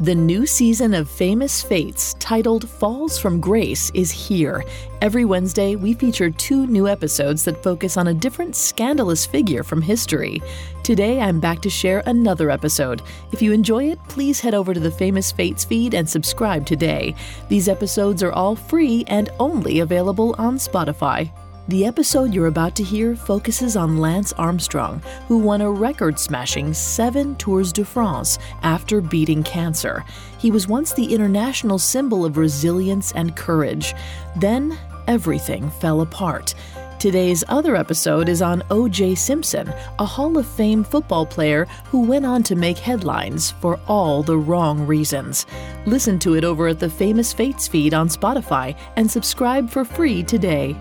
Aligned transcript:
The 0.00 0.14
new 0.14 0.44
season 0.44 0.92
of 0.92 1.08
Famous 1.08 1.62
Fates, 1.62 2.14
titled 2.18 2.68
Falls 2.68 3.18
from 3.18 3.40
Grace, 3.40 3.90
is 3.94 4.10
here. 4.10 4.62
Every 5.00 5.24
Wednesday, 5.24 5.74
we 5.74 5.94
feature 5.94 6.28
two 6.28 6.66
new 6.66 6.86
episodes 6.86 7.46
that 7.46 7.62
focus 7.62 7.96
on 7.96 8.08
a 8.08 8.12
different 8.12 8.54
scandalous 8.54 9.24
figure 9.24 9.62
from 9.62 9.80
history. 9.80 10.42
Today, 10.82 11.18
I'm 11.22 11.40
back 11.40 11.62
to 11.62 11.70
share 11.70 12.02
another 12.04 12.50
episode. 12.50 13.00
If 13.32 13.40
you 13.40 13.52
enjoy 13.52 13.84
it, 13.84 13.98
please 14.06 14.38
head 14.38 14.52
over 14.52 14.74
to 14.74 14.80
the 14.80 14.90
Famous 14.90 15.32
Fates 15.32 15.64
feed 15.64 15.94
and 15.94 16.06
subscribe 16.06 16.66
today. 16.66 17.14
These 17.48 17.66
episodes 17.66 18.22
are 18.22 18.32
all 18.32 18.54
free 18.54 19.02
and 19.06 19.30
only 19.40 19.80
available 19.80 20.34
on 20.36 20.58
Spotify. 20.58 21.32
The 21.68 21.84
episode 21.84 22.32
you're 22.32 22.46
about 22.46 22.76
to 22.76 22.84
hear 22.84 23.16
focuses 23.16 23.76
on 23.76 23.98
Lance 23.98 24.32
Armstrong, 24.34 25.02
who 25.26 25.38
won 25.38 25.60
a 25.60 25.68
record 25.68 26.16
smashing 26.16 26.72
seven 26.72 27.34
Tours 27.34 27.72
de 27.72 27.84
France 27.84 28.38
after 28.62 29.00
beating 29.00 29.42
cancer. 29.42 30.04
He 30.38 30.52
was 30.52 30.68
once 30.68 30.92
the 30.92 31.12
international 31.12 31.80
symbol 31.80 32.24
of 32.24 32.36
resilience 32.36 33.10
and 33.16 33.34
courage. 33.34 33.94
Then, 34.36 34.78
everything 35.08 35.68
fell 35.68 36.02
apart. 36.02 36.54
Today's 37.00 37.42
other 37.48 37.74
episode 37.74 38.28
is 38.28 38.42
on 38.42 38.62
O.J. 38.70 39.16
Simpson, 39.16 39.68
a 39.98 40.06
Hall 40.06 40.38
of 40.38 40.46
Fame 40.46 40.84
football 40.84 41.26
player 41.26 41.66
who 41.86 42.02
went 42.02 42.24
on 42.24 42.44
to 42.44 42.54
make 42.54 42.78
headlines 42.78 43.50
for 43.50 43.80
all 43.88 44.22
the 44.22 44.38
wrong 44.38 44.86
reasons. 44.86 45.46
Listen 45.84 46.20
to 46.20 46.34
it 46.34 46.44
over 46.44 46.68
at 46.68 46.78
the 46.78 46.88
Famous 46.88 47.32
Fates 47.32 47.66
feed 47.66 47.92
on 47.92 48.08
Spotify 48.08 48.78
and 48.94 49.10
subscribe 49.10 49.68
for 49.68 49.84
free 49.84 50.22
today. 50.22 50.76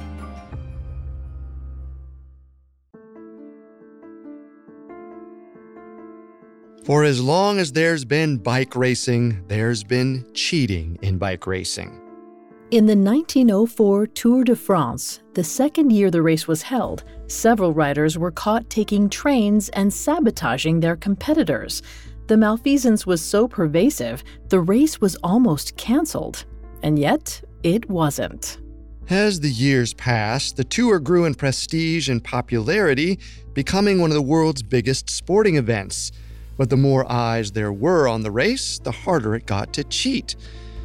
For 6.85 7.03
as 7.03 7.19
long 7.19 7.57
as 7.57 7.71
there's 7.71 8.05
been 8.05 8.37
bike 8.37 8.75
racing, 8.75 9.43
there's 9.47 9.83
been 9.83 10.23
cheating 10.35 10.99
in 11.01 11.17
bike 11.17 11.47
racing. 11.47 11.99
In 12.69 12.85
the 12.85 12.95
1904 12.95 14.05
Tour 14.05 14.43
de 14.43 14.55
France, 14.55 15.21
the 15.33 15.43
second 15.43 15.91
year 15.91 16.11
the 16.11 16.21
race 16.21 16.47
was 16.47 16.61
held, 16.61 17.03
several 17.25 17.73
riders 17.73 18.19
were 18.19 18.29
caught 18.29 18.69
taking 18.69 19.09
trains 19.09 19.69
and 19.69 19.91
sabotaging 19.91 20.79
their 20.79 20.95
competitors. 20.95 21.81
The 22.27 22.37
malfeasance 22.37 23.07
was 23.07 23.19
so 23.19 23.47
pervasive, 23.47 24.23
the 24.49 24.59
race 24.59 25.01
was 25.01 25.15
almost 25.23 25.75
canceled. 25.77 26.45
And 26.83 26.99
yet, 26.99 27.41
it 27.63 27.89
wasn't. 27.89 28.59
As 29.09 29.39
the 29.39 29.49
years 29.49 29.95
passed, 29.95 30.55
the 30.55 30.63
tour 30.63 30.99
grew 30.99 31.25
in 31.25 31.33
prestige 31.33 32.09
and 32.09 32.23
popularity, 32.23 33.17
becoming 33.53 33.99
one 33.99 34.11
of 34.11 34.15
the 34.15 34.21
world's 34.21 34.61
biggest 34.61 35.09
sporting 35.09 35.55
events. 35.55 36.11
But 36.57 36.69
the 36.69 36.77
more 36.77 37.09
eyes 37.11 37.51
there 37.51 37.73
were 37.73 38.07
on 38.07 38.21
the 38.21 38.31
race, 38.31 38.79
the 38.79 38.91
harder 38.91 39.35
it 39.35 39.45
got 39.45 39.73
to 39.73 39.83
cheat. 39.83 40.35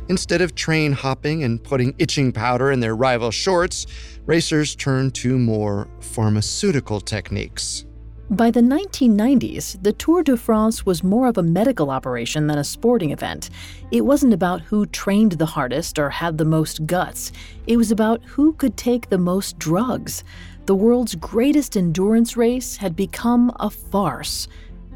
Instead 0.09 0.41
of 0.41 0.55
train 0.55 0.93
hopping 0.93 1.45
and 1.45 1.63
putting 1.63 1.95
itching 1.99 2.33
powder 2.33 2.73
in 2.73 2.81
their 2.81 2.97
rival 2.97 3.31
shorts, 3.31 3.87
racers 4.27 4.75
turned 4.75 5.15
to 5.15 5.39
more 5.39 5.87
pharmaceutical 6.01 7.01
techniques. 7.01 7.85
By 8.33 8.53
the 8.53 8.61
1990s, 8.61 9.83
the 9.83 9.93
Tour 9.93 10.23
de 10.23 10.37
France 10.37 10.87
was 10.87 11.03
more 11.03 11.27
of 11.27 11.37
a 11.37 11.43
medical 11.43 11.91
operation 11.91 12.47
than 12.47 12.59
a 12.59 12.65
sporting 12.65 13.11
event. 13.11 13.51
It 13.91 14.03
wasn't 14.03 14.33
about 14.33 14.61
who 14.61 14.87
trained 14.87 15.33
the 15.33 15.47
hardest 15.47 15.99
or 15.99 16.11
had 16.11 16.39
the 16.39 16.45
most 16.45 16.87
guts, 16.87 17.33
it 17.67 17.77
was 17.77 17.91
about 17.91 18.23
who 18.25 18.53
could 18.53 18.77
take 18.77 19.09
the 19.09 19.19
most 19.19 19.59
drugs. 19.59 20.23
The 20.67 20.77
world's 20.77 21.17
greatest 21.17 21.77
endurance 21.77 22.37
race 22.37 22.77
had 22.77 22.95
become 22.95 23.53
a 23.59 23.69
farce. 23.69 24.47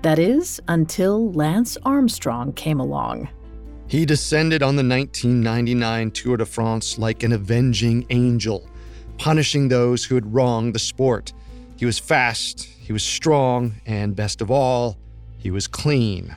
That 0.05 0.19
is, 0.19 0.61
until 0.69 1.33
Lance 1.33 1.79
Armstrong 1.83 2.53
came 2.53 2.79
along. 2.79 3.31
He 3.87 4.05
descended 4.05 4.63
on 4.63 4.77
the 4.77 4.87
1999 4.87 6.11
Tour 6.11 6.37
de 6.37 6.45
France 6.45 6.99
like 6.99 7.23
an 7.23 7.33
avenging 7.33 8.05
angel, 8.11 8.69
punishing 9.17 9.69
those 9.69 10.05
who 10.05 10.15
had 10.15 10.35
wronged 10.35 10.75
the 10.75 10.79
sport. 10.79 11.33
He 11.79 11.87
was 11.87 11.99
fast, 11.99 12.65
he 12.65 12.93
was 12.93 13.03
strong, 13.03 13.77
and 13.87 14.15
best 14.15 14.43
of 14.43 14.51
all, 14.51 14.99
he 15.39 15.51
was 15.51 15.67
clean. 15.67 16.37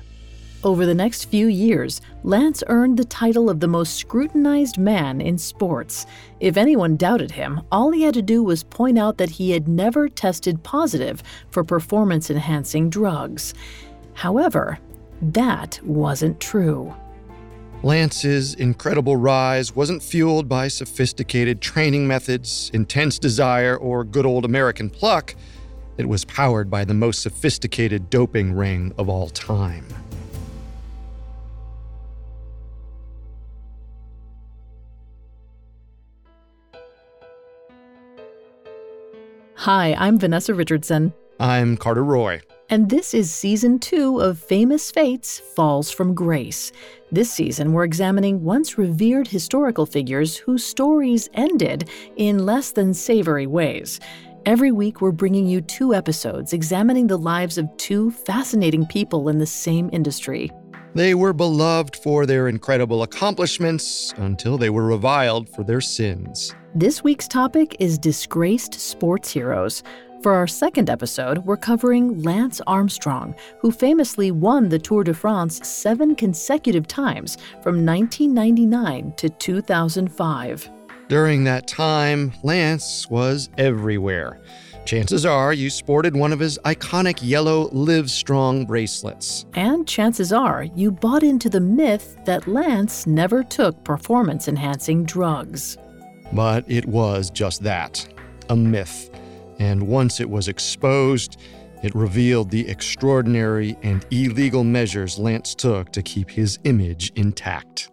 Over 0.68 0.86
the 0.86 0.94
next 0.94 1.30
few 1.30 1.48
years, 1.48 2.02
Lance 2.26 2.62
earned 2.68 2.98
the 2.98 3.06
title 3.06 3.50
of 3.50 3.62
the 3.62 3.70
most 3.70 3.96
scrutinized 3.96 4.78
man 4.78 5.22
in 5.22 5.38
sports. 5.38 6.06
If 6.42 6.58
anyone 6.58 6.98
doubted 6.98 7.32
him, 7.32 7.62
all 7.72 7.92
he 7.92 8.02
had 8.02 8.14
to 8.16 8.22
do 8.22 8.44
was 8.44 8.64
point 8.64 9.00
out 9.00 9.18
that 9.18 9.30
he 9.30 9.52
had 9.52 9.70
never 9.70 10.10
tested 10.10 10.62
positive 10.64 11.24
for 11.52 11.64
performance 11.64 12.30
enhancing 12.30 12.90
drugs. 12.90 13.54
However, 14.14 14.78
that 15.22 15.80
wasn't 15.86 16.42
true. 16.42 16.94
Lance's 17.82 18.54
incredible 18.56 19.16
rise 19.16 19.74
wasn't 19.74 20.04
fueled 20.04 20.50
by 20.50 20.68
sophisticated 20.68 21.62
training 21.62 22.06
methods, 22.06 22.72
intense 22.74 23.18
desire, 23.18 23.78
or 23.78 24.04
good 24.04 24.26
old 24.26 24.44
American 24.44 24.90
pluck. 24.90 25.34
It 25.98 26.10
was 26.10 26.26
powered 26.26 26.70
by 26.70 26.84
the 26.84 26.94
most 26.94 27.22
sophisticated 27.22 28.10
doping 28.10 28.52
ring 28.52 28.94
of 28.98 29.08
all 29.08 29.30
time. 29.30 29.86
Hi, 39.68 39.96
I'm 39.96 40.18
Vanessa 40.18 40.54
Richardson. 40.54 41.14
I'm 41.42 41.76
Carter 41.76 42.06
Roy. 42.06 42.40
And 42.70 42.90
this 42.90 43.14
is 43.14 43.30
season 43.30 43.80
two 43.80 44.22
of 44.22 44.40
Famous 44.40 44.90
Fates 44.92 45.42
Falls 45.58 45.92
from 45.92 46.14
Grace. 46.14 46.72
This 47.12 47.30
season, 47.30 47.74
we're 47.74 47.84
examining 47.84 48.46
once 48.46 48.78
revered 48.78 49.28
historical 49.28 49.86
figures 49.86 50.38
whose 50.38 50.66
stories 50.66 51.30
ended 51.34 51.90
in 52.16 52.46
less 52.46 52.72
than 52.72 52.94
savory 52.94 53.46
ways. 53.46 54.00
Every 54.46 54.72
week, 54.72 55.02
we're 55.02 55.12
bringing 55.12 55.46
you 55.46 55.60
two 55.60 55.94
episodes 55.94 56.54
examining 56.54 57.08
the 57.08 57.18
lives 57.18 57.58
of 57.58 57.68
two 57.76 58.12
fascinating 58.12 58.86
people 58.86 59.28
in 59.28 59.40
the 59.40 59.46
same 59.46 59.90
industry. 59.92 60.50
They 60.96 61.14
were 61.14 61.34
beloved 61.34 61.96
for 61.96 62.26
their 62.26 62.48
incredible 62.48 63.04
accomplishments 63.04 64.14
until 64.18 64.58
they 64.58 64.70
were 64.70 64.86
reviled 64.86 65.48
for 65.50 65.64
their 65.64 65.82
sins. 65.82 66.56
This 66.74 67.04
week's 67.04 67.28
topic 67.28 67.76
is 67.80 67.98
disgraced 67.98 68.74
sports 68.74 69.32
heroes. 69.32 69.84
For 70.24 70.34
our 70.34 70.48
second 70.48 70.90
episode, 70.90 71.40
we're 71.40 71.58
covering 71.58 72.24
Lance 72.24 72.60
Armstrong, 72.66 73.36
who 73.60 73.72
famously 73.72 74.32
won 74.32 74.70
the 74.70 74.80
Tour 74.80 75.04
de 75.04 75.14
France 75.14 75.66
seven 75.68 76.16
consecutive 76.16 76.88
times 76.88 77.38
from 77.62 77.86
1999 77.86 79.14
to 79.18 79.30
2005. 79.30 80.70
During 81.08 81.44
that 81.46 81.68
time, 81.68 82.34
Lance 82.44 83.08
was 83.10 83.50
everywhere. 83.58 84.42
Chances 84.88 85.26
are 85.26 85.52
you 85.52 85.70
sported 85.70 86.16
one 86.16 86.32
of 86.32 86.40
his 86.40 86.58
iconic 86.64 87.20
yellow 87.22 87.68
Livestrong 87.72 88.66
bracelets. 88.66 89.46
And 89.54 89.86
chances 89.86 90.32
are 90.32 90.64
you 90.64 90.92
bought 90.92 91.24
into 91.24 91.50
the 91.50 91.60
myth 91.60 92.18
that 92.24 92.48
Lance 92.48 93.06
never 93.06 93.44
took 93.44 93.84
performance 93.84 94.48
enhancing 94.48 95.04
drugs. 95.04 95.78
But 96.32 96.64
it 96.72 96.86
was 96.86 97.30
just 97.30 97.64
that 97.64 98.08
a 98.48 98.56
myth. 98.56 99.10
And 99.60 99.90
once 99.90 100.22
it 100.22 100.30
was 100.30 100.48
exposed, 100.48 101.38
it 101.84 101.94
revealed 101.94 102.50
the 102.50 102.66
extraordinary 102.70 103.78
and 103.84 104.06
illegal 104.10 104.64
measures 104.64 105.20
Lance 105.20 105.54
took 105.54 105.92
to 105.92 106.02
keep 106.02 106.30
his 106.30 106.60
image 106.64 107.12
intact. 107.18 107.92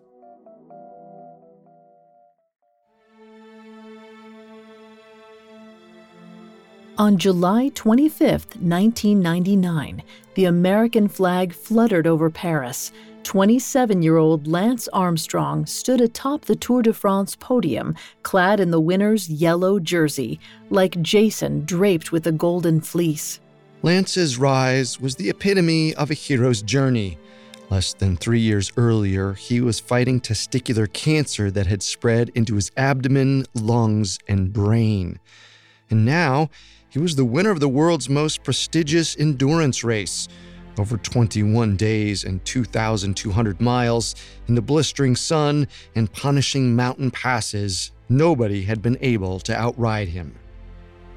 On 6.96 7.18
July 7.18 7.72
25, 7.74 8.30
1999, 8.30 10.00
the 10.36 10.44
American 10.44 11.08
flag 11.08 11.52
fluttered 11.52 12.06
over 12.06 12.30
Paris. 12.30 12.92
27 13.24 14.00
year 14.00 14.16
old 14.16 14.46
Lance 14.46 14.86
Armstrong 14.92 15.66
stood 15.66 16.00
atop 16.00 16.44
the 16.44 16.54
Tour 16.54 16.82
de 16.82 16.92
France 16.92 17.34
podium, 17.34 17.96
clad 18.22 18.60
in 18.60 18.70
the 18.70 18.80
winner's 18.80 19.28
yellow 19.28 19.80
jersey, 19.80 20.38
like 20.70 21.02
Jason 21.02 21.64
draped 21.64 22.12
with 22.12 22.28
a 22.28 22.32
golden 22.32 22.80
fleece. 22.80 23.40
Lance's 23.82 24.38
rise 24.38 25.00
was 25.00 25.16
the 25.16 25.30
epitome 25.30 25.96
of 25.96 26.12
a 26.12 26.14
hero's 26.14 26.62
journey. 26.62 27.18
Less 27.70 27.92
than 27.92 28.16
three 28.16 28.38
years 28.38 28.70
earlier, 28.76 29.32
he 29.32 29.60
was 29.60 29.80
fighting 29.80 30.20
testicular 30.20 30.90
cancer 30.92 31.50
that 31.50 31.66
had 31.66 31.82
spread 31.82 32.30
into 32.36 32.54
his 32.54 32.70
abdomen, 32.76 33.46
lungs, 33.52 34.20
and 34.28 34.52
brain. 34.52 35.18
And 35.90 36.04
now, 36.04 36.50
he 36.94 37.00
was 37.00 37.16
the 37.16 37.24
winner 37.24 37.50
of 37.50 37.58
the 37.58 37.68
world's 37.68 38.08
most 38.08 38.44
prestigious 38.44 39.16
endurance 39.18 39.82
race. 39.82 40.28
Over 40.78 40.96
21 40.96 41.74
days 41.74 42.22
and 42.22 42.42
2,200 42.44 43.60
miles 43.60 44.14
in 44.46 44.54
the 44.54 44.62
blistering 44.62 45.16
sun 45.16 45.66
and 45.96 46.12
punishing 46.12 46.76
mountain 46.76 47.10
passes, 47.10 47.90
nobody 48.08 48.62
had 48.62 48.80
been 48.80 48.96
able 49.00 49.40
to 49.40 49.56
outride 49.56 50.06
him. 50.06 50.36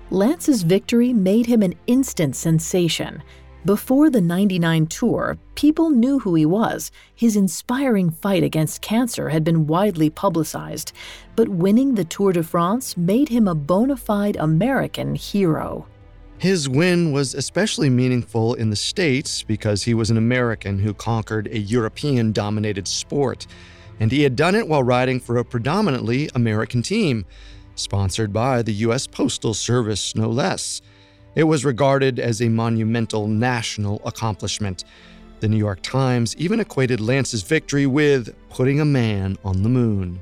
Lance's 0.09 0.63
victory 0.63 1.13
made 1.13 1.45
him 1.45 1.62
an 1.62 1.75
instant 1.85 2.35
sensation. 2.35 3.21
Before 3.67 4.09
the 4.09 4.21
99 4.21 4.87
tour, 4.87 5.37
people 5.55 5.89
knew 5.89 6.19
who 6.19 6.35
he 6.35 6.45
was. 6.45 6.89
His 7.13 7.35
inspiring 7.35 8.11
fight 8.11 8.41
against 8.41 8.81
cancer 8.81 9.27
had 9.27 9.43
been 9.43 9.67
widely 9.67 10.09
publicized, 10.09 10.93
but 11.35 11.49
winning 11.49 11.95
the 11.95 12.05
Tour 12.05 12.31
de 12.31 12.43
France 12.43 12.95
made 12.95 13.27
him 13.27 13.45
a 13.45 13.53
bona 13.53 13.97
fide 13.97 14.37
American 14.37 15.15
hero. 15.15 15.85
His 16.37 16.69
win 16.69 17.11
was 17.11 17.33
especially 17.33 17.89
meaningful 17.89 18.53
in 18.53 18.69
the 18.69 18.77
States 18.77 19.43
because 19.43 19.83
he 19.83 19.93
was 19.93 20.09
an 20.09 20.17
American 20.17 20.79
who 20.79 20.93
conquered 20.93 21.47
a 21.47 21.59
European 21.59 22.31
dominated 22.31 22.87
sport, 22.87 23.47
and 23.99 24.13
he 24.13 24.21
had 24.21 24.37
done 24.37 24.55
it 24.55 24.69
while 24.69 24.83
riding 24.83 25.19
for 25.19 25.35
a 25.35 25.43
predominantly 25.43 26.29
American 26.33 26.81
team, 26.81 27.25
sponsored 27.75 28.31
by 28.31 28.61
the 28.61 28.75
U.S. 28.85 29.07
Postal 29.07 29.53
Service, 29.53 30.15
no 30.15 30.29
less. 30.29 30.81
It 31.37 31.43
was 31.43 31.63
regarded 31.63 32.17
as 32.17 32.41
a 32.41 32.49
monumental 32.49 33.27
national 33.27 34.01
accomplishment. 34.03 34.85
The 35.39 35.47
New 35.47 35.57
York 35.57 35.83
Times 35.83 36.35
even 36.37 36.59
equated 36.59 36.99
Lance's 36.99 37.43
victory 37.43 37.85
with 37.85 38.35
putting 38.49 38.79
a 38.79 38.85
man 38.85 39.37
on 39.45 39.61
the 39.61 39.69
moon. 39.69 40.19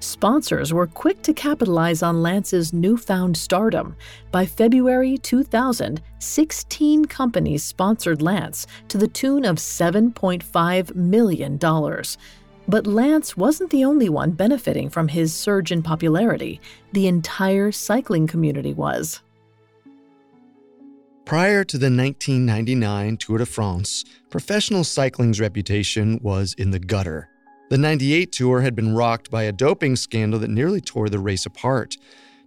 Sponsors 0.00 0.72
were 0.72 0.86
quick 0.86 1.20
to 1.20 1.34
capitalize 1.34 2.02
on 2.02 2.22
Lance's 2.22 2.72
newfound 2.72 3.36
stardom. 3.36 3.94
By 4.32 4.46
February 4.46 5.18
2000, 5.18 6.00
16 6.18 7.04
companies 7.04 7.62
sponsored 7.62 8.22
Lance 8.22 8.66
to 8.88 8.96
the 8.96 9.08
tune 9.08 9.44
of 9.44 9.56
$7.5 9.56 10.94
million. 10.94 11.58
But 12.68 12.86
Lance 12.86 13.36
wasn't 13.36 13.68
the 13.68 13.84
only 13.84 14.08
one 14.08 14.30
benefiting 14.30 14.88
from 14.88 15.08
his 15.08 15.34
surge 15.34 15.72
in 15.72 15.82
popularity. 15.82 16.58
The 16.94 17.06
entire 17.06 17.70
cycling 17.70 18.26
community 18.26 18.72
was. 18.72 19.20
Prior 21.24 21.64
to 21.64 21.78
the 21.78 21.86
1999 21.86 23.16
Tour 23.16 23.38
de 23.38 23.46
France, 23.46 24.04
professional 24.28 24.84
cycling's 24.84 25.40
reputation 25.40 26.20
was 26.22 26.54
in 26.58 26.70
the 26.70 26.78
gutter. 26.78 27.30
The 27.70 27.78
98 27.78 28.30
Tour 28.30 28.60
had 28.60 28.74
been 28.74 28.94
rocked 28.94 29.30
by 29.30 29.44
a 29.44 29.52
doping 29.52 29.96
scandal 29.96 30.38
that 30.40 30.50
nearly 30.50 30.82
tore 30.82 31.08
the 31.08 31.18
race 31.18 31.46
apart. 31.46 31.96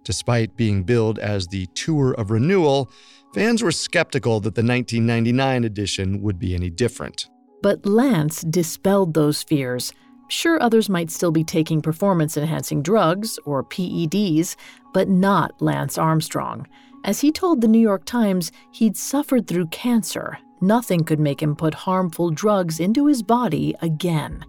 Despite 0.04 0.56
being 0.56 0.84
billed 0.84 1.18
as 1.18 1.48
the 1.48 1.66
Tour 1.74 2.12
of 2.12 2.30
Renewal, 2.30 2.88
fans 3.34 3.64
were 3.64 3.72
skeptical 3.72 4.38
that 4.40 4.54
the 4.54 4.62
1999 4.62 5.64
edition 5.64 6.22
would 6.22 6.38
be 6.38 6.54
any 6.54 6.70
different. 6.70 7.28
But 7.60 7.84
Lance 7.84 8.42
dispelled 8.42 9.14
those 9.14 9.42
fears. 9.42 9.92
Sure, 10.28 10.62
others 10.62 10.88
might 10.88 11.10
still 11.10 11.32
be 11.32 11.42
taking 11.42 11.82
performance 11.82 12.36
enhancing 12.36 12.82
drugs, 12.82 13.40
or 13.44 13.64
PEDs, 13.64 14.54
but 14.94 15.08
not 15.08 15.60
Lance 15.60 15.98
Armstrong. 15.98 16.68
As 17.04 17.20
he 17.20 17.30
told 17.32 17.60
the 17.60 17.68
New 17.68 17.78
York 17.78 18.04
Times, 18.04 18.52
he'd 18.70 18.96
suffered 18.96 19.46
through 19.46 19.66
cancer. 19.66 20.38
Nothing 20.60 21.04
could 21.04 21.20
make 21.20 21.42
him 21.42 21.54
put 21.54 21.74
harmful 21.74 22.30
drugs 22.30 22.80
into 22.80 23.06
his 23.06 23.22
body 23.22 23.74
again. 23.80 24.44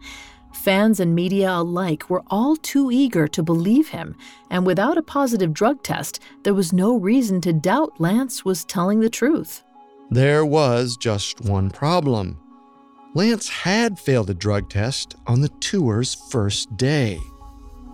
Fans 0.53 0.99
and 0.99 1.13
media 1.13 1.51
alike 1.51 2.09
were 2.09 2.23
all 2.27 2.55
too 2.55 2.91
eager 2.91 3.27
to 3.27 3.43
believe 3.43 3.89
him, 3.89 4.15
and 4.49 4.65
without 4.65 4.97
a 4.97 5.03
positive 5.03 5.53
drug 5.53 5.83
test, 5.83 6.19
there 6.43 6.55
was 6.55 6.73
no 6.73 6.97
reason 6.97 7.39
to 7.41 7.53
doubt 7.53 7.99
Lance 7.99 8.43
was 8.43 8.65
telling 8.65 8.99
the 8.99 9.09
truth. 9.09 9.63
There 10.09 10.45
was 10.45 10.97
just 10.97 11.41
one 11.41 11.69
problem. 11.69 12.39
Lance 13.13 13.47
had 13.47 13.99
failed 13.99 14.29
a 14.29 14.33
drug 14.33 14.69
test 14.69 15.15
on 15.27 15.41
the 15.41 15.49
tour's 15.59 16.15
first 16.29 16.75
day. 16.77 17.19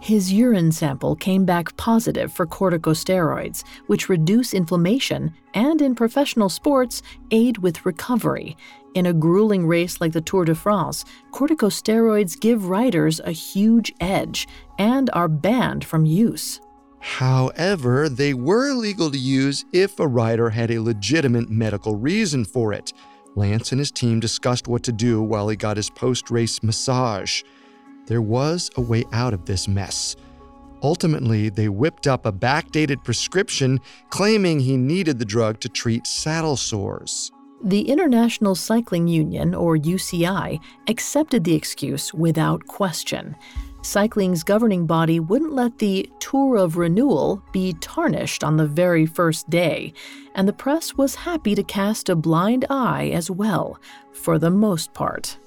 His 0.06 0.32
urine 0.32 0.72
sample 0.72 1.16
came 1.16 1.46
back 1.46 1.76
positive 1.78 2.32
for 2.32 2.46
corticosteroids, 2.46 3.64
which 3.88 4.08
reduce 4.08 4.54
inflammation 4.54 5.34
and, 5.56 5.82
in 5.82 5.96
professional 5.96 6.48
sports, 6.48 7.02
aid 7.32 7.58
with 7.58 7.88
recovery. 7.88 8.56
In 8.94 9.08
a 9.08 9.14
grueling 9.14 9.66
race 9.66 10.00
like 10.00 10.12
the 10.12 10.22
Tour 10.22 10.46
de 10.46 10.54
France, 10.54 11.06
corticosteroids 11.32 12.40
give 12.40 12.70
riders 12.70 13.20
a 13.22 13.32
huge 13.32 13.92
edge 14.00 14.48
and 14.78 15.10
are 15.12 15.28
banned 15.28 15.84
from 15.84 16.06
use. 16.06 16.62
However, 17.00 18.08
they 18.08 18.36
were 18.36 18.74
legal 18.74 19.10
to 19.10 19.18
use 19.18 19.66
if 19.74 20.00
a 20.00 20.08
rider 20.08 20.52
had 20.52 20.70
a 20.70 20.82
legitimate 20.82 21.50
medical 21.50 21.96
reason 21.96 22.46
for 22.46 22.74
it. 22.74 22.94
Lance 23.34 23.72
and 23.72 23.80
his 23.80 23.90
team 23.90 24.20
discussed 24.20 24.68
what 24.68 24.84
to 24.84 24.92
do 24.92 25.24
while 25.24 25.50
he 25.50 25.56
got 25.56 25.78
his 25.78 25.90
post 25.90 26.30
race 26.30 26.62
massage. 26.62 27.42
There 28.08 28.22
was 28.22 28.70
a 28.76 28.82
way 28.82 29.06
out 29.12 29.34
of 29.34 29.46
this 29.46 29.68
mess. 29.68 30.16
Ultimately, 30.84 31.50
they 31.50 31.70
whipped 31.70 32.06
up 32.06 32.26
a 32.26 32.32
backdated 32.32 33.04
prescription 33.04 33.80
claiming 34.10 34.60
he 34.60 34.78
needed 34.78 35.18
the 35.18 35.26
drug 35.26 35.60
to 35.62 35.70
treat 35.70 36.06
saddle 36.06 36.58
sores. 36.58 37.32
The 37.64 37.90
International 37.90 38.54
Cycling 38.54 39.08
Union, 39.08 39.56
or 39.56 39.78
UCI, 39.78 40.60
accepted 40.88 41.44
the 41.44 41.56
excuse 41.56 42.14
without 42.14 42.68
question. 42.68 43.36
Cycling's 43.82 44.44
governing 44.44 44.86
body 44.86 45.20
wouldn't 45.20 45.54
let 45.54 45.78
the 45.78 46.10
Tour 46.20 46.58
of 46.58 46.78
Renewal 46.78 47.42
be 47.52 47.74
tarnished 47.74 48.44
on 48.44 48.58
the 48.58 48.68
very 48.68 49.06
first 49.06 49.50
day, 49.50 49.94
and 50.36 50.48
the 50.48 50.54
press 50.54 50.96
was 50.96 51.16
happy 51.16 51.56
to 51.56 51.64
cast 51.64 52.10
a 52.10 52.16
blind 52.16 52.66
eye 52.70 53.10
as 53.14 53.32
well, 53.32 53.80
for 54.12 54.38
the 54.38 54.52
most 54.52 54.94
part. 54.94 55.38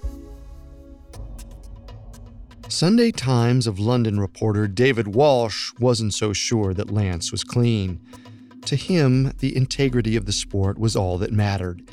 Sunday 2.70 3.10
Times 3.10 3.66
of 3.66 3.78
London 3.78 4.20
reporter 4.20 4.68
David 4.68 5.14
Walsh 5.14 5.72
wasn't 5.80 6.12
so 6.12 6.34
sure 6.34 6.74
that 6.74 6.90
Lance 6.90 7.32
was 7.32 7.42
clean. 7.42 7.98
To 8.66 8.76
him, 8.76 9.32
the 9.38 9.56
integrity 9.56 10.16
of 10.16 10.26
the 10.26 10.32
sport 10.32 10.78
was 10.78 10.94
all 10.94 11.16
that 11.18 11.32
mattered. 11.32 11.88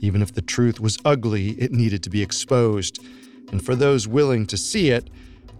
Even 0.00 0.20
if 0.20 0.34
the 0.34 0.42
truth 0.42 0.80
was 0.80 0.98
ugly, 1.02 1.52
it 1.52 1.72
needed 1.72 2.02
to 2.02 2.10
be 2.10 2.20
exposed. 2.20 3.02
And 3.50 3.64
for 3.64 3.74
those 3.74 4.06
willing 4.06 4.46
to 4.48 4.58
see 4.58 4.90
it, 4.90 5.08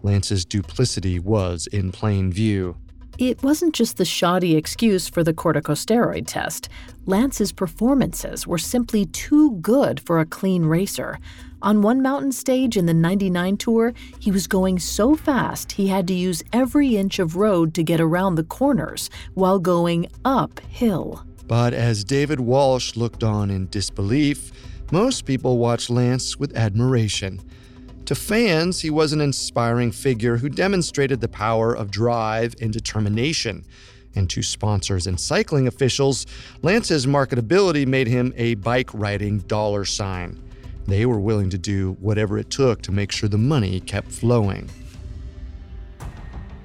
Lance's 0.03 0.45
duplicity 0.45 1.19
was 1.19 1.67
in 1.69 1.91
plain 1.91 2.31
view. 2.31 2.77
It 3.19 3.43
wasn't 3.43 3.75
just 3.75 3.97
the 3.97 4.05
shoddy 4.05 4.55
excuse 4.55 5.09
for 5.09 5.25
the 5.25 5.33
corticosteroid 5.33 6.27
test. 6.27 6.69
Lance's 7.07 7.53
performances 7.53 8.47
were 8.47 8.59
simply 8.59 9.07
too 9.07 9.53
good 9.57 9.99
for 9.99 10.21
a 10.21 10.27
clean 10.27 10.67
racer. 10.67 11.19
On 11.61 11.83
one 11.83 12.01
mountain 12.01 12.31
stage 12.31 12.77
in 12.77 12.87
the 12.87 12.95
99 12.95 13.57
Tour, 13.57 13.93
he 14.21 14.31
was 14.31 14.47
going 14.47 14.79
so 14.79 15.17
fast 15.17 15.73
he 15.73 15.89
had 15.89 16.07
to 16.07 16.15
use 16.15 16.45
every 16.53 16.97
inch 16.97 17.19
of 17.19 17.35
road 17.35 17.75
to 17.75 17.83
get 17.83 18.01
around 18.01 18.37
the 18.37 18.45
corners 18.45 19.11
while 19.35 19.59
going 19.59 20.09
uphill. 20.25 21.25
But 21.49 21.75
as 21.75 22.05
David 22.05 22.39
Walsh 22.39 22.95
looked 22.95 23.25
on 23.25 23.51
in 23.51 23.69
disbelief, 23.71 24.53
most 24.93 25.25
people 25.25 25.59
watched 25.59 25.91
Lance 25.91 26.39
with 26.39 26.57
admiration. 26.57 27.41
To 28.05 28.15
fans, 28.15 28.81
he 28.81 28.91
was 28.91 29.13
an 29.13 29.21
inspiring 29.21 29.91
figure 29.91 30.37
who 30.37 30.49
demonstrated 30.49 31.21
the 31.21 31.29
power 31.29 31.75
of 31.75 31.91
drive 31.91 32.55
and 32.61 32.73
determination. 32.73 33.65
And 34.15 34.31
to 34.31 34.43
sponsors 34.43 35.09
and 35.09 35.19
cycling 35.19 35.67
officials, 35.67 36.25
Lance's 36.63 37.07
marketability 37.07 37.87
made 37.87 38.07
him 38.07 38.33
a 38.37 38.55
bike 38.55 38.91
riding 38.95 39.41
dollar 39.41 39.85
sign. 39.85 40.41
They 40.89 41.05
were 41.05 41.21
willing 41.21 41.51
to 41.51 41.59
do 41.59 41.99
whatever 42.01 42.39
it 42.39 42.49
took 42.49 42.81
to 42.83 42.93
make 42.93 43.13
sure 43.13 43.29
the 43.29 43.37
money 43.37 43.79
kept 43.79 44.11
flowing. 44.11 44.71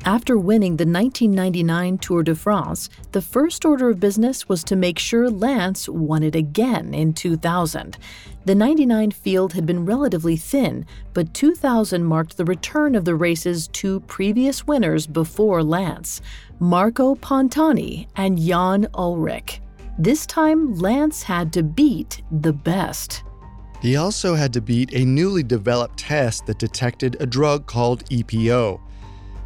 After 0.05 0.37
winning 0.37 0.77
the 0.77 0.85
1999 0.85 1.97
Tour 1.97 2.23
de 2.23 2.33
France, 2.33 2.89
the 3.11 3.21
first 3.21 3.65
order 3.65 3.89
of 3.89 3.99
business 3.99 4.47
was 4.47 4.63
to 4.63 4.77
make 4.77 4.97
sure 4.97 5.29
Lance 5.29 5.89
won 5.89 6.23
it 6.23 6.35
again 6.35 6.93
in 6.93 7.11
2000. 7.11 7.97
The 8.45 8.55
99 8.55 9.11
field 9.11 9.53
had 9.53 9.65
been 9.65 9.85
relatively 9.85 10.37
thin, 10.37 10.85
but 11.13 11.33
2000 11.33 12.05
marked 12.05 12.37
the 12.37 12.45
return 12.45 12.95
of 12.95 13.03
the 13.03 13.15
race's 13.15 13.67
two 13.67 13.99
previous 14.01 14.65
winners 14.65 15.05
before 15.05 15.61
Lance, 15.61 16.21
Marco 16.59 17.15
Pantani 17.15 18.07
and 18.15 18.39
Jan 18.39 18.87
Ullrich. 18.93 19.59
This 19.99 20.25
time, 20.25 20.75
Lance 20.75 21.23
had 21.23 21.51
to 21.53 21.63
beat 21.63 22.21
the 22.31 22.53
best. 22.53 23.23
He 23.83 23.97
also 23.97 24.33
had 24.33 24.53
to 24.53 24.61
beat 24.61 24.93
a 24.93 25.03
newly 25.03 25.43
developed 25.43 25.99
test 25.99 26.45
that 26.45 26.57
detected 26.57 27.17
a 27.19 27.25
drug 27.25 27.65
called 27.65 28.05
EPO. 28.05 28.79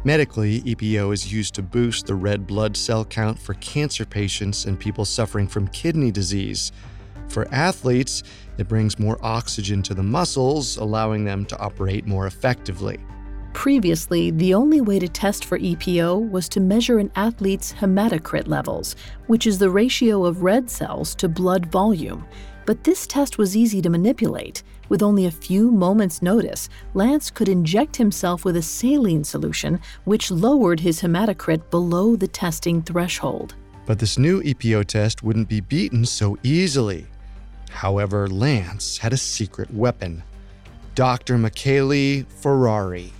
Medically, 0.04 0.60
EPO 0.60 1.12
is 1.12 1.32
used 1.32 1.54
to 1.56 1.62
boost 1.62 2.06
the 2.06 2.14
red 2.14 2.46
blood 2.46 2.76
cell 2.76 3.04
count 3.04 3.36
for 3.36 3.54
cancer 3.54 4.04
patients 4.04 4.64
and 4.64 4.78
people 4.78 5.04
suffering 5.04 5.48
from 5.48 5.66
kidney 5.66 6.12
disease. 6.12 6.70
For 7.26 7.52
athletes, 7.52 8.22
It 8.58 8.68
brings 8.68 8.98
more 8.98 9.18
oxygen 9.22 9.82
to 9.84 9.94
the 9.94 10.02
muscles, 10.02 10.76
allowing 10.76 11.24
them 11.24 11.44
to 11.46 11.58
operate 11.58 12.06
more 12.06 12.26
effectively. 12.26 12.98
Previously, 13.54 14.30
the 14.30 14.54
only 14.54 14.80
way 14.80 14.98
to 14.98 15.08
test 15.08 15.44
for 15.44 15.58
EPO 15.58 16.30
was 16.30 16.48
to 16.50 16.60
measure 16.60 16.98
an 16.98 17.10
athlete's 17.16 17.72
hematocrit 17.72 18.48
levels, 18.48 18.94
which 19.26 19.46
is 19.46 19.58
the 19.58 19.70
ratio 19.70 20.24
of 20.24 20.42
red 20.42 20.68
cells 20.68 21.14
to 21.16 21.28
blood 21.28 21.66
volume. 21.66 22.24
But 22.68 22.84
this 22.84 23.06
test 23.06 23.38
was 23.38 23.56
easy 23.56 23.80
to 23.80 23.88
manipulate. 23.88 24.62
With 24.90 25.02
only 25.02 25.24
a 25.24 25.30
few 25.30 25.70
moments' 25.70 26.20
notice, 26.20 26.68
Lance 26.92 27.30
could 27.30 27.48
inject 27.48 27.96
himself 27.96 28.44
with 28.44 28.58
a 28.58 28.62
saline 28.62 29.24
solution, 29.24 29.80
which 30.04 30.30
lowered 30.30 30.80
his 30.80 31.00
hematocrit 31.00 31.70
below 31.70 32.14
the 32.14 32.28
testing 32.28 32.82
threshold. 32.82 33.54
But 33.86 33.98
this 33.98 34.18
new 34.18 34.42
EPO 34.42 34.84
test 34.84 35.22
wouldn't 35.22 35.48
be 35.48 35.60
beaten 35.60 36.04
so 36.04 36.36
easily. 36.42 37.06
However, 37.70 38.28
Lance 38.28 38.98
had 38.98 39.14
a 39.14 39.16
secret 39.16 39.72
weapon 39.72 40.22
Dr. 40.94 41.38
Michele 41.38 42.26
Ferrari. 42.28 43.14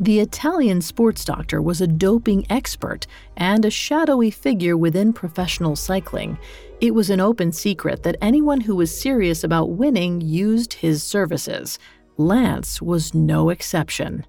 The 0.00 0.20
Italian 0.20 0.80
sports 0.80 1.24
doctor 1.24 1.60
was 1.60 1.80
a 1.80 1.86
doping 1.88 2.46
expert 2.50 3.08
and 3.36 3.64
a 3.64 3.70
shadowy 3.70 4.30
figure 4.30 4.76
within 4.76 5.12
professional 5.12 5.74
cycling. 5.74 6.38
It 6.80 6.94
was 6.94 7.10
an 7.10 7.18
open 7.18 7.50
secret 7.50 8.04
that 8.04 8.14
anyone 8.22 8.60
who 8.60 8.76
was 8.76 8.96
serious 8.96 9.42
about 9.42 9.70
winning 9.70 10.20
used 10.20 10.74
his 10.74 11.02
services. 11.02 11.80
Lance 12.16 12.80
was 12.80 13.12
no 13.12 13.50
exception. 13.50 14.24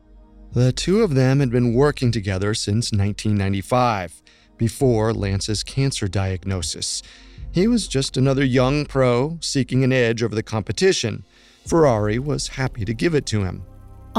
The 0.54 0.72
two 0.72 1.04
of 1.04 1.14
them 1.14 1.40
had 1.40 1.52
been 1.52 1.76
working 1.76 2.12
together 2.12 2.56
since 2.56 2.92
1995, 2.92 4.24
before 4.58 5.14
Lance's 5.14 5.64
cancer 5.64 6.08
diagnosis. 6.08 7.04
He 7.52 7.68
was 7.68 7.88
just 7.88 8.18
another 8.18 8.44
young 8.44 8.88
pro 8.88 9.38
seeking 9.40 9.84
an 9.84 9.94
edge 9.94 10.24
over 10.24 10.34
the 10.34 10.42
competition. 10.42 11.26
Ferrari 11.68 12.18
was 12.18 12.48
happy 12.48 12.86
to 12.86 12.94
give 12.96 13.14
it 13.14 13.28
to 13.28 13.44
him. 13.44 13.64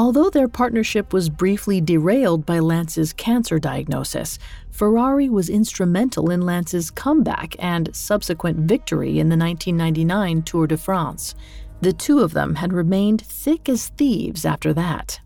Although 0.00 0.30
their 0.30 0.49
partnership 0.49 1.12
was 1.12 1.28
briefly 1.28 1.78
derailed 1.78 2.47
by 2.47 2.59
Lance's 2.59 3.12
cancer 3.12 3.59
diagnosis, 3.59 4.38
Ferrari 4.71 5.28
was 5.28 5.50
instrumental 5.50 6.30
in 6.30 6.40
Lance's 6.40 6.90
comeback 6.90 7.54
and 7.59 7.95
subsequent 7.95 8.61
victory 8.61 9.19
in 9.19 9.28
the 9.28 9.37
1999 9.37 10.40
Tour 10.40 10.66
de 10.66 10.78
France. 10.78 11.35
The 11.83 11.92
two 11.92 12.21
of 12.21 12.33
them 12.33 12.54
had 12.54 12.73
remained 12.73 13.21
thick 13.21 13.69
as 13.69 13.88
thieves 13.88 14.47
after 14.47 14.73
that. 14.73 15.21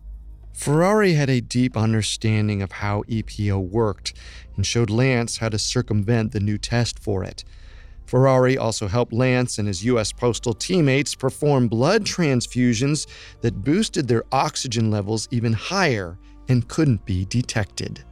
Ferrari 0.51 1.13
had 1.13 1.29
a 1.29 1.39
deep 1.39 1.77
understanding 1.77 2.61
of 2.61 2.73
how 2.73 3.03
EPO 3.03 3.69
worked 3.69 4.11
and 4.57 4.65
showed 4.65 4.89
Lance 4.89 5.37
how 5.37 5.47
to 5.47 5.57
circumvent 5.57 6.33
the 6.33 6.41
new 6.41 6.57
test 6.57 6.99
for 6.99 7.23
it. 7.23 7.45
Ferrari 8.05 8.57
also 8.57 8.87
helped 8.87 9.13
Lance 9.13 9.57
and 9.57 9.67
his 9.67 9.83
U.S. 9.85 10.11
Postal 10.11 10.53
teammates 10.53 11.15
perform 11.15 11.67
blood 11.67 12.03
transfusions 12.03 13.07
that 13.41 13.63
boosted 13.63 14.07
their 14.07 14.23
oxygen 14.31 14.91
levels 14.91 15.27
even 15.31 15.53
higher 15.53 16.17
and 16.47 16.67
couldn't 16.67 17.05
be 17.05 17.25
detected. 17.25 18.03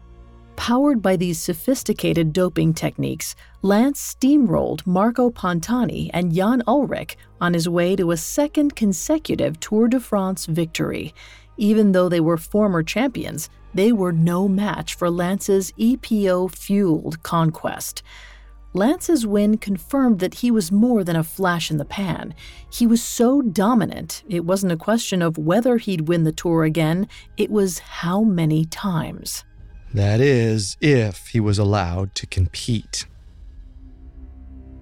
Powered 0.56 1.02
by 1.02 1.16
these 1.16 1.40
sophisticated 1.40 2.32
doping 2.32 2.74
techniques, 2.74 3.36
Lance 3.64 4.16
steamrolled 4.16 4.86
Marco 4.86 5.30
Pantani 5.30 6.10
and 6.14 6.34
Jan 6.34 6.62
Ullrich 6.68 7.16
on 7.42 7.54
his 7.54 7.68
way 7.68 7.96
to 7.96 8.12
a 8.12 8.18
second 8.18 8.76
consecutive 8.76 9.60
Tour 9.60 9.88
de 9.88 10.00
France 10.00 10.46
victory. 10.46 11.14
Even 11.58 11.92
though 11.92 12.08
they 12.08 12.20
were 12.20 12.38
former 12.38 12.84
champions, 12.84 13.50
they 13.74 13.92
were 13.92 14.12
no 14.12 14.48
match 14.48 14.96
for 14.96 15.10
Lance's 15.10 15.72
EPO 15.74 16.56
fueled 16.56 17.22
conquest. 17.24 18.04
Lance's 18.74 19.26
win 19.26 19.58
confirmed 19.58 20.20
that 20.20 20.36
he 20.36 20.50
was 20.50 20.72
more 20.72 21.04
than 21.04 21.16
a 21.16 21.24
flash 21.24 21.70
in 21.70 21.78
the 21.78 21.86
pan. 21.86 22.34
He 22.72 22.88
was 22.88 23.04
so 23.04 23.42
dominant, 23.42 24.24
it 24.28 24.46
wasn't 24.46 24.72
a 24.74 24.78
question 24.78 25.22
of 25.22 25.38
whether 25.38 25.78
he'd 25.78 26.08
win 26.08 26.24
the 26.24 26.32
tour 26.32 26.64
again, 26.64 27.08
it 27.38 27.52
was 27.52 27.80
how 27.80 28.24
many 28.24 28.66
times. 28.66 29.44
That 29.94 30.20
is, 30.20 30.76
if 30.82 31.28
he 31.28 31.40
was 31.40 31.60
allowed 31.60 32.16
to 32.16 32.26
compete. 32.26 33.06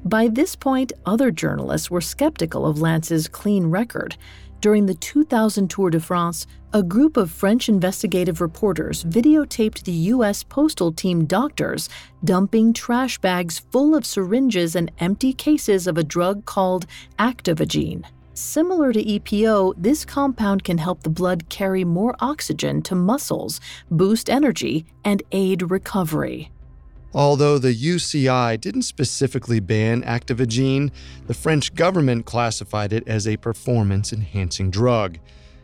By 0.04 0.30
this 0.30 0.56
point, 0.56 0.94
other 1.06 1.30
journalists 1.30 1.92
were 1.92 2.02
skeptical 2.02 2.66
of 2.66 2.82
Lance's 2.82 3.28
clean 3.28 3.68
record. 3.68 4.18
During 4.60 4.88
the 4.88 4.96
2000 4.96 5.70
Tour 5.70 5.92
de 5.92 6.00
France, 6.00 6.48
a 6.74 6.82
group 6.82 7.18
of 7.18 7.30
French 7.30 7.70
investigative 7.70 8.42
reporters 8.42 9.04
videotaped 9.04 9.84
the 9.84 9.92
U.S. 9.92 10.44
Postal 10.44 10.92
Team 10.92 11.26
doctors 11.26 11.88
dumping 12.24 12.74
trash 12.74 13.20
bags 13.20 13.60
full 13.60 13.96
of 13.96 14.06
syringes 14.06 14.76
and 14.76 14.92
empty 15.00 15.34
cases 15.34 15.86
of 15.86 16.00
a 16.00 16.04
drug 16.04 16.46
called 16.46 16.88
Actovegin. 17.20 18.04
Similar 18.34 18.94
to 18.94 19.04
EPO, 19.04 19.76
this 19.78 20.04
compound 20.04 20.64
can 20.64 20.80
help 20.80 21.04
the 21.04 21.10
blood 21.10 21.48
carry 21.50 21.84
more 21.84 22.16
oxygen 22.20 22.82
to 22.84 22.96
muscles, 22.96 23.62
boost 23.92 24.32
energy, 24.32 24.86
and 25.06 25.22
aid 25.32 25.70
recovery. 25.70 26.52
Although 27.14 27.58
the 27.58 27.76
UCI 27.76 28.60
didn't 28.60 28.84
specifically 28.84 29.60
ban 29.60 30.02
Actovegin, 30.04 30.92
the 31.28 31.34
French 31.34 31.74
government 31.76 32.26
classified 32.26 32.94
it 32.94 33.08
as 33.08 33.28
a 33.28 33.38
performance 33.38 34.14
enhancing 34.14 34.72
drug. 34.72 35.18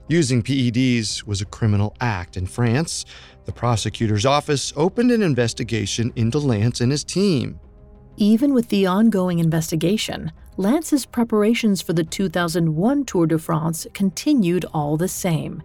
Using 0.10 0.44
PEDs 0.44 1.26
was 1.26 1.42
a 1.42 1.46
criminal 1.46 1.96
act 2.02 2.38
in 2.38 2.46
France. 2.46 3.06
The 3.46 3.52
prosecutor's 3.54 4.26
office 4.26 4.74
opened 4.76 5.12
an 5.12 5.22
investigation 5.22 6.12
into 6.16 6.40
Lance 6.40 6.82
and 6.82 6.92
his 6.92 7.04
team. 7.04 7.60
Even 8.18 8.54
with 8.54 8.70
the 8.70 8.86
ongoing 8.86 9.40
investigation, 9.40 10.32
Lance's 10.58 11.06
preparations 11.06 11.82
for 11.82 11.94
the 11.94 12.04
2001 12.04 13.06
Tour 13.06 13.28
de 13.28 13.38
France 13.38 13.86
continued 13.94 14.66
all 14.74 14.98
the 14.98 15.08
same. 15.08 15.62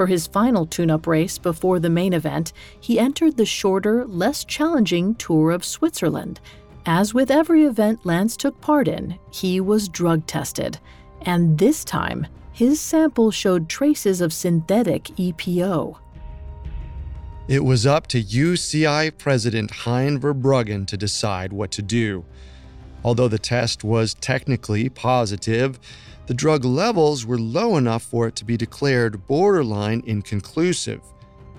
For 0.00 0.06
his 0.06 0.26
final 0.26 0.64
tune 0.64 0.90
up 0.90 1.06
race 1.06 1.36
before 1.36 1.78
the 1.78 1.90
main 1.90 2.14
event, 2.14 2.54
he 2.80 2.98
entered 2.98 3.36
the 3.36 3.44
shorter, 3.44 4.06
less 4.06 4.46
challenging 4.46 5.14
Tour 5.16 5.50
of 5.50 5.62
Switzerland. 5.62 6.40
As 6.86 7.12
with 7.12 7.30
every 7.30 7.64
event 7.64 8.06
Lance 8.06 8.34
took 8.34 8.58
part 8.62 8.88
in, 8.88 9.18
he 9.30 9.60
was 9.60 9.90
drug 9.90 10.26
tested. 10.26 10.78
And 11.26 11.58
this 11.58 11.84
time, 11.84 12.26
his 12.50 12.80
sample 12.80 13.30
showed 13.30 13.68
traces 13.68 14.22
of 14.22 14.32
synthetic 14.32 15.04
EPO. 15.18 15.98
It 17.46 17.62
was 17.62 17.84
up 17.84 18.06
to 18.06 18.22
UCI 18.22 19.18
President 19.18 19.70
Hein 19.70 20.18
Verbruggen 20.18 20.86
to 20.86 20.96
decide 20.96 21.52
what 21.52 21.70
to 21.72 21.82
do. 21.82 22.24
Although 23.04 23.28
the 23.28 23.38
test 23.38 23.84
was 23.84 24.14
technically 24.14 24.88
positive, 24.88 25.78
the 26.30 26.34
drug 26.34 26.64
levels 26.64 27.26
were 27.26 27.40
low 27.40 27.76
enough 27.76 28.04
for 28.04 28.28
it 28.28 28.36
to 28.36 28.44
be 28.44 28.56
declared 28.56 29.26
borderline 29.26 30.00
inconclusive. 30.06 31.00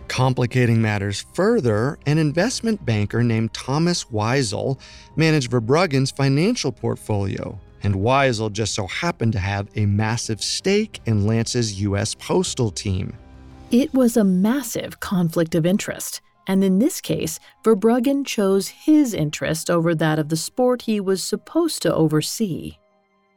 Complicating 0.08 0.82
matters 0.82 1.26
further, 1.34 2.00
an 2.06 2.18
investment 2.18 2.86
banker 2.86 3.22
named 3.22 3.54
Thomas 3.54 4.06
Weisel 4.06 4.80
managed 5.18 5.52
Verbruggen's 5.52 6.12
financial 6.12 6.72
portfolio, 6.72 7.60
and 7.84 7.96
Weisel 7.96 8.50
just 8.50 8.74
so 8.74 8.88
happened 8.88 9.34
to 9.34 9.40
have 9.40 9.68
a 9.76 9.86
massive 9.86 10.42
stake 10.42 11.02
in 11.06 11.28
Lance's 11.28 11.82
U.S. 11.82 12.16
postal 12.16 12.72
team. 12.72 13.14
It 13.72 13.94
was 13.94 14.16
a 14.16 14.24
massive 14.24 15.02
conflict 15.02 15.54
of 15.54 15.66
interest, 15.66 16.22
and 16.48 16.64
in 16.64 16.80
this 16.80 17.02
case, 17.02 17.42
Verbruggen 17.66 18.26
chose 18.26 18.70
his 18.70 19.14
interest 19.14 19.70
over 19.70 19.94
that 19.96 20.18
of 20.18 20.30
the 20.30 20.38
sport 20.38 20.84
he 20.84 21.02
was 21.02 21.22
supposed 21.22 21.82
to 21.82 21.94
oversee. 21.94 22.78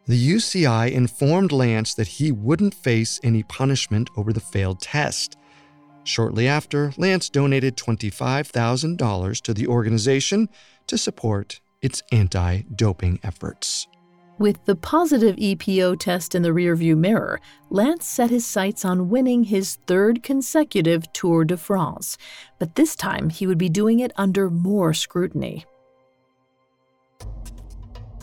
The 0.06 0.32
UCI 0.32 0.92
informed 0.92 1.50
Lance 1.50 1.94
that 1.94 2.06
he 2.06 2.30
wouldn't 2.30 2.74
face 2.74 3.18
any 3.22 3.42
punishment 3.42 4.10
over 4.16 4.34
the 4.34 4.40
failed 4.40 4.80
test. 4.80 5.38
Shortly 6.04 6.46
after, 6.46 6.92
Lance 6.98 7.30
donated 7.30 7.78
$25,000 7.78 9.40
to 9.40 9.54
the 9.54 9.66
organization 9.66 10.50
to 10.88 10.98
support 10.98 11.60
its 11.80 12.02
anti 12.12 12.62
doping 12.76 13.18
efforts. 13.22 13.86
With 14.36 14.62
the 14.66 14.74
positive 14.74 15.36
EPO 15.36 15.98
test 16.00 16.34
in 16.34 16.42
the 16.42 16.50
rearview 16.50 16.98
mirror, 16.98 17.40
Lance 17.70 18.04
set 18.04 18.28
his 18.28 18.44
sights 18.44 18.84
on 18.84 19.08
winning 19.08 19.44
his 19.44 19.76
third 19.86 20.22
consecutive 20.22 21.10
Tour 21.14 21.44
de 21.44 21.56
France, 21.56 22.18
but 22.58 22.74
this 22.74 22.94
time 22.94 23.30
he 23.30 23.46
would 23.46 23.58
be 23.58 23.70
doing 23.70 24.00
it 24.00 24.12
under 24.16 24.50
more 24.50 24.92
scrutiny. 24.92 25.64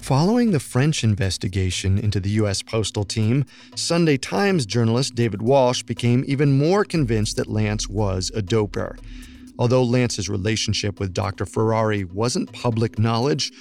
Following 0.01 0.49
the 0.49 0.59
French 0.59 1.03
investigation 1.03 1.99
into 1.99 2.19
the 2.19 2.31
U.S. 2.31 2.63
postal 2.63 3.03
team, 3.03 3.45
Sunday 3.75 4.17
Times 4.17 4.65
journalist 4.65 5.13
David 5.13 5.43
Walsh 5.43 5.83
became 5.83 6.23
even 6.27 6.57
more 6.57 6.83
convinced 6.83 7.37
that 7.37 7.47
Lance 7.47 7.87
was 7.87 8.31
a 8.33 8.41
doper. 8.41 8.97
Although 9.59 9.83
Lance's 9.83 10.27
relationship 10.27 10.99
with 10.99 11.13
Dr. 11.13 11.45
Ferrari 11.45 12.03
wasn't 12.03 12.51
public 12.51 12.97
knowledge, 12.97 13.51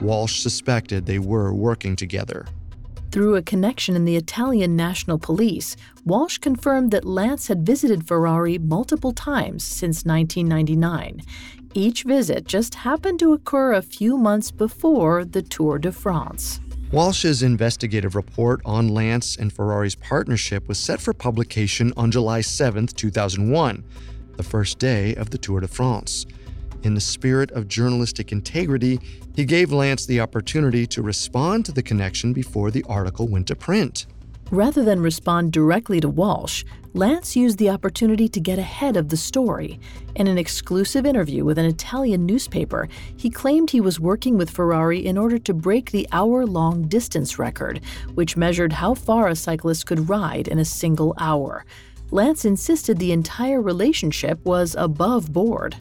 Walsh 0.00 0.40
suspected 0.40 1.04
they 1.04 1.18
were 1.18 1.52
working 1.52 1.96
together. 1.96 2.46
Through 3.12 3.36
a 3.36 3.42
connection 3.42 3.94
in 3.94 4.06
the 4.06 4.16
Italian 4.16 4.76
National 4.76 5.18
Police, 5.18 5.76
Walsh 6.06 6.38
confirmed 6.38 6.92
that 6.92 7.04
Lance 7.04 7.48
had 7.48 7.66
visited 7.66 8.08
Ferrari 8.08 8.56
multiple 8.56 9.12
times 9.12 9.64
since 9.64 10.04
1999. 10.06 11.20
Each 11.74 12.02
visit 12.02 12.46
just 12.46 12.74
happened 12.74 13.20
to 13.20 13.32
occur 13.32 13.74
a 13.74 13.82
few 13.82 14.18
months 14.18 14.50
before 14.50 15.24
the 15.24 15.40
Tour 15.40 15.78
de 15.78 15.92
France. 15.92 16.58
Walsh's 16.90 17.44
investigative 17.44 18.16
report 18.16 18.60
on 18.64 18.88
Lance 18.88 19.36
and 19.36 19.52
Ferrari's 19.52 19.94
partnership 19.94 20.66
was 20.66 20.80
set 20.80 21.00
for 21.00 21.14
publication 21.14 21.92
on 21.96 22.10
July 22.10 22.40
7, 22.40 22.88
2001, 22.88 23.84
the 24.36 24.42
first 24.42 24.80
day 24.80 25.14
of 25.14 25.30
the 25.30 25.38
Tour 25.38 25.60
de 25.60 25.68
France. 25.68 26.26
In 26.82 26.94
the 26.94 27.00
spirit 27.00 27.52
of 27.52 27.68
journalistic 27.68 28.32
integrity, 28.32 28.98
he 29.36 29.44
gave 29.44 29.70
Lance 29.70 30.06
the 30.06 30.18
opportunity 30.18 30.88
to 30.88 31.02
respond 31.02 31.64
to 31.66 31.72
the 31.72 31.84
connection 31.84 32.32
before 32.32 32.72
the 32.72 32.84
article 32.88 33.28
went 33.28 33.46
to 33.46 33.54
print. 33.54 34.06
Rather 34.50 34.82
than 34.82 35.00
respond 35.00 35.52
directly 35.52 36.00
to 36.00 36.08
Walsh, 36.08 36.64
Lance 36.92 37.36
used 37.36 37.58
the 37.58 37.70
opportunity 37.70 38.28
to 38.28 38.40
get 38.40 38.58
ahead 38.58 38.96
of 38.96 39.08
the 39.08 39.16
story. 39.16 39.78
In 40.16 40.26
an 40.26 40.38
exclusive 40.38 41.06
interview 41.06 41.44
with 41.44 41.56
an 41.56 41.66
Italian 41.66 42.26
newspaper, 42.26 42.88
he 43.16 43.30
claimed 43.30 43.70
he 43.70 43.80
was 43.80 44.00
working 44.00 44.36
with 44.36 44.50
Ferrari 44.50 45.06
in 45.06 45.16
order 45.16 45.38
to 45.38 45.54
break 45.54 45.92
the 45.92 46.08
hour 46.10 46.44
long 46.46 46.88
distance 46.88 47.38
record, 47.38 47.80
which 48.14 48.36
measured 48.36 48.72
how 48.72 48.92
far 48.92 49.28
a 49.28 49.36
cyclist 49.36 49.86
could 49.86 50.08
ride 50.08 50.48
in 50.48 50.58
a 50.58 50.64
single 50.64 51.14
hour. 51.18 51.64
Lance 52.10 52.44
insisted 52.44 52.98
the 52.98 53.12
entire 53.12 53.62
relationship 53.62 54.44
was 54.44 54.74
above 54.76 55.32
board. 55.32 55.76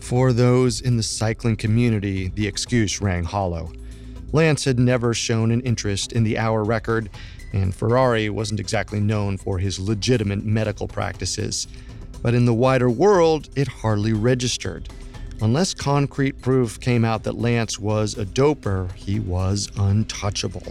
For 0.00 0.34
those 0.34 0.82
in 0.82 0.98
the 0.98 1.02
cycling 1.02 1.56
community, 1.56 2.28
the 2.34 2.46
excuse 2.46 3.00
rang 3.00 3.24
hollow. 3.24 3.72
Lance 4.32 4.64
had 4.64 4.78
never 4.78 5.14
shown 5.14 5.50
an 5.50 5.62
interest 5.62 6.12
in 6.12 6.22
the 6.22 6.36
hour 6.36 6.64
record, 6.64 7.08
and 7.52 7.74
Ferrari 7.74 8.30
wasn't 8.30 8.60
exactly 8.60 9.00
known 9.00 9.36
for 9.36 9.58
his 9.58 9.78
legitimate 9.78 10.44
medical 10.44 10.88
practices. 10.88 11.66
But 12.22 12.34
in 12.34 12.44
the 12.44 12.54
wider 12.54 12.90
world, 12.90 13.48
it 13.56 13.66
hardly 13.68 14.12
registered. 14.12 14.88
Unless 15.42 15.74
concrete 15.74 16.42
proof 16.42 16.78
came 16.78 17.04
out 17.04 17.22
that 17.22 17.38
Lance 17.38 17.78
was 17.78 18.18
a 18.18 18.26
doper, 18.26 18.92
he 18.92 19.20
was 19.20 19.70
untouchable. 19.76 20.62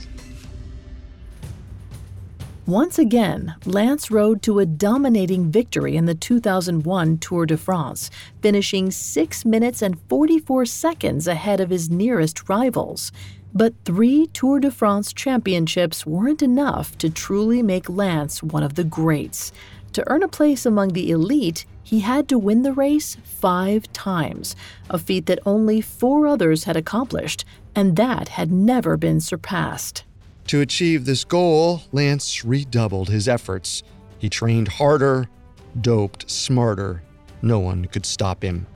Once 2.67 2.99
again, 2.99 3.55
Lance 3.65 4.11
rode 4.11 4.43
to 4.43 4.59
a 4.59 4.65
dominating 4.67 5.51
victory 5.51 5.95
in 5.95 6.05
the 6.05 6.13
2001 6.13 7.17
Tour 7.17 7.47
de 7.47 7.57
France, 7.57 8.11
finishing 8.43 8.91
6 8.91 9.43
minutes 9.43 9.81
and 9.81 9.99
44 10.07 10.67
seconds 10.67 11.27
ahead 11.27 11.59
of 11.59 11.71
his 11.71 11.89
nearest 11.89 12.47
rivals. 12.47 13.11
But 13.53 13.73
three 13.83 14.27
Tour 14.27 14.59
de 14.59 14.69
France 14.69 15.11
championships 15.11 16.05
weren't 16.05 16.41
enough 16.41 16.97
to 16.99 17.09
truly 17.09 17.63
make 17.63 17.89
Lance 17.89 18.43
one 18.43 18.63
of 18.63 18.75
the 18.75 18.83
greats. 18.83 19.51
To 19.93 20.03
earn 20.07 20.21
a 20.21 20.27
place 20.27 20.65
among 20.65 20.89
the 20.89 21.09
elite, 21.09 21.65
he 21.81 22.01
had 22.01 22.29
to 22.29 22.37
win 22.37 22.61
the 22.61 22.73
race 22.73 23.17
five 23.23 23.91
times, 23.91 24.55
a 24.89 24.99
feat 24.99 25.25
that 25.25 25.39
only 25.45 25.81
four 25.81 26.27
others 26.27 26.65
had 26.65 26.77
accomplished, 26.77 27.43
and 27.73 27.95
that 27.95 28.29
had 28.29 28.51
never 28.51 28.97
been 28.97 29.19
surpassed. 29.19 30.03
To 30.47 30.61
achieve 30.61 31.05
this 31.05 31.23
goal, 31.23 31.81
Lance 31.91 32.45
redoubled 32.45 33.09
his 33.09 33.27
efforts. 33.27 33.81
He 34.19 34.29
trained 34.29 34.67
harder, 34.67 35.27
doped 35.81 36.29
smarter. 36.29 37.01
No 37.41 37.59
one 37.59 37.85
could 37.85 38.05
stop 38.05 38.43
him. 38.43 38.67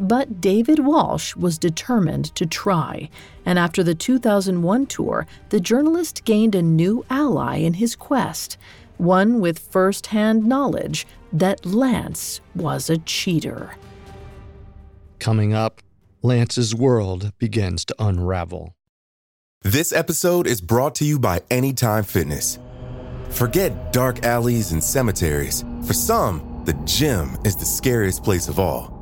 But 0.00 0.40
David 0.40 0.78
Walsh 0.78 1.36
was 1.36 1.58
determined 1.58 2.34
to 2.34 2.46
try, 2.46 3.10
and 3.44 3.58
after 3.58 3.82
the 3.82 3.94
2001 3.94 4.86
tour, 4.86 5.26
the 5.50 5.60
journalist 5.60 6.24
gained 6.24 6.54
a 6.54 6.62
new 6.62 7.04
ally 7.10 7.58
in 7.58 7.74
his 7.74 7.96
quest, 7.96 8.56
one 8.96 9.40
with 9.40 9.58
first 9.58 10.06
hand 10.06 10.46
knowledge 10.46 11.06
that 11.34 11.66
Lance 11.66 12.40
was 12.54 12.88
a 12.88 12.96
cheater. 12.96 13.74
Coming 15.18 15.52
up, 15.52 15.82
Lance's 16.22 16.74
world 16.74 17.32
begins 17.38 17.84
to 17.84 17.94
unravel. 17.98 18.74
This 19.60 19.92
episode 19.92 20.46
is 20.46 20.62
brought 20.62 20.94
to 20.96 21.04
you 21.04 21.18
by 21.18 21.42
Anytime 21.50 22.04
Fitness. 22.04 22.58
Forget 23.28 23.92
dark 23.92 24.24
alleys 24.24 24.72
and 24.72 24.82
cemeteries. 24.82 25.62
For 25.84 25.92
some, 25.92 26.62
the 26.64 26.72
gym 26.84 27.36
is 27.44 27.54
the 27.54 27.66
scariest 27.66 28.24
place 28.24 28.48
of 28.48 28.58
all 28.58 28.99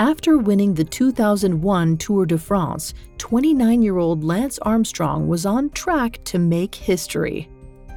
After 0.00 0.38
winning 0.38 0.72
the 0.72 0.84
2001 0.84 1.98
Tour 1.98 2.24
de 2.24 2.38
France, 2.38 2.94
29 3.18 3.82
year 3.82 3.98
old 3.98 4.24
Lance 4.24 4.58
Armstrong 4.60 5.28
was 5.28 5.44
on 5.44 5.68
track 5.68 6.24
to 6.24 6.38
make 6.38 6.74
history. 6.74 7.50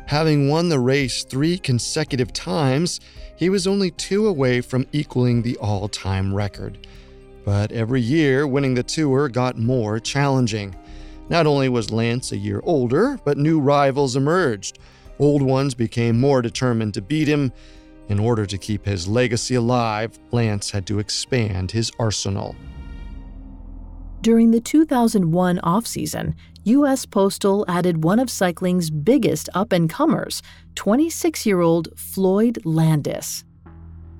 Having 0.07 0.49
won 0.49 0.67
the 0.67 0.81
race 0.81 1.23
three 1.23 1.57
consecutive 1.57 2.33
times, 2.33 2.99
he 3.37 3.49
was 3.49 3.67
only 3.67 3.89
two 3.91 4.27
away 4.27 4.59
from 4.59 4.85
equaling 4.91 5.41
the 5.41 5.55
all 5.59 5.87
time 5.87 6.35
record. 6.35 6.85
But 7.45 7.71
every 7.71 8.01
year, 8.01 8.45
winning 8.47 8.73
the 8.73 8.83
tour 8.83 9.29
got 9.29 9.57
more 9.57 9.97
challenging. 9.97 10.75
Not 11.29 11.47
only 11.47 11.69
was 11.69 11.89
Lance 11.89 12.33
a 12.33 12.37
year 12.37 12.59
older, 12.65 13.17
but 13.23 13.37
new 13.37 13.61
rivals 13.61 14.17
emerged. 14.17 14.77
Old 15.19 15.41
ones 15.41 15.73
became 15.73 16.19
more 16.19 16.41
determined 16.41 16.95
to 16.95 17.01
beat 17.01 17.29
him, 17.29 17.53
in 18.09 18.19
order 18.19 18.45
to 18.45 18.57
keep 18.57 18.85
his 18.85 19.07
legacy 19.07 19.55
alive, 19.55 20.17
Lance 20.31 20.71
had 20.71 20.85
to 20.87 20.99
expand 20.99 21.71
his 21.71 21.91
arsenal. 21.99 22.55
During 24.21 24.51
the 24.51 24.61
2001 24.61 25.59
offseason, 25.59 26.35
U.S. 26.63 27.05
Postal 27.05 27.65
added 27.67 28.05
one 28.05 28.19
of 28.19 28.29
cycling's 28.29 28.89
biggest 28.89 29.49
up 29.53 29.73
and 29.73 29.89
comers, 29.89 30.41
26 30.75 31.45
year 31.45 31.59
old 31.59 31.89
Floyd 31.97 32.59
Landis. 32.63 33.43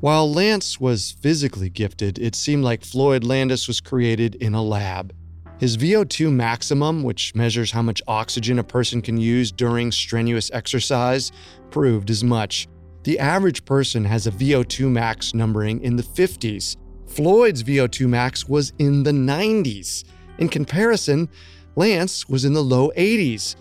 While 0.02 0.30
Lance 0.30 0.78
was 0.82 1.12
physically 1.12 1.70
gifted, 1.70 2.20
it 2.20 2.36
seemed 2.36 2.66
like 2.66 2.84
Floyd 2.84 3.24
Landis 3.24 3.70
was 3.70 3.80
created 3.80 4.36
in 4.36 4.54
a 4.54 4.62
lab. 4.62 5.14
His 5.62 5.78
VO2 5.78 6.30
maximum, 6.34 7.04
which 7.04 7.34
measures 7.36 7.72
how 7.72 7.82
much 7.82 8.02
oxygen 8.06 8.60
a 8.60 8.64
person 8.66 9.02
can 9.02 9.16
use 9.16 9.50
during 9.50 9.94
strenuous 9.94 10.52
exercise, 10.52 11.32
proved 11.72 12.10
as 12.10 12.22
much. 12.22 12.68
The 13.04 13.20
average 13.20 13.66
person 13.66 14.06
has 14.06 14.28
a 14.28 14.32
VO2 14.32 14.90
max 14.90 15.34
numbering 15.34 15.82
in 15.82 15.98
the 15.98 16.04
50s. 16.04 16.78
Floyd's 17.06 17.62
VO2 17.62 18.08
max 18.08 18.48
was 18.48 18.72
in 18.80 19.04
the 19.04 19.12
90s. 19.12 20.06
In 20.38 20.48
comparison, 20.48 21.28
Lance 21.76 22.30
was 22.30 22.46
in 22.46 22.54
the 22.54 22.64
low 22.64 22.92
80s. 22.96 23.56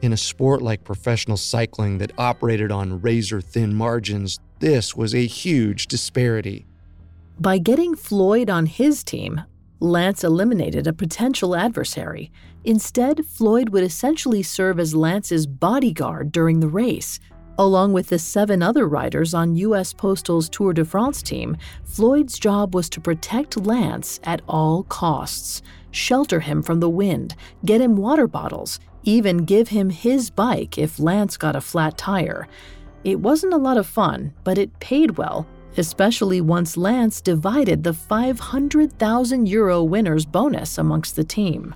In 0.00 0.12
a 0.12 0.16
sport 0.16 0.62
like 0.62 0.84
professional 0.84 1.36
cycling 1.36 1.98
that 1.98 2.12
operated 2.16 2.72
on 2.72 3.02
razor 3.02 3.40
thin 3.40 3.74
margins, 3.74 4.38
this 4.60 4.96
was 4.96 5.14
a 5.14 5.26
huge 5.26 5.86
disparity. 5.86 6.66
By 7.38 7.58
getting 7.58 7.94
Floyd 7.94 8.48
on 8.48 8.66
his 8.66 9.04
team, 9.04 9.42
Lance 9.80 10.24
eliminated 10.24 10.86
a 10.86 10.92
potential 10.92 11.54
adversary. 11.54 12.32
Instead, 12.64 13.24
Floyd 13.26 13.68
would 13.68 13.84
essentially 13.84 14.42
serve 14.42 14.80
as 14.80 14.94
Lance's 14.94 15.46
bodyguard 15.46 16.32
during 16.32 16.60
the 16.60 16.68
race. 16.68 17.20
Along 17.60 17.92
with 17.92 18.06
the 18.06 18.20
seven 18.20 18.62
other 18.62 18.86
riders 18.86 19.34
on 19.34 19.56
U.S. 19.56 19.92
Postal's 19.92 20.48
Tour 20.48 20.72
de 20.72 20.84
France 20.84 21.22
team, 21.22 21.56
Floyd's 21.84 22.38
job 22.38 22.72
was 22.72 22.88
to 22.90 23.00
protect 23.00 23.56
Lance 23.56 24.20
at 24.22 24.42
all 24.46 24.84
costs, 24.84 25.60
shelter 25.90 26.38
him 26.38 26.62
from 26.62 26.78
the 26.78 26.88
wind, 26.88 27.34
get 27.64 27.80
him 27.80 27.96
water 27.96 28.28
bottles, 28.28 28.78
even 29.02 29.38
give 29.38 29.68
him 29.68 29.90
his 29.90 30.30
bike 30.30 30.78
if 30.78 31.00
Lance 31.00 31.36
got 31.36 31.56
a 31.56 31.60
flat 31.60 31.98
tire. 31.98 32.46
It 33.02 33.18
wasn't 33.18 33.54
a 33.54 33.58
lot 33.58 33.76
of 33.76 33.88
fun, 33.88 34.34
but 34.44 34.56
it 34.56 34.78
paid 34.78 35.18
well, 35.18 35.44
especially 35.76 36.40
once 36.40 36.76
Lance 36.76 37.20
divided 37.20 37.82
the 37.82 37.92
500,000 37.92 39.48
euro 39.48 39.82
winner's 39.82 40.26
bonus 40.26 40.78
amongst 40.78 41.16
the 41.16 41.24
team. 41.24 41.74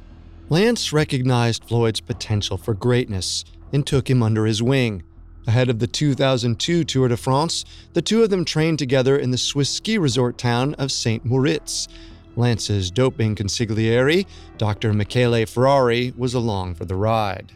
Lance 0.48 0.92
recognized 0.92 1.64
Floyd's 1.64 2.00
potential 2.00 2.56
for 2.56 2.72
greatness 2.72 3.44
and 3.72 3.84
took 3.84 4.08
him 4.08 4.22
under 4.22 4.46
his 4.46 4.62
wing. 4.62 5.02
Ahead 5.46 5.68
of 5.68 5.80
the 5.80 5.86
2002 5.86 6.84
Tour 6.84 7.08
de 7.08 7.16
France, 7.16 7.64
the 7.94 8.02
two 8.02 8.22
of 8.22 8.30
them 8.30 8.44
trained 8.44 8.78
together 8.78 9.18
in 9.18 9.32
the 9.32 9.38
Swiss 9.38 9.70
ski 9.70 9.98
resort 9.98 10.38
town 10.38 10.74
of 10.74 10.92
St. 10.92 11.24
Moritz. 11.24 11.88
Lance's 12.36 12.90
doping 12.90 13.34
consigliere, 13.34 14.26
Dr. 14.56 14.92
Michele 14.92 15.44
Ferrari, 15.46 16.14
was 16.16 16.34
along 16.34 16.74
for 16.74 16.84
the 16.84 16.94
ride. 16.94 17.52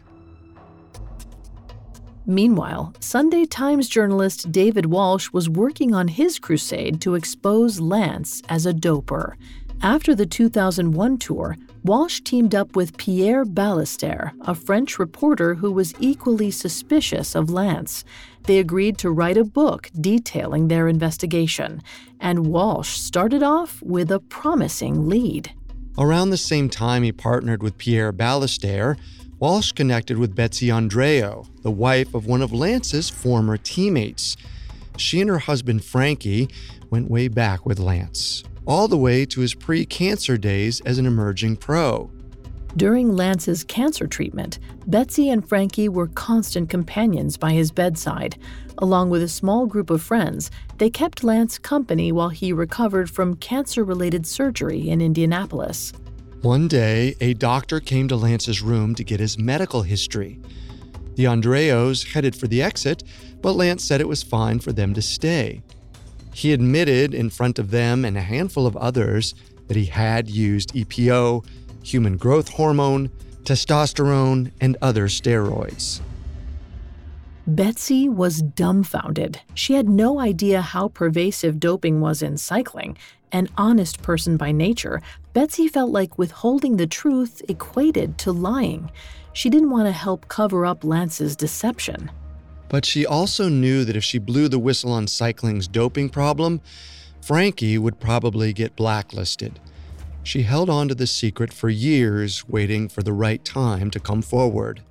Meanwhile, 2.25 2.93
Sunday 2.99 3.45
Times 3.45 3.87
journalist 3.87 4.51
David 4.51 4.87
Walsh 4.87 5.31
was 5.31 5.49
working 5.49 5.95
on 5.95 6.09
his 6.09 6.39
crusade 6.39 6.99
to 7.01 7.15
expose 7.15 7.79
Lance 7.79 8.41
as 8.49 8.65
a 8.65 8.73
doper. 8.73 9.35
After 9.81 10.15
the 10.15 10.25
2001 10.25 11.17
tour, 11.19 11.55
Walsh 11.83 12.21
teamed 12.21 12.55
up 12.55 12.75
with 12.75 12.97
Pierre 12.97 13.45
Ballester, 13.45 14.31
a 14.41 14.55
French 14.55 14.97
reporter 14.97 15.55
who 15.55 15.71
was 15.71 15.93
equally 15.99 16.51
suspicious 16.51 17.35
of 17.35 17.51
Lance. 17.51 18.03
They 18.43 18.57
agreed 18.57 18.97
to 18.99 19.11
write 19.11 19.37
a 19.37 19.43
book 19.43 19.89
detailing 19.99 20.67
their 20.67 20.87
investigation, 20.87 21.81
and 22.19 22.47
Walsh 22.47 22.97
started 22.97 23.43
off 23.43 23.81
with 23.83 24.11
a 24.11 24.19
promising 24.19 25.07
lead. 25.07 25.51
Around 25.97 26.31
the 26.31 26.37
same 26.37 26.69
time 26.69 27.03
he 27.03 27.11
partnered 27.11 27.61
with 27.61 27.77
Pierre 27.77 28.11
Ballester, 28.11 28.97
Walsh 29.39 29.71
connected 29.71 30.17
with 30.17 30.35
Betsy 30.35 30.67
Andreu, 30.67 31.47
the 31.61 31.71
wife 31.71 32.15
of 32.15 32.25
one 32.25 32.41
of 32.41 32.51
Lance's 32.51 33.09
former 33.09 33.57
teammates. 33.57 34.35
She 34.97 35.21
and 35.21 35.29
her 35.29 35.39
husband 35.39 35.83
Frankie 35.83 36.49
went 36.89 37.11
way 37.11 37.27
back 37.27 37.65
with 37.65 37.79
Lance, 37.79 38.43
all 38.67 38.87
the 38.87 38.97
way 38.97 39.25
to 39.25 39.39
his 39.39 39.55
pre 39.55 39.85
cancer 39.85 40.37
days 40.37 40.81
as 40.81 40.99
an 40.99 41.07
emerging 41.07 41.55
pro. 41.55 42.11
During 42.75 43.15
Lance's 43.15 43.63
cancer 43.63 44.05
treatment, 44.05 44.59
Betsy 44.85 45.31
and 45.31 45.47
Frankie 45.47 45.89
were 45.89 46.07
constant 46.07 46.69
companions 46.69 47.35
by 47.35 47.53
his 47.53 47.71
bedside. 47.71 48.37
Along 48.77 49.09
with 49.09 49.23
a 49.23 49.27
small 49.27 49.65
group 49.65 49.89
of 49.89 50.03
friends, 50.03 50.51
they 50.77 50.91
kept 50.91 51.23
Lance 51.23 51.57
company 51.57 52.11
while 52.11 52.29
he 52.29 52.53
recovered 52.53 53.09
from 53.09 53.35
cancer 53.37 53.83
related 53.83 54.27
surgery 54.27 54.89
in 54.89 55.01
Indianapolis. 55.01 55.91
One 56.41 56.67
day, 56.67 57.15
a 57.19 57.33
doctor 57.33 57.79
came 57.79 58.07
to 58.09 58.15
Lance's 58.15 58.61
room 58.61 58.93
to 58.93 59.03
get 59.03 59.19
his 59.19 59.39
medical 59.39 59.81
history. 59.81 60.39
The 61.15 61.25
Andreus 61.25 62.03
headed 62.03 62.35
for 62.35 62.45
the 62.45 62.61
exit, 62.61 63.01
but 63.41 63.53
Lance 63.53 63.83
said 63.83 64.01
it 64.01 64.07
was 64.07 64.21
fine 64.21 64.59
for 64.59 64.71
them 64.71 64.93
to 64.93 65.01
stay. 65.01 65.63
He 66.37 66.53
admitted 66.53 67.15
in 67.15 67.31
front 67.31 67.57
of 67.57 67.71
them 67.71 68.05
and 68.05 68.15
a 68.15 68.21
handful 68.21 68.67
of 68.67 68.77
others 68.77 69.33
that 69.67 69.75
he 69.75 69.85
had 69.85 70.29
used 70.29 70.71
EPO, 70.75 71.43
human 71.81 72.15
growth 72.15 72.49
hormone, 72.49 73.09
testosterone, 73.41 74.51
and 74.61 74.77
other 74.79 75.07
steroids. 75.07 75.99
Betsy 77.47 78.07
was 78.07 78.43
dumbfounded. 78.43 79.41
She 79.55 79.73
had 79.73 79.89
no 79.89 80.19
idea 80.19 80.61
how 80.61 80.89
pervasive 80.89 81.59
doping 81.59 82.01
was 82.01 82.21
in 82.21 82.37
cycling. 82.37 82.99
An 83.31 83.49
honest 83.57 84.03
person 84.03 84.37
by 84.37 84.51
nature, 84.51 85.01
Betsy 85.33 85.67
felt 85.67 85.89
like 85.89 86.19
withholding 86.19 86.77
the 86.77 86.85
truth 86.85 87.41
equated 87.49 88.19
to 88.19 88.31
lying. 88.31 88.91
She 89.33 89.49
didn't 89.49 89.71
want 89.71 89.87
to 89.87 89.91
help 89.91 90.27
cover 90.27 90.67
up 90.67 90.83
Lance's 90.83 91.35
deception. 91.35 92.11
But 92.69 92.85
she 92.85 93.05
also 93.05 93.49
knew 93.49 93.85
that 93.85 93.95
if 93.95 94.03
she 94.03 94.19
blew 94.19 94.47
the 94.47 94.59
whistle 94.59 94.91
on 94.91 95.07
cycling's 95.07 95.67
doping 95.67 96.09
problem, 96.09 96.61
Frankie 97.21 97.77
would 97.77 97.99
probably 97.99 98.53
get 98.53 98.75
blacklisted. 98.75 99.59
She 100.23 100.41
held 100.41 100.69
on 100.69 100.89
to 100.89 100.95
the 100.95 101.07
secret 101.07 101.53
for 101.53 101.69
years, 101.69 102.47
waiting 102.49 102.89
for 102.89 103.01
the 103.01 103.13
right 103.13 103.43
time 103.45 103.89
to 103.91 103.99
come 103.99 104.21
forward. 104.21 104.81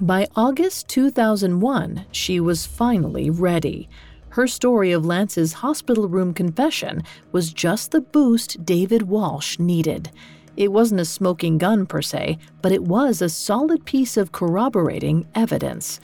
By 0.00 0.26
August 0.36 0.88
2001, 0.88 2.04
she 2.12 2.38
was 2.38 2.66
finally 2.66 3.30
ready. 3.30 3.88
Her 4.28 4.46
story 4.46 4.92
of 4.92 5.06
Lance's 5.06 5.54
hospital 5.54 6.08
room 6.08 6.34
confession 6.34 7.02
was 7.32 7.54
just 7.54 7.92
the 7.92 8.02
boost 8.02 8.66
David 8.66 9.02
Walsh 9.02 9.58
needed. 9.58 10.10
It 10.58 10.72
wasn't 10.72 11.00
a 11.00 11.06
smoking 11.06 11.56
gun 11.56 11.86
per 11.86 12.02
se, 12.02 12.36
but 12.60 12.72
it 12.72 12.84
was 12.84 13.22
a 13.22 13.30
solid 13.30 13.86
piece 13.86 14.18
of 14.18 14.32
corroborating 14.32 15.26
evidence. 15.34 16.00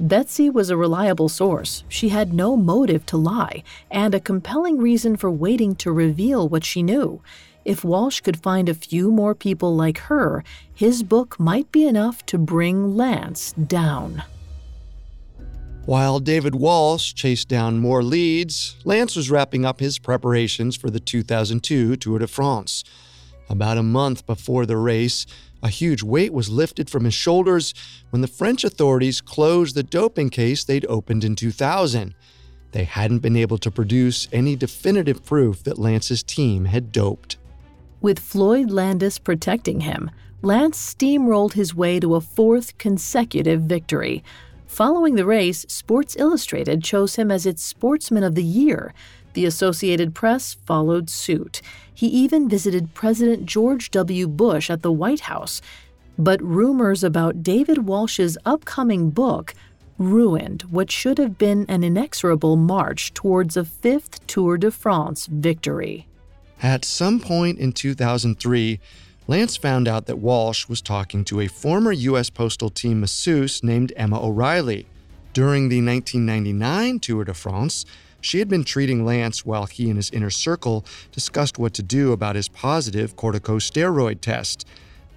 Betsy 0.00 0.50
was 0.50 0.70
a 0.70 0.76
reliable 0.76 1.28
source. 1.28 1.84
She 1.88 2.08
had 2.08 2.32
no 2.32 2.56
motive 2.56 3.06
to 3.06 3.16
lie, 3.16 3.62
and 3.90 4.14
a 4.14 4.20
compelling 4.20 4.78
reason 4.78 5.16
for 5.16 5.30
waiting 5.30 5.76
to 5.76 5.92
reveal 5.92 6.48
what 6.48 6.64
she 6.64 6.82
knew. 6.82 7.22
If 7.64 7.84
Walsh 7.84 8.20
could 8.20 8.42
find 8.42 8.68
a 8.68 8.74
few 8.74 9.10
more 9.10 9.34
people 9.34 9.74
like 9.74 9.98
her, 9.98 10.44
his 10.74 11.02
book 11.02 11.38
might 11.38 11.70
be 11.70 11.86
enough 11.86 12.26
to 12.26 12.38
bring 12.38 12.96
Lance 12.96 13.52
down. 13.52 14.24
While 15.86 16.18
David 16.18 16.54
Walsh 16.54 17.12
chased 17.14 17.48
down 17.48 17.78
more 17.78 18.02
leads, 18.02 18.76
Lance 18.84 19.16
was 19.16 19.30
wrapping 19.30 19.64
up 19.64 19.80
his 19.80 19.98
preparations 19.98 20.76
for 20.76 20.90
the 20.90 21.00
2002 21.00 21.96
Tour 21.96 22.18
de 22.18 22.26
France. 22.26 22.84
About 23.48 23.78
a 23.78 23.82
month 23.82 24.26
before 24.26 24.64
the 24.64 24.78
race, 24.78 25.26
a 25.64 25.68
huge 25.68 26.02
weight 26.02 26.32
was 26.32 26.50
lifted 26.50 26.90
from 26.90 27.04
his 27.04 27.14
shoulders 27.14 27.72
when 28.10 28.20
the 28.20 28.28
French 28.28 28.64
authorities 28.64 29.22
closed 29.22 29.74
the 29.74 29.82
doping 29.82 30.28
case 30.28 30.62
they'd 30.62 30.84
opened 30.86 31.24
in 31.24 31.34
2000. 31.34 32.14
They 32.72 32.84
hadn't 32.84 33.20
been 33.20 33.36
able 33.36 33.56
to 33.58 33.70
produce 33.70 34.28
any 34.30 34.56
definitive 34.56 35.24
proof 35.24 35.64
that 35.64 35.78
Lance's 35.78 36.22
team 36.22 36.66
had 36.66 36.92
doped. 36.92 37.38
With 38.02 38.18
Floyd 38.18 38.70
Landis 38.70 39.18
protecting 39.18 39.80
him, 39.80 40.10
Lance 40.42 40.94
steamrolled 40.94 41.54
his 41.54 41.74
way 41.74 41.98
to 41.98 42.14
a 42.14 42.20
fourth 42.20 42.76
consecutive 42.76 43.62
victory. 43.62 44.22
Following 44.66 45.14
the 45.14 45.24
race, 45.24 45.64
Sports 45.68 46.14
Illustrated 46.18 46.84
chose 46.84 47.16
him 47.16 47.30
as 47.30 47.46
its 47.46 47.62
Sportsman 47.62 48.22
of 48.22 48.34
the 48.34 48.44
Year. 48.44 48.92
The 49.34 49.44
Associated 49.44 50.14
Press 50.14 50.54
followed 50.54 51.10
suit. 51.10 51.60
He 51.92 52.06
even 52.06 52.48
visited 52.48 52.94
President 52.94 53.46
George 53.46 53.90
W. 53.90 54.26
Bush 54.28 54.70
at 54.70 54.82
the 54.82 54.92
White 54.92 55.20
House. 55.20 55.60
But 56.16 56.40
rumors 56.42 57.02
about 57.02 57.42
David 57.42 57.86
Walsh's 57.86 58.38
upcoming 58.44 59.10
book 59.10 59.54
ruined 59.98 60.62
what 60.70 60.90
should 60.90 61.18
have 61.18 61.38
been 61.38 61.66
an 61.68 61.84
inexorable 61.84 62.56
march 62.56 63.12
towards 63.14 63.56
a 63.56 63.64
fifth 63.64 64.26
Tour 64.26 64.56
de 64.56 64.70
France 64.70 65.26
victory. 65.26 66.06
At 66.62 66.84
some 66.84 67.20
point 67.20 67.58
in 67.58 67.72
2003, 67.72 68.80
Lance 69.26 69.56
found 69.56 69.88
out 69.88 70.06
that 70.06 70.18
Walsh 70.18 70.68
was 70.68 70.82
talking 70.82 71.24
to 71.24 71.40
a 71.40 71.48
former 71.48 71.92
U.S. 71.92 72.30
Postal 72.30 72.70
Team 72.70 73.00
masseuse 73.00 73.62
named 73.62 73.92
Emma 73.96 74.24
O'Reilly. 74.24 74.86
During 75.32 75.68
the 75.68 75.82
1999 75.82 77.00
Tour 77.00 77.24
de 77.24 77.34
France, 77.34 77.84
she 78.24 78.38
had 78.38 78.48
been 78.48 78.64
treating 78.64 79.04
Lance 79.04 79.44
while 79.44 79.66
he 79.66 79.90
and 79.90 79.96
his 79.96 80.10
inner 80.10 80.30
circle 80.30 80.82
discussed 81.12 81.58
what 81.58 81.74
to 81.74 81.82
do 81.82 82.10
about 82.10 82.36
his 82.36 82.48
positive 82.48 83.16
corticosteroid 83.16 84.22
test. 84.22 84.66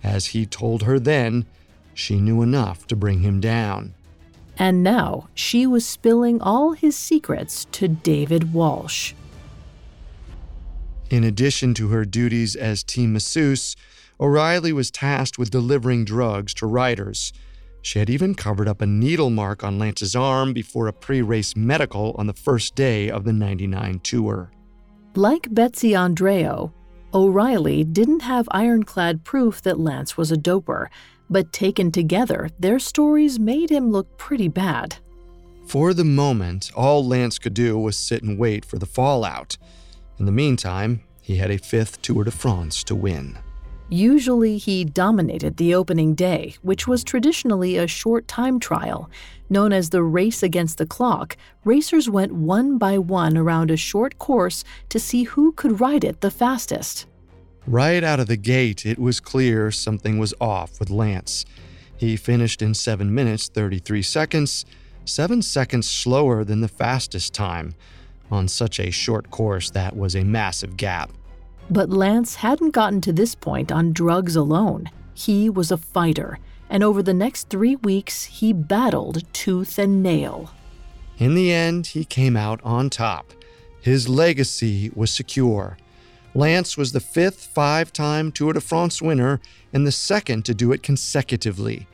As 0.04 0.28
he 0.28 0.46
told 0.46 0.84
her 0.84 1.00
then, 1.00 1.46
she 1.93 2.20
knew 2.20 2.41
enough 2.41 2.86
to 2.88 2.98
bring 2.98 3.22
him 3.22 3.39
down. 3.39 3.93
And 4.60 4.84
now 4.84 5.30
she 5.34 5.65
was 5.65 5.86
spilling 5.86 6.41
all 6.41 6.74
his 6.74 6.98
secrets 6.98 7.65
to 7.72 7.88
David 7.88 8.54
Walsh. 8.54 9.13
In 11.10 11.24
addition 11.24 11.74
to 11.76 11.88
her 11.88 12.04
duties 12.04 12.58
as 12.58 12.84
team 12.84 13.13
masseuse, 13.13 13.78
O'Reilly 14.20 14.74
was 14.74 14.91
tasked 14.91 15.39
with 15.39 15.50
delivering 15.50 16.04
drugs 16.04 16.54
to 16.56 16.65
riders. 16.65 17.32
She 17.81 17.99
had 17.99 18.09
even 18.09 18.35
covered 18.35 18.67
up 18.67 18.81
a 18.81 18.85
needle 18.85 19.29
mark 19.29 19.63
on 19.63 19.79
Lance's 19.79 20.15
arm 20.15 20.53
before 20.53 20.87
a 20.87 20.93
pre 20.93 21.21
race 21.21 21.55
medical 21.55 22.15
on 22.17 22.27
the 22.27 22.33
first 22.33 22.75
day 22.75 23.09
of 23.09 23.23
the 23.23 23.33
99 23.33 23.99
tour. 23.99 24.51
Like 25.15 25.53
Betsy 25.53 25.91
Andreu, 25.91 26.71
O'Reilly 27.13 27.83
didn't 27.83 28.21
have 28.21 28.47
ironclad 28.51 29.23
proof 29.23 29.61
that 29.61 29.79
Lance 29.79 30.17
was 30.17 30.31
a 30.31 30.37
doper, 30.37 30.87
but 31.29 31.53
taken 31.53 31.91
together, 31.91 32.49
their 32.59 32.79
stories 32.79 33.39
made 33.39 33.69
him 33.69 33.91
look 33.91 34.17
pretty 34.17 34.47
bad. 34.47 34.97
For 35.65 35.93
the 35.93 36.05
moment, 36.05 36.71
all 36.75 37.05
Lance 37.05 37.39
could 37.39 37.53
do 37.53 37.77
was 37.77 37.97
sit 37.97 38.23
and 38.23 38.37
wait 38.37 38.63
for 38.63 38.77
the 38.77 38.85
fallout. 38.85 39.57
In 40.19 40.25
the 40.25 40.31
meantime, 40.31 41.01
he 41.21 41.35
had 41.35 41.51
a 41.51 41.57
fifth 41.57 42.01
Tour 42.01 42.23
de 42.23 42.31
France 42.31 42.83
to 42.85 42.95
win. 42.95 43.37
Usually, 43.89 44.58
he 44.58 44.84
dominated 44.84 45.56
the 45.56 45.73
opening 45.73 46.13
day, 46.13 46.56
which 46.62 46.88
was 46.88 47.06
traditionally 47.06 47.78
a 47.78 47.88
short 47.88 48.28
time 48.28 48.60
trial. 48.60 49.10
Known 49.50 49.71
as 49.71 49.89
the 49.89 50.04
race 50.04 50.43
against 50.43 50.78
the 50.78 50.86
clock, 50.86 51.38
racers 51.63 52.10
went 52.10 52.34
one 52.34 52.78
by 52.78 52.97
one 52.97 53.38
around 53.38 53.71
a 53.71 53.78
short 53.78 54.19
course 54.19 54.65
to 54.89 55.00
see 55.00 55.23
who 55.23 55.54
could 55.54 55.80
ride 55.80 56.04
it 56.04 56.19
the 56.19 56.32
fastest. 56.32 57.06
Right 57.65 58.04
out 58.04 58.19
of 58.19 58.28
the 58.28 58.38
gate, 58.38 58.86
it 58.86 59.00
was 59.00 59.21
clear 59.21 59.71
something 59.71 60.19
was 60.19 60.34
off 60.41 60.80
with 60.80 60.89
Lance. 60.89 61.45
He 61.95 62.17
finished 62.17 62.62
in 62.62 62.73
7 62.73 63.13
minutes 63.13 63.47
33 63.47 64.02
seconds, 64.02 64.65
7 65.06 65.41
seconds 65.41 65.89
slower 65.89 66.43
than 66.43 66.60
the 66.60 66.67
fastest 66.67 67.34
time. 67.34 67.73
On 68.30 68.50
such 68.50 68.80
a 68.80 68.91
short 68.91 69.32
course, 69.32 69.69
that 69.71 69.95
was 69.95 70.13
a 70.13 70.26
massive 70.26 70.76
gap. 70.76 71.12
But 71.69 71.89
Lance 71.89 72.36
hadn't 72.36 72.71
gotten 72.71 73.01
to 73.01 73.13
this 73.13 73.36
point 73.36 73.71
on 73.71 73.91
drugs 73.91 74.36
alone. 74.36 74.89
He 75.13 75.49
was 75.49 75.71
a 75.71 75.77
fighter, 75.77 76.39
and 76.69 76.84
over 76.84 77.03
the 77.03 77.13
next 77.13 77.49
three 77.49 77.75
weeks, 77.75 78.23
he 78.23 78.53
battled 78.53 79.23
tooth 79.34 79.77
and 79.77 80.01
nail. 80.01 80.51
In 81.17 81.36
the 81.36 81.51
end, 81.51 81.88
he 81.88 82.06
came 82.06 82.38
out 82.38 82.62
on 82.63 82.89
top. 82.89 83.34
His 83.82 84.08
legacy 84.08 84.91
was 84.95 85.12
secure. 85.12 85.77
Lance 86.34 86.77
was 86.77 86.91
the 86.91 86.99
fifth 86.99 87.47
five 87.47 87.91
time 87.91 88.32
Tour 88.32 88.53
de 88.53 88.62
France 88.62 89.01
winner 89.01 89.41
and 89.73 89.88
the 89.88 89.91
second 89.91 90.45
to 90.45 90.53
do 90.53 90.71
it 90.71 90.84
consecutively. 90.84 91.88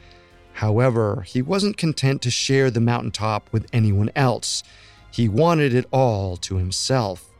However, 0.53 1.23
he 1.25 1.41
wasn't 1.41 1.77
content 1.77 2.21
to 2.23 2.31
share 2.31 2.69
the 2.69 2.81
mountaintop 2.81 3.47
with 3.51 3.67
anyone 3.73 4.11
else. 4.15 4.61
He 5.11 5.29
wanted 5.29 5.73
it 5.73 5.85
all 5.91 6.37
to 6.37 6.57
himself. 6.57 7.32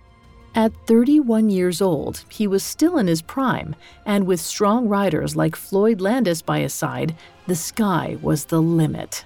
At 0.56 0.72
31 0.86 1.50
years 1.50 1.82
old, 1.82 2.26
he 2.30 2.46
was 2.46 2.63
still 2.63 3.00
in 3.00 3.08
his 3.08 3.24
prime, 3.24 3.76
and 4.06 4.28
with 4.28 4.39
strong 4.39 4.88
riders 4.88 5.36
like 5.36 5.56
Floyd 5.56 6.00
Landis 6.00 6.44
by 6.44 6.60
his 6.60 6.74
side, 6.74 7.16
the 7.48 7.56
sky 7.56 8.18
was 8.22 8.46
the 8.46 8.62
limit. 8.62 9.26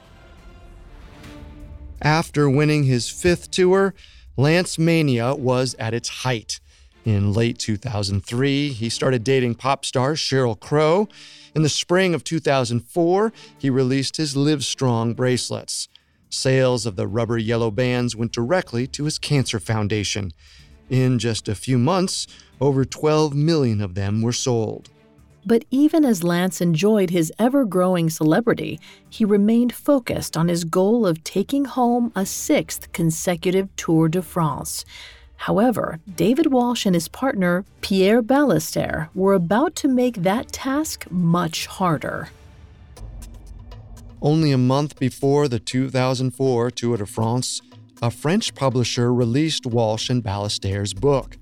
After 2.01 2.49
winning 2.49 2.83
his 2.83 3.09
fifth 3.09 3.51
tour, 3.51 3.93
Lance 4.37 4.79
Mania 4.79 5.35
was 5.35 5.75
at 5.77 5.93
its 5.93 6.09
height. 6.09 6.61
In 7.03 7.33
late 7.33 7.59
2003, 7.59 8.69
he 8.69 8.89
started 8.89 9.25
dating 9.25 9.55
pop 9.55 9.83
star 9.83 10.13
Sheryl 10.13 10.57
Crow. 10.57 11.09
In 11.53 11.61
the 11.61 11.69
spring 11.69 12.13
of 12.13 12.23
2004, 12.23 13.33
he 13.57 13.69
released 13.69 14.15
his 14.15 14.35
Livestrong 14.35 15.15
bracelets. 15.15 15.89
Sales 16.29 16.85
of 16.85 16.95
the 16.95 17.07
rubber 17.07 17.37
yellow 17.37 17.71
bands 17.71 18.15
went 18.15 18.31
directly 18.31 18.87
to 18.87 19.05
his 19.05 19.17
cancer 19.17 19.59
foundation. 19.59 20.31
In 20.89 21.19
just 21.19 21.49
a 21.49 21.55
few 21.55 21.77
months, 21.77 22.27
over 22.61 22.85
12 22.85 23.35
million 23.35 23.81
of 23.81 23.95
them 23.95 24.21
were 24.21 24.33
sold. 24.33 24.89
But 25.45 25.63
even 25.71 26.03
as 26.03 26.23
Lance 26.23 26.59
enjoyed 26.59 27.09
his 27.09 27.31
ever 27.39 27.63
growing 27.63 28.09
celebrity, 28.09 28.79
he 29.09 29.23
remained 29.23 29.73
focused 29.73 30.35
on 30.35 30.49
his 30.49 30.65
goal 30.65 31.07
of 31.07 31.23
taking 31.23 31.65
home 31.65 32.11
a 32.15 32.25
sixth 32.25 32.91
consecutive 32.91 33.73
Tour 33.77 34.09
de 34.09 34.21
France. 34.21 34.83
However, 35.37 35.99
David 36.15 36.51
Walsh 36.51 36.85
and 36.85 36.95
his 36.95 37.07
partner, 37.07 37.63
Pierre 37.81 38.21
Ballester, 38.21 39.07
were 39.13 39.33
about 39.33 39.75
to 39.75 39.87
make 39.87 40.23
that 40.23 40.51
task 40.51 41.05
much 41.09 41.67
harder. 41.67 42.29
Only 44.21 44.51
a 44.51 44.57
month 44.57 44.99
before 44.99 45.47
the 45.47 45.59
2004 45.59 46.71
Tour 46.71 46.97
de 46.97 47.05
France, 47.05 47.61
a 48.01 48.11
French 48.11 48.53
publisher 48.53 49.13
released 49.13 49.65
Walsh 49.65 50.09
and 50.09 50.23
Ballester's 50.23 50.93
book. 50.93 51.37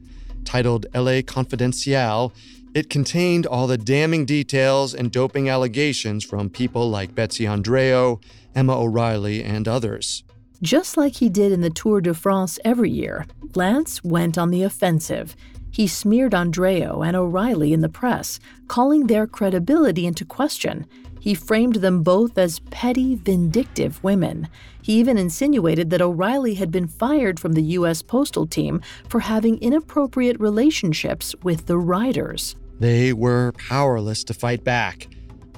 Titled 0.45 0.85
LA 0.93 1.21
Confidentiel, 1.21 2.31
it 2.73 2.89
contained 2.89 3.45
all 3.45 3.67
the 3.67 3.77
damning 3.77 4.25
details 4.25 4.93
and 4.93 5.11
doping 5.11 5.49
allegations 5.49 6.23
from 6.23 6.49
people 6.49 6.89
like 6.89 7.15
Betsy 7.15 7.45
Andreu, 7.45 8.21
Emma 8.53 8.79
O'Reilly, 8.79 9.43
and 9.43 9.67
others. 9.67 10.23
Just 10.61 10.97
like 10.97 11.15
he 11.15 11.29
did 11.29 11.51
in 11.51 11.61
the 11.61 11.69
Tour 11.69 12.01
de 12.01 12.13
France 12.13 12.59
every 12.63 12.89
year, 12.89 13.25
Lance 13.55 14.03
went 14.03 14.37
on 14.37 14.51
the 14.51 14.63
offensive. 14.63 15.35
He 15.71 15.87
smeared 15.87 16.31
Andreu 16.31 17.05
and 17.05 17.15
O'Reilly 17.17 17.73
in 17.73 17.81
the 17.81 17.89
press, 17.89 18.39
calling 18.67 19.07
their 19.07 19.27
credibility 19.27 20.05
into 20.05 20.23
question. 20.23 20.85
He 21.25 21.33
framed 21.33 21.77
them 21.77 22.03
both 22.03 22.37
as 22.37 22.59
petty, 22.69 23.15
vindictive 23.15 24.03
women. 24.03 24.47
He 24.83 24.99
even 24.99 25.17
insinuated 25.17 25.89
that 25.89 25.99
O'Reilly 25.99 26.53
had 26.53 26.69
been 26.69 26.87
fired 26.87 27.39
from 27.39 27.53
the 27.53 27.63
U.S. 27.63 28.03
Postal 28.03 28.45
Team 28.45 28.79
for 29.09 29.21
having 29.21 29.57
inappropriate 29.57 30.39
relationships 30.39 31.33
with 31.41 31.65
the 31.65 31.79
riders. 31.79 32.55
They 32.79 33.11
were 33.11 33.53
powerless 33.53 34.23
to 34.25 34.35
fight 34.35 34.63
back. 34.63 35.07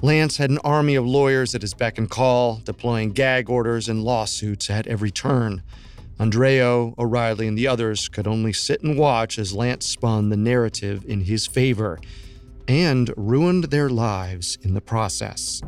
Lance 0.00 0.38
had 0.38 0.48
an 0.48 0.56
army 0.64 0.94
of 0.94 1.04
lawyers 1.04 1.54
at 1.54 1.60
his 1.60 1.74
beck 1.74 1.98
and 1.98 2.08
call, 2.08 2.62
deploying 2.64 3.10
gag 3.10 3.50
orders 3.50 3.90
and 3.90 4.02
lawsuits 4.02 4.70
at 4.70 4.86
every 4.86 5.10
turn. 5.10 5.62
Andreu, 6.18 6.94
O'Reilly, 6.98 7.46
and 7.46 7.58
the 7.58 7.68
others 7.68 8.08
could 8.08 8.26
only 8.26 8.54
sit 8.54 8.82
and 8.82 8.96
watch 8.96 9.38
as 9.38 9.52
Lance 9.52 9.84
spun 9.84 10.30
the 10.30 10.36
narrative 10.38 11.04
in 11.06 11.20
his 11.20 11.46
favor 11.46 11.98
and 12.68 13.10
ruined 13.16 13.64
their 13.64 13.88
lives 13.88 14.58
in 14.62 14.74
the 14.74 14.80
process. 14.80 15.62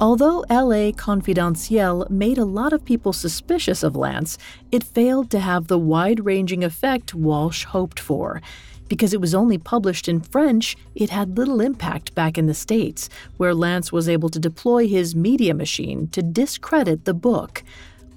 Although 0.00 0.44
LA 0.50 0.90
Confidentiel 0.92 2.06
made 2.10 2.36
a 2.36 2.44
lot 2.44 2.72
of 2.72 2.84
people 2.84 3.12
suspicious 3.12 3.82
of 3.82 3.96
Lance, 3.96 4.36
it 4.70 4.84
failed 4.84 5.30
to 5.30 5.40
have 5.40 5.66
the 5.66 5.78
wide 5.78 6.24
ranging 6.24 6.62
effect 6.62 7.14
Walsh 7.14 7.64
hoped 7.64 7.98
for. 7.98 8.42
Because 8.88 9.14
it 9.14 9.20
was 9.20 9.34
only 9.34 9.56
published 9.56 10.08
in 10.08 10.20
French, 10.20 10.76
it 10.94 11.10
had 11.10 11.38
little 11.38 11.60
impact 11.60 12.14
back 12.14 12.36
in 12.36 12.46
the 12.46 12.54
States, 12.54 13.08
where 13.38 13.54
Lance 13.54 13.92
was 13.92 14.08
able 14.08 14.28
to 14.28 14.38
deploy 14.38 14.86
his 14.86 15.14
media 15.14 15.54
machine 15.54 16.08
to 16.08 16.22
discredit 16.22 17.04
the 17.04 17.14
book. 17.14 17.62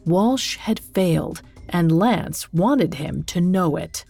Walsh 0.05 0.57
had 0.57 0.79
failed, 0.79 1.41
and 1.69 1.97
Lance 1.97 2.51
wanted 2.51 2.95
him 2.95 3.23
to 3.23 3.39
know 3.39 3.77
it. 3.77 4.03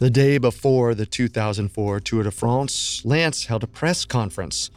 The 0.00 0.10
day 0.10 0.38
before 0.38 0.94
the 0.94 1.06
2004 1.06 1.98
Tour 1.98 2.22
de 2.22 2.30
France, 2.30 3.04
Lance 3.04 3.46
held 3.46 3.64
a 3.64 3.66
press 3.66 4.04
conference. 4.04 4.70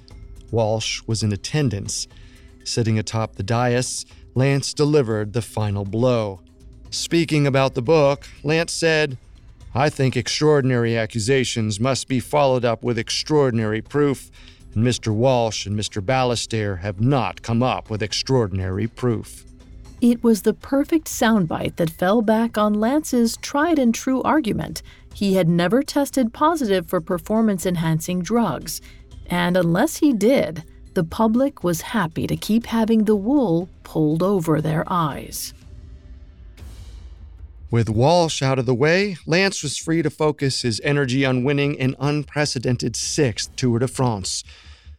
Walsh 0.50 1.04
was 1.06 1.22
in 1.22 1.32
attendance. 1.32 2.08
Sitting 2.64 2.98
atop 2.98 3.36
the 3.36 3.44
dais, 3.44 4.08
Lance 4.34 4.74
delivered 4.74 5.34
the 5.34 5.44
final 5.44 5.86
blow. 5.86 6.42
Speaking 6.90 7.46
about 7.46 7.76
the 7.76 7.84
book, 7.84 8.28
Lance 8.44 8.74
said, 8.74 9.20
I 9.76 9.92
think 9.92 10.18
extraordinary 10.18 10.98
accusations 10.98 11.80
must 11.80 12.08
be 12.08 12.20
followed 12.20 12.66
up 12.66 12.84
with 12.84 12.98
extraordinary 12.98 13.84
proof, 13.84 14.32
and 14.74 14.84
Mr. 14.84 15.14
Walsh 15.14 15.68
and 15.68 15.78
Mr. 15.78 16.02
Ballester 16.02 16.80
have 16.80 17.00
not 17.00 17.44
come 17.44 17.62
up 17.62 17.92
with 17.92 18.02
extraordinary 18.02 18.88
proof. 18.88 19.46
It 20.02 20.24
was 20.24 20.42
the 20.42 20.56
perfect 20.56 21.06
soundbite 21.06 21.76
that 21.76 21.92
fell 21.92 22.24
back 22.24 22.58
on 22.58 22.74
Lance's 22.74 23.38
tried 23.38 23.78
and 23.78 23.94
true 23.94 24.24
argument. 24.24 24.82
He 25.14 25.36
had 25.36 25.50
never 25.50 25.84
tested 25.84 26.34
positive 26.34 26.88
for 26.88 27.02
performance 27.02 27.66
enhancing 27.66 28.22
drugs. 28.22 28.82
And 29.28 29.56
unless 29.56 29.98
he 29.98 30.14
did, 30.14 30.64
the 30.94 31.04
public 31.04 31.64
was 31.64 31.82
happy 31.82 32.28
to 32.28 32.36
keep 32.36 32.66
having 32.66 33.06
the 33.06 33.16
wool 33.16 33.70
pulled 33.84 34.22
over 34.22 34.60
their 34.60 34.84
eyes. 34.88 35.54
With 37.70 37.90
Walsh 37.90 38.42
out 38.42 38.60
of 38.60 38.66
the 38.66 38.76
way, 38.76 39.16
Lance 39.26 39.64
was 39.64 39.78
free 39.78 40.02
to 40.02 40.10
focus 40.10 40.62
his 40.62 40.82
energy 40.84 41.26
on 41.26 41.46
winning 41.46 41.80
an 41.80 41.96
unprecedented 42.00 42.98
sixth 42.98 43.56
Tour 43.56 43.80
de 43.80 43.88
France. 43.88 44.44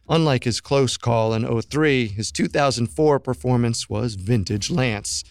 Unlike 0.09 0.45
his 0.45 0.59
close 0.59 0.97
call 0.97 1.35
in 1.35 1.61
03, 1.61 2.07
his 2.07 2.31
2004 2.31 3.19
performance 3.19 3.87
was 3.87 4.15
vintage 4.15 4.71
Lance. 4.71 5.23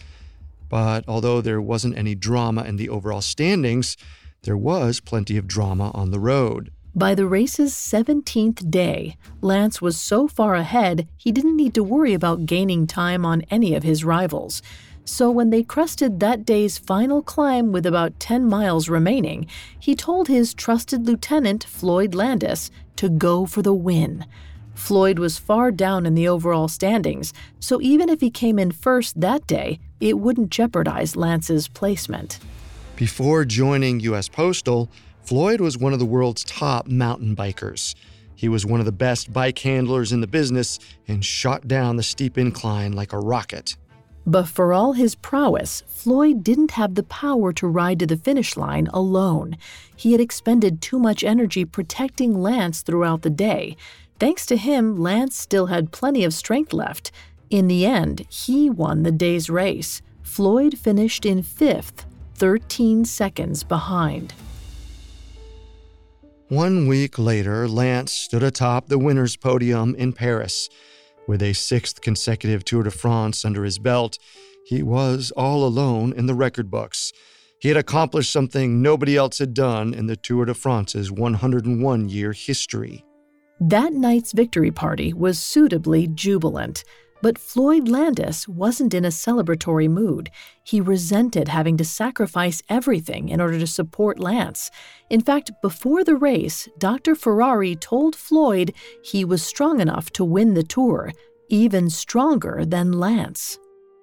But 0.69 1.03
although 1.07 1.41
there 1.41 1.61
wasn't 1.61 1.97
any 1.97 2.15
drama 2.15 2.63
in 2.63 2.77
the 2.77 2.87
overall 2.87 3.21
standings, 3.21 3.97
there 4.43 4.57
was 4.57 4.99
plenty 4.99 5.37
of 5.37 5.47
drama 5.47 5.91
on 5.93 6.11
the 6.11 6.19
road. 6.19 6.71
By 6.95 7.15
the 7.15 7.25
race's 7.25 7.73
17th 7.73 8.69
day, 8.69 9.17
Lance 9.41 9.81
was 9.81 9.97
so 9.97 10.27
far 10.27 10.53
ahead 10.53 11.07
he 11.17 11.31
didn't 11.31 11.57
need 11.57 11.73
to 11.73 11.83
worry 11.83 12.13
about 12.13 12.45
gaining 12.45 12.85
time 12.85 13.25
on 13.25 13.41
any 13.49 13.73
of 13.73 13.81
his 13.81 14.03
rivals. 14.03 14.61
So 15.05 15.31
when 15.31 15.49
they 15.49 15.63
crested 15.63 16.19
that 16.19 16.45
day's 16.45 16.77
final 16.77 17.23
climb 17.23 17.71
with 17.71 17.85
about 17.85 18.19
10 18.19 18.45
miles 18.45 18.89
remaining, 18.89 19.47
he 19.79 19.95
told 19.95 20.27
his 20.27 20.53
trusted 20.53 21.07
lieutenant, 21.07 21.63
Floyd 21.63 22.13
Landis, 22.13 22.69
to 22.97 23.09
go 23.09 23.45
for 23.45 23.61
the 23.61 23.73
win. 23.73 24.25
Floyd 24.75 25.19
was 25.19 25.37
far 25.37 25.71
down 25.71 26.05
in 26.05 26.13
the 26.13 26.27
overall 26.27 26.67
standings, 26.67 27.33
so 27.59 27.81
even 27.81 28.07
if 28.07 28.21
he 28.21 28.29
came 28.29 28.59
in 28.59 28.71
first 28.71 29.19
that 29.19 29.45
day, 29.47 29.79
it 29.99 30.19
wouldn't 30.19 30.51
jeopardize 30.51 31.15
Lance's 31.15 31.67
placement. 31.67 32.39
Before 32.95 33.43
joining 33.43 34.01
U.S. 34.01 34.29
Postal, 34.29 34.87
Floyd 35.23 35.59
was 35.59 35.79
one 35.79 35.93
of 35.93 35.99
the 35.99 36.05
world's 36.05 36.43
top 36.43 36.85
mountain 36.85 37.35
bikers. 37.35 37.95
He 38.35 38.47
was 38.47 38.67
one 38.67 38.79
of 38.79 38.85
the 38.85 38.91
best 38.91 39.33
bike 39.33 39.57
handlers 39.57 40.11
in 40.11 40.21
the 40.21 40.27
business 40.27 40.77
and 41.07 41.25
shot 41.25 41.67
down 41.67 41.95
the 41.95 42.03
steep 42.03 42.37
incline 42.37 42.93
like 42.93 43.11
a 43.11 43.17
rocket. 43.17 43.77
But 44.27 44.47
for 44.47 44.73
all 44.73 44.93
his 44.93 45.15
prowess, 45.15 45.81
Floyd 45.87 46.43
didn't 46.43 46.71
have 46.71 46.93
the 46.93 47.03
power 47.03 47.51
to 47.53 47.67
ride 47.67 47.97
to 47.99 48.05
the 48.05 48.15
finish 48.15 48.55
line 48.55 48.87
alone. 48.93 49.57
He 49.95 50.11
had 50.11 50.21
expended 50.21 50.79
too 50.79 50.99
much 50.99 51.23
energy 51.23 51.65
protecting 51.65 52.39
Lance 52.39 52.83
throughout 52.83 53.23
the 53.23 53.31
day. 53.31 53.75
Thanks 54.19 54.45
to 54.45 54.55
him, 54.55 54.97
Lance 54.97 55.35
still 55.35 55.65
had 55.65 55.91
plenty 55.91 56.23
of 56.23 56.33
strength 56.33 56.73
left. 56.73 57.11
In 57.49 57.67
the 57.67 57.87
end, 57.87 58.27
he 58.29 58.69
won 58.69 59.01
the 59.01 59.11
day's 59.11 59.49
race. 59.49 60.03
Floyd 60.21 60.77
finished 60.77 61.25
in 61.25 61.41
fifth, 61.41 62.05
13 62.43 63.05
seconds 63.05 63.63
behind. 63.63 64.33
One 66.49 66.87
week 66.87 67.17
later, 67.17 67.69
Lance 67.69 68.11
stood 68.11 68.43
atop 68.43 68.89
the 68.89 68.99
winner's 68.99 69.37
podium 69.37 69.95
in 69.95 70.11
Paris. 70.11 70.67
With 71.25 71.41
a 71.41 71.53
sixth 71.53 72.01
consecutive 72.01 72.65
Tour 72.65 72.83
de 72.83 72.91
France 72.91 73.45
under 73.45 73.63
his 73.63 73.79
belt, 73.79 74.17
he 74.65 74.83
was 74.83 75.31
all 75.37 75.65
alone 75.65 76.11
in 76.17 76.25
the 76.25 76.33
record 76.33 76.69
books. 76.69 77.13
He 77.59 77.69
had 77.69 77.77
accomplished 77.77 78.33
something 78.33 78.81
nobody 78.81 79.15
else 79.15 79.39
had 79.39 79.53
done 79.53 79.93
in 79.93 80.07
the 80.07 80.17
Tour 80.17 80.43
de 80.43 80.53
France's 80.53 81.09
101 81.09 82.09
year 82.09 82.33
history. 82.33 83.05
That 83.61 83.93
night's 83.93 84.33
victory 84.33 84.71
party 84.71 85.13
was 85.13 85.39
suitably 85.39 86.07
jubilant. 86.07 86.83
But 87.23 87.37
Floyd 87.37 87.87
Landis 87.87 88.49
wasn't 88.49 88.93
in 88.93 89.05
a 89.05 89.07
celebratory 89.07 89.89
mood. 89.89 90.29
He 90.61 90.81
resented 90.81 91.47
having 91.47 91.77
to 91.77 91.85
sacrifice 91.85 92.61
everything 92.67 93.29
in 93.29 93.39
order 93.39 93.57
to 93.59 93.65
support 93.65 94.19
Lance. 94.19 94.69
In 95.09 95.21
fact, 95.21 95.49
before 95.61 96.03
the 96.03 96.17
race, 96.17 96.67
Dr. 96.77 97.15
Ferrari 97.15 97.77
told 97.77 98.13
Floyd 98.13 98.73
he 99.01 99.23
was 99.23 99.41
strong 99.41 99.79
enough 99.79 100.11
to 100.11 100.25
win 100.25 100.53
the 100.53 100.63
tour, 100.63 101.13
even 101.47 101.89
stronger 101.89 102.65
than 102.65 102.91
Lance. 102.91 103.57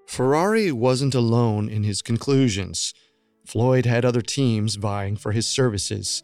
Ferrari 0.07 0.73
wasn't 0.73 1.15
alone 1.15 1.69
in 1.69 1.83
his 1.83 2.01
conclusions. 2.01 2.95
Floyd 3.45 3.85
had 3.85 4.07
other 4.07 4.23
teams 4.23 4.77
vying 4.77 5.17
for 5.17 5.33
his 5.33 5.47
services. 5.47 6.23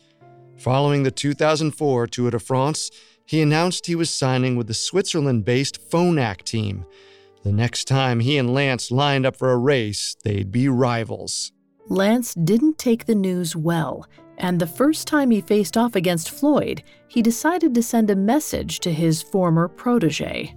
Following 0.56 1.02
the 1.02 1.10
2004 1.10 2.06
Tour 2.06 2.30
de 2.30 2.38
France, 2.38 2.90
he 3.26 3.42
announced 3.42 3.86
he 3.86 3.94
was 3.94 4.08
signing 4.08 4.56
with 4.56 4.68
the 4.68 4.74
Switzerland 4.74 5.44
based 5.44 5.90
Phonak 5.90 6.42
team. 6.42 6.86
The 7.42 7.52
next 7.52 7.84
time 7.84 8.20
he 8.20 8.38
and 8.38 8.54
Lance 8.54 8.90
lined 8.90 9.26
up 9.26 9.36
for 9.36 9.50
a 9.50 9.56
race, 9.56 10.16
they'd 10.24 10.50
be 10.50 10.68
rivals. 10.68 11.52
Lance 11.88 12.34
didn't 12.34 12.78
take 12.78 13.06
the 13.06 13.14
news 13.14 13.54
well, 13.54 14.08
and 14.38 14.60
the 14.60 14.66
first 14.66 15.06
time 15.06 15.30
he 15.30 15.40
faced 15.40 15.76
off 15.76 15.94
against 15.94 16.30
Floyd, 16.30 16.82
he 17.08 17.22
decided 17.22 17.74
to 17.74 17.82
send 17.82 18.10
a 18.10 18.16
message 18.16 18.80
to 18.80 18.92
his 18.92 19.22
former 19.22 19.68
protege. 19.68 20.54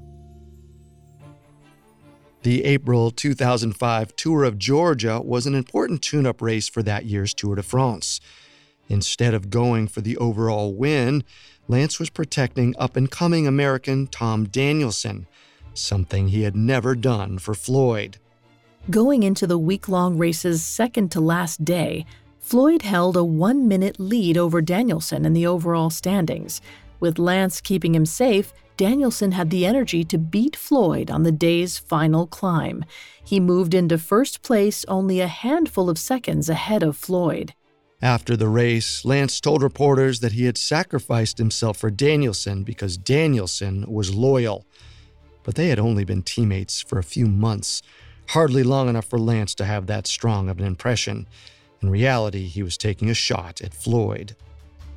The 2.41 2.63
April 2.63 3.12
2005 3.12 4.15
Tour 4.15 4.43
of 4.43 4.58
Georgia 4.58 5.21
was 5.21 5.45
an 5.45 5.55
important 5.55 6.01
tune 6.01 6.25
up 6.25 6.41
race 6.41 6.69
for 6.69 6.82
that 6.84 7.05
year's 7.05 7.34
Tour 7.34 7.55
de 7.55 7.63
France. 7.63 8.21
Instead 8.88 9.34
of 9.34 9.49
going 9.49 9.88
for 9.88 10.01
the 10.01 10.17
overall 10.17 10.73
win, 10.73 11.23
Lance 11.69 11.99
was 11.99 12.10
protecting 12.10 12.75
up 12.79 12.97
and 12.97 13.10
coming 13.10 13.45
American 13.45 14.08
Tom 14.08 14.45
Danielson, 14.45 15.27
something 15.75 16.27
he 16.27 16.41
had 16.41 16.55
never 16.55 16.95
done 16.95 17.38
for 17.38 17.53
Floyd. 17.53 18.17
Going 18.89 19.21
into 19.21 19.45
the 19.45 19.60
week 19.60 19.88
long 19.88 20.17
race's 20.17 20.63
second 20.63 21.12
to 21.12 21.21
last 21.21 21.63
day, 21.63 22.08
Floyd 22.39 22.82
held 22.82 23.15
a 23.15 23.23
one 23.23 23.67
minute 23.67 23.99
lead 23.99 24.36
over 24.36 24.62
Danielson 24.62 25.25
in 25.25 25.34
the 25.34 25.45
overall 25.45 25.91
standings. 25.91 26.60
With 26.99 27.19
Lance 27.19 27.62
keeping 27.62 27.93
him 27.93 28.05
safe, 28.08 28.51
Danielson 28.75 29.34
had 29.34 29.51
the 29.51 29.65
energy 29.65 30.03
to 30.05 30.17
beat 30.17 30.55
Floyd 30.55 31.12
on 31.12 31.21
the 31.21 31.32
day's 31.32 31.77
final 31.77 32.25
climb. 32.25 32.84
He 33.23 33.39
moved 33.39 33.75
into 33.75 33.99
first 33.99 34.41
place 34.41 34.86
only 34.88 35.19
a 35.19 35.27
handful 35.27 35.88
of 35.88 35.99
seconds 35.99 36.49
ahead 36.49 36.82
of 36.82 36.97
Floyd. 36.97 37.53
After 38.02 38.38
the 38.38 38.48
race, 38.48 39.04
Lance 39.04 39.42
told 39.42 39.62
reporters 39.62 40.22
that 40.22 40.32
he 40.32 40.46
had 40.46 40.58
sacrificed 40.58 41.38
himself 41.38 41.78
for 41.78 41.92
Danielson 41.92 42.64
because 42.64 42.98
Danielson 42.98 43.86
was 43.92 44.16
loyal. 44.16 44.66
But 45.44 45.56
they 45.56 45.68
had 45.68 45.80
only 45.80 46.06
been 46.06 46.24
teammates 46.24 46.82
for 46.82 46.98
a 46.98 47.04
few 47.04 47.26
months, 47.26 47.82
hardly 48.30 48.64
long 48.64 48.88
enough 48.88 49.06
for 49.06 49.20
Lance 49.20 49.54
to 49.56 49.66
have 49.66 49.88
that 49.88 50.08
strong 50.08 50.48
of 50.48 50.60
an 50.60 50.66
impression. 50.66 51.28
In 51.82 51.90
reality, 51.90 52.46
he 52.46 52.64
was 52.64 52.78
taking 52.78 53.10
a 53.10 53.14
shot 53.14 53.60
at 53.62 53.74
Floyd. 53.74 54.36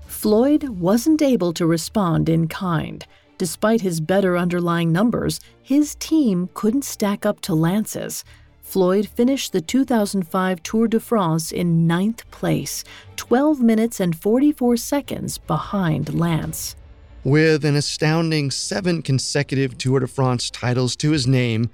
Floyd 0.06 0.64
wasn't 0.68 1.22
able 1.22 1.52
to 1.54 1.66
respond 1.66 2.28
in 2.28 2.46
kind. 2.46 3.04
Despite 3.38 3.80
his 3.80 4.00
better 4.00 4.36
underlying 4.36 4.92
numbers, 4.92 5.40
his 5.60 5.96
team 5.96 6.48
couldn't 6.54 6.84
stack 6.84 7.26
up 7.26 7.40
to 7.40 7.54
Lance's. 7.54 8.24
Floyd 8.72 9.06
finished 9.06 9.52
the 9.52 9.60
2005 9.60 10.62
Tour 10.62 10.88
de 10.88 10.98
France 10.98 11.52
in 11.52 11.86
ninth 11.86 12.30
place, 12.30 12.84
12 13.16 13.60
minutes 13.60 14.00
and 14.00 14.18
44 14.18 14.78
seconds 14.78 15.36
behind 15.36 16.18
Lance. 16.18 16.74
With 17.22 17.66
an 17.66 17.76
astounding 17.76 18.50
seven 18.50 19.02
consecutive 19.02 19.76
Tour 19.76 20.00
de 20.00 20.06
France 20.06 20.48
titles 20.48 20.96
to 20.96 21.10
his 21.10 21.26
name, 21.26 21.68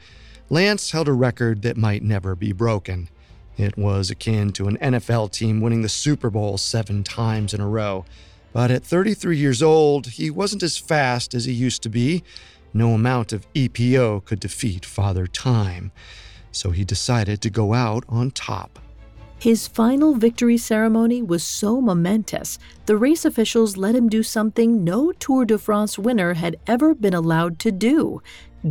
Lance 0.50 0.90
held 0.90 1.06
a 1.06 1.12
record 1.12 1.62
that 1.62 1.76
might 1.76 2.02
never 2.02 2.34
be 2.34 2.50
broken. 2.50 3.08
It 3.56 3.78
was 3.78 4.10
akin 4.10 4.50
to 4.54 4.66
an 4.66 4.76
NFL 4.78 5.30
team 5.30 5.60
winning 5.60 5.82
the 5.82 5.88
Super 5.88 6.30
Bowl 6.30 6.58
seven 6.58 7.04
times 7.04 7.54
in 7.54 7.60
a 7.60 7.68
row. 7.68 8.06
But 8.52 8.72
at 8.72 8.82
33 8.82 9.36
years 9.36 9.62
old, 9.62 10.08
he 10.08 10.30
wasn't 10.30 10.64
as 10.64 10.78
fast 10.78 11.32
as 11.32 11.44
he 11.44 11.52
used 11.52 11.80
to 11.84 11.88
be. 11.88 12.24
No 12.74 12.90
amount 12.94 13.32
of 13.32 13.46
EPO 13.52 14.24
could 14.24 14.40
defeat 14.40 14.84
Father 14.84 15.28
Time 15.28 15.92
so 16.52 16.70
he 16.70 16.84
decided 16.84 17.40
to 17.42 17.50
go 17.50 17.74
out 17.74 18.04
on 18.08 18.30
top. 18.30 18.78
His 19.40 19.68
final 19.68 20.14
victory 20.14 20.58
ceremony 20.58 21.22
was 21.22 21.44
so 21.44 21.80
momentous, 21.80 22.58
the 22.86 22.96
race 22.96 23.24
officials 23.24 23.76
let 23.76 23.94
him 23.94 24.08
do 24.08 24.24
something 24.24 24.82
no 24.82 25.12
Tour 25.12 25.44
de 25.44 25.58
France 25.58 25.96
winner 25.96 26.34
had 26.34 26.56
ever 26.66 26.92
been 26.92 27.14
allowed 27.14 27.60
to 27.60 27.70
do 27.70 28.20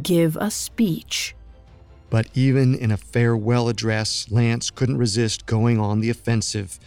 give 0.04 0.36
a 0.36 0.52
speech. 0.52 1.36
But 2.10 2.28
even 2.34 2.76
in 2.76 2.92
a 2.92 2.98
farewell 2.98 3.70
address, 3.70 4.28
Lance 4.30 4.70
couldn't 4.70 4.98
resist 4.98 5.46
going 5.46 5.80
on 5.80 6.02
the 6.02 6.10
offensive. 6.10 6.80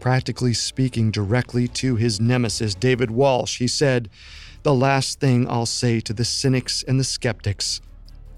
Practically 0.00 0.54
speaking 0.54 1.10
directly 1.10 1.66
to 1.68 1.96
his 1.96 2.20
nemesis, 2.20 2.74
David 2.74 3.10
Walsh, 3.10 3.58
he 3.58 3.68
said, 3.68 4.08
The 4.62 4.74
last 4.74 5.20
thing 5.20 5.48
I'll 5.48 5.66
say 5.66 6.00
to 6.00 6.12
the 6.12 6.24
cynics 6.24 6.82
and 6.82 6.98
the 7.00 7.04
skeptics 7.04 7.80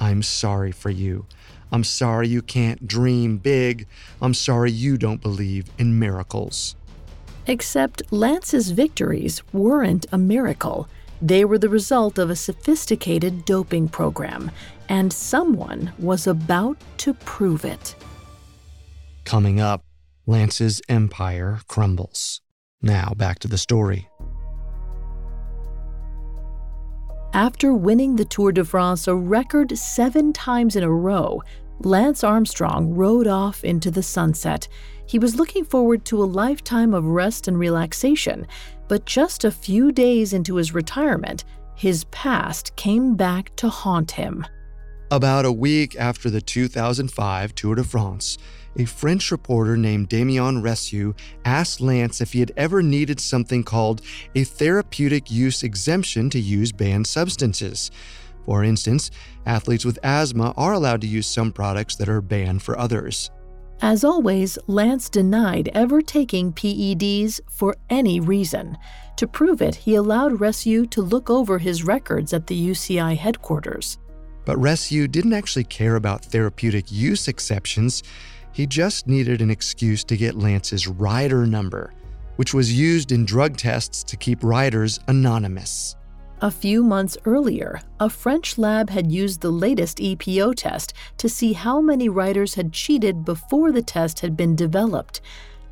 I'm 0.00 0.22
sorry 0.22 0.72
for 0.72 0.90
you. 0.90 1.26
I'm 1.70 1.84
sorry 1.84 2.28
you 2.28 2.42
can't 2.42 2.86
dream 2.86 3.38
big. 3.38 3.86
I'm 4.22 4.34
sorry 4.34 4.70
you 4.70 4.96
don't 4.96 5.20
believe 5.20 5.66
in 5.78 5.98
miracles. 5.98 6.76
Except 7.46 8.02
Lance's 8.10 8.70
victories 8.70 9.42
weren't 9.52 10.06
a 10.12 10.18
miracle. 10.18 10.88
They 11.20 11.44
were 11.44 11.58
the 11.58 11.68
result 11.68 12.18
of 12.18 12.30
a 12.30 12.36
sophisticated 12.36 13.44
doping 13.44 13.88
program, 13.88 14.50
and 14.88 15.12
someone 15.12 15.92
was 15.98 16.26
about 16.26 16.76
to 16.98 17.14
prove 17.14 17.64
it. 17.64 17.94
Coming 19.24 19.60
up, 19.60 19.82
Lance's 20.26 20.80
empire 20.88 21.60
crumbles. 21.68 22.40
Now 22.80 23.12
back 23.16 23.38
to 23.40 23.48
the 23.48 23.58
story. 23.58 24.08
After 27.34 27.74
winning 27.74 28.16
the 28.16 28.24
Tour 28.24 28.52
de 28.52 28.64
France 28.64 29.06
a 29.06 29.14
record 29.14 29.76
seven 29.76 30.32
times 30.32 30.76
in 30.76 30.82
a 30.82 30.90
row, 30.90 31.42
Lance 31.80 32.24
Armstrong 32.24 32.94
rode 32.94 33.26
off 33.26 33.64
into 33.64 33.90
the 33.90 34.02
sunset. 34.02 34.66
He 35.06 35.18
was 35.18 35.36
looking 35.36 35.64
forward 35.64 36.06
to 36.06 36.22
a 36.22 36.24
lifetime 36.24 36.94
of 36.94 37.04
rest 37.04 37.46
and 37.46 37.58
relaxation, 37.58 38.46
but 38.88 39.04
just 39.04 39.44
a 39.44 39.50
few 39.50 39.92
days 39.92 40.32
into 40.32 40.56
his 40.56 40.72
retirement, 40.74 41.44
his 41.76 42.04
past 42.04 42.74
came 42.76 43.14
back 43.14 43.54
to 43.56 43.68
haunt 43.68 44.10
him. 44.10 44.44
About 45.10 45.44
a 45.44 45.52
week 45.52 45.96
after 45.96 46.30
the 46.30 46.40
2005 46.40 47.54
Tour 47.54 47.74
de 47.74 47.84
France, 47.84 48.38
a 48.78 48.84
French 48.84 49.30
reporter 49.30 49.76
named 49.76 50.08
Damien 50.08 50.62
Ressiot 50.62 51.18
asked 51.44 51.80
Lance 51.80 52.20
if 52.20 52.32
he 52.32 52.40
had 52.40 52.52
ever 52.56 52.82
needed 52.82 53.20
something 53.20 53.62
called 53.62 54.02
a 54.34 54.44
therapeutic 54.44 55.30
use 55.30 55.62
exemption 55.62 56.30
to 56.30 56.38
use 56.38 56.72
banned 56.72 57.06
substances. 57.06 57.90
For 58.46 58.64
instance, 58.64 59.10
athletes 59.44 59.84
with 59.84 59.98
asthma 60.02 60.54
are 60.56 60.72
allowed 60.72 61.02
to 61.02 61.06
use 61.06 61.26
some 61.26 61.52
products 61.52 61.96
that 61.96 62.08
are 62.08 62.22
banned 62.22 62.62
for 62.62 62.78
others. 62.78 63.30
As 63.80 64.02
always, 64.02 64.58
Lance 64.66 65.08
denied 65.08 65.70
ever 65.72 66.02
taking 66.02 66.52
PEDs 66.52 67.40
for 67.48 67.76
any 67.90 68.18
reason. 68.18 68.76
To 69.16 69.26
prove 69.28 69.62
it, 69.62 69.74
he 69.76 69.94
allowed 69.94 70.40
Ressiot 70.40 70.90
to 70.92 71.02
look 71.02 71.30
over 71.30 71.58
his 71.58 71.84
records 71.84 72.32
at 72.32 72.46
the 72.46 72.70
UCI 72.70 73.16
headquarters. 73.16 73.98
But 74.44 74.56
Ressiot 74.56 75.12
didn't 75.12 75.34
actually 75.34 75.64
care 75.64 75.96
about 75.96 76.24
therapeutic 76.24 76.90
use 76.90 77.28
exceptions. 77.28 78.02
He 78.58 78.66
just 78.66 79.06
needed 79.06 79.40
an 79.40 79.52
excuse 79.52 80.02
to 80.02 80.16
get 80.16 80.34
Lance's 80.34 80.88
rider 80.88 81.46
number, 81.46 81.94
which 82.34 82.52
was 82.52 82.76
used 82.76 83.12
in 83.12 83.24
drug 83.24 83.56
tests 83.56 84.02
to 84.02 84.16
keep 84.16 84.42
riders 84.42 84.98
anonymous. 85.06 85.94
A 86.40 86.50
few 86.50 86.82
months 86.82 87.16
earlier, 87.24 87.80
a 88.00 88.10
French 88.10 88.58
lab 88.58 88.90
had 88.90 89.12
used 89.12 89.40
the 89.42 89.52
latest 89.52 89.98
EPO 89.98 90.56
test 90.56 90.92
to 91.18 91.28
see 91.28 91.52
how 91.52 91.80
many 91.80 92.08
riders 92.08 92.54
had 92.54 92.72
cheated 92.72 93.24
before 93.24 93.70
the 93.70 93.80
test 93.80 94.18
had 94.18 94.36
been 94.36 94.56
developed. 94.56 95.20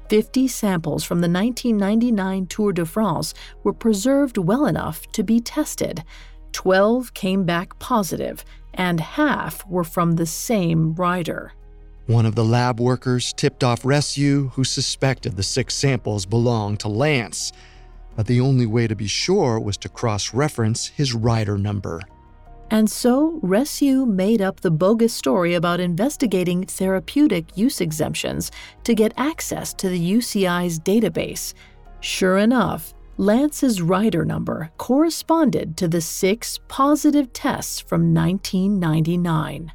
50 0.09 0.47
samples 0.47 1.03
from 1.03 1.21
the 1.21 1.29
1999 1.29 2.47
Tour 2.47 2.73
de 2.73 2.87
France 2.87 3.35
were 3.65 3.73
preserved 3.73 4.39
well 4.39 4.65
enough 4.65 5.11
to 5.11 5.25
be 5.25 5.41
tested. 5.41 6.05
12 6.53 7.15
came 7.15 7.43
back 7.43 7.77
positive, 7.81 8.45
and 8.75 9.01
half 9.01 9.67
were 9.67 9.83
from 9.83 10.13
the 10.13 10.27
same 10.27 10.95
rider. 10.95 11.53
One 12.07 12.25
of 12.25 12.37
the 12.37 12.45
lab 12.45 12.79
workers 12.79 13.33
tipped 13.33 13.65
off 13.65 13.85
Ressiot, 13.85 14.53
who 14.53 14.63
suspected 14.63 15.35
the 15.35 15.43
six 15.43 15.75
samples 15.75 16.25
belonged 16.25 16.79
to 16.81 16.89
Lance. 16.89 17.53
But 18.15 18.27
the 18.27 18.41
only 18.41 18.65
way 18.65 18.87
to 18.87 18.95
be 18.95 19.09
sure 19.09 19.59
was 19.59 19.77
to 19.79 19.89
cross 19.89 20.33
reference 20.33 20.87
his 20.87 21.15
rider 21.15 21.59
number. 21.59 22.01
And 22.71 22.89
so 22.89 23.41
Ressiot 23.43 24.07
made 24.07 24.41
up 24.41 24.61
the 24.61 24.71
bogus 24.71 25.13
story 25.13 25.55
about 25.55 25.81
investigating 25.81 26.65
therapeutic 26.65 27.57
use 27.57 27.81
exemptions 27.81 28.53
to 28.85 28.95
get 28.95 29.13
access 29.17 29.75
to 29.75 29.89
the 29.89 30.13
UCI's 30.13 30.79
database. 30.79 31.55
Sure 32.01 32.39
enough, 32.39 32.95
Lance's 33.17 33.83
rider 33.83 34.25
number 34.25 34.71
corresponded 34.79 35.77
to 35.77 35.89
the 35.89 36.01
six 36.01 36.61
positive 36.69 37.33
tests 37.33 37.81
from 37.81 38.15
1999. 38.15 39.73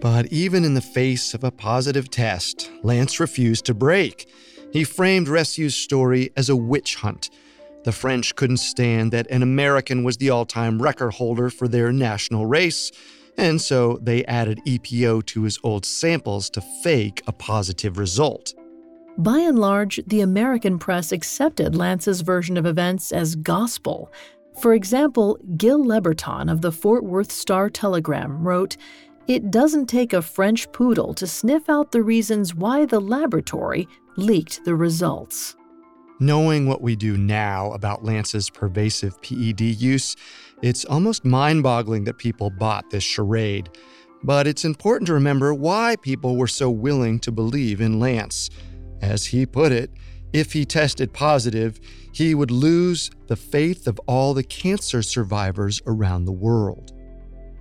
But 0.00 0.26
even 0.32 0.64
in 0.64 0.74
the 0.74 0.80
face 0.80 1.34
of 1.34 1.44
a 1.44 1.50
positive 1.50 2.10
test, 2.10 2.70
Lance 2.82 3.20
refused 3.20 3.64
to 3.66 3.74
break. 3.74 4.28
He 4.72 4.84
framed 4.84 5.28
Ressiot's 5.28 5.74
story 5.74 6.30
as 6.36 6.48
a 6.48 6.56
witch 6.56 6.96
hunt. 6.96 7.30
The 7.84 7.92
French 7.92 8.34
couldn't 8.34 8.56
stand 8.58 9.12
that 9.12 9.30
an 9.30 9.42
American 9.42 10.04
was 10.04 10.16
the 10.16 10.30
all 10.30 10.46
time 10.46 10.80
record 10.80 11.12
holder 11.12 11.50
for 11.50 11.68
their 11.68 11.92
national 11.92 12.46
race, 12.46 12.90
and 13.36 13.60
so 13.60 13.98
they 14.02 14.24
added 14.24 14.60
EPO 14.66 15.26
to 15.26 15.42
his 15.42 15.58
old 15.62 15.84
samples 15.84 16.48
to 16.50 16.60
fake 16.82 17.22
a 17.26 17.32
positive 17.32 17.98
result. 17.98 18.54
By 19.16 19.38
and 19.38 19.58
large, 19.58 20.00
the 20.06 20.22
American 20.22 20.78
press 20.78 21.12
accepted 21.12 21.76
Lance's 21.76 22.22
version 22.22 22.56
of 22.56 22.66
events 22.66 23.12
as 23.12 23.36
gospel. 23.36 24.10
For 24.60 24.74
example, 24.74 25.38
Gil 25.56 25.84
LeBreton 25.84 26.50
of 26.50 26.62
the 26.62 26.72
Fort 26.72 27.04
Worth 27.04 27.30
Star 27.30 27.70
Telegram 27.70 28.42
wrote, 28.42 28.76
It 29.26 29.50
doesn't 29.50 29.86
take 29.86 30.12
a 30.12 30.20
French 30.20 30.70
poodle 30.72 31.14
to 31.14 31.26
sniff 31.26 31.70
out 31.70 31.92
the 31.92 32.02
reasons 32.02 32.54
why 32.54 32.84
the 32.84 33.00
laboratory 33.00 33.88
leaked 34.16 34.62
the 34.66 34.74
results. 34.74 35.56
Knowing 36.20 36.66
what 36.66 36.82
we 36.82 36.94
do 36.94 37.16
now 37.16 37.72
about 37.72 38.04
Lance's 38.04 38.50
pervasive 38.50 39.20
PED 39.22 39.62
use, 39.62 40.14
it's 40.60 40.84
almost 40.84 41.24
mind 41.24 41.62
boggling 41.62 42.04
that 42.04 42.18
people 42.18 42.50
bought 42.50 42.90
this 42.90 43.02
charade. 43.02 43.70
But 44.22 44.46
it's 44.46 44.64
important 44.64 45.06
to 45.06 45.14
remember 45.14 45.54
why 45.54 45.96
people 46.02 46.36
were 46.36 46.46
so 46.46 46.68
willing 46.68 47.18
to 47.20 47.32
believe 47.32 47.80
in 47.80 47.98
Lance. 47.98 48.50
As 49.00 49.24
he 49.24 49.46
put 49.46 49.72
it, 49.72 49.90
if 50.34 50.52
he 50.52 50.66
tested 50.66 51.14
positive, 51.14 51.80
he 52.12 52.34
would 52.34 52.50
lose 52.50 53.10
the 53.28 53.36
faith 53.36 53.86
of 53.86 53.98
all 54.06 54.34
the 54.34 54.44
cancer 54.44 55.00
survivors 55.00 55.80
around 55.86 56.26
the 56.26 56.32
world. 56.32 56.93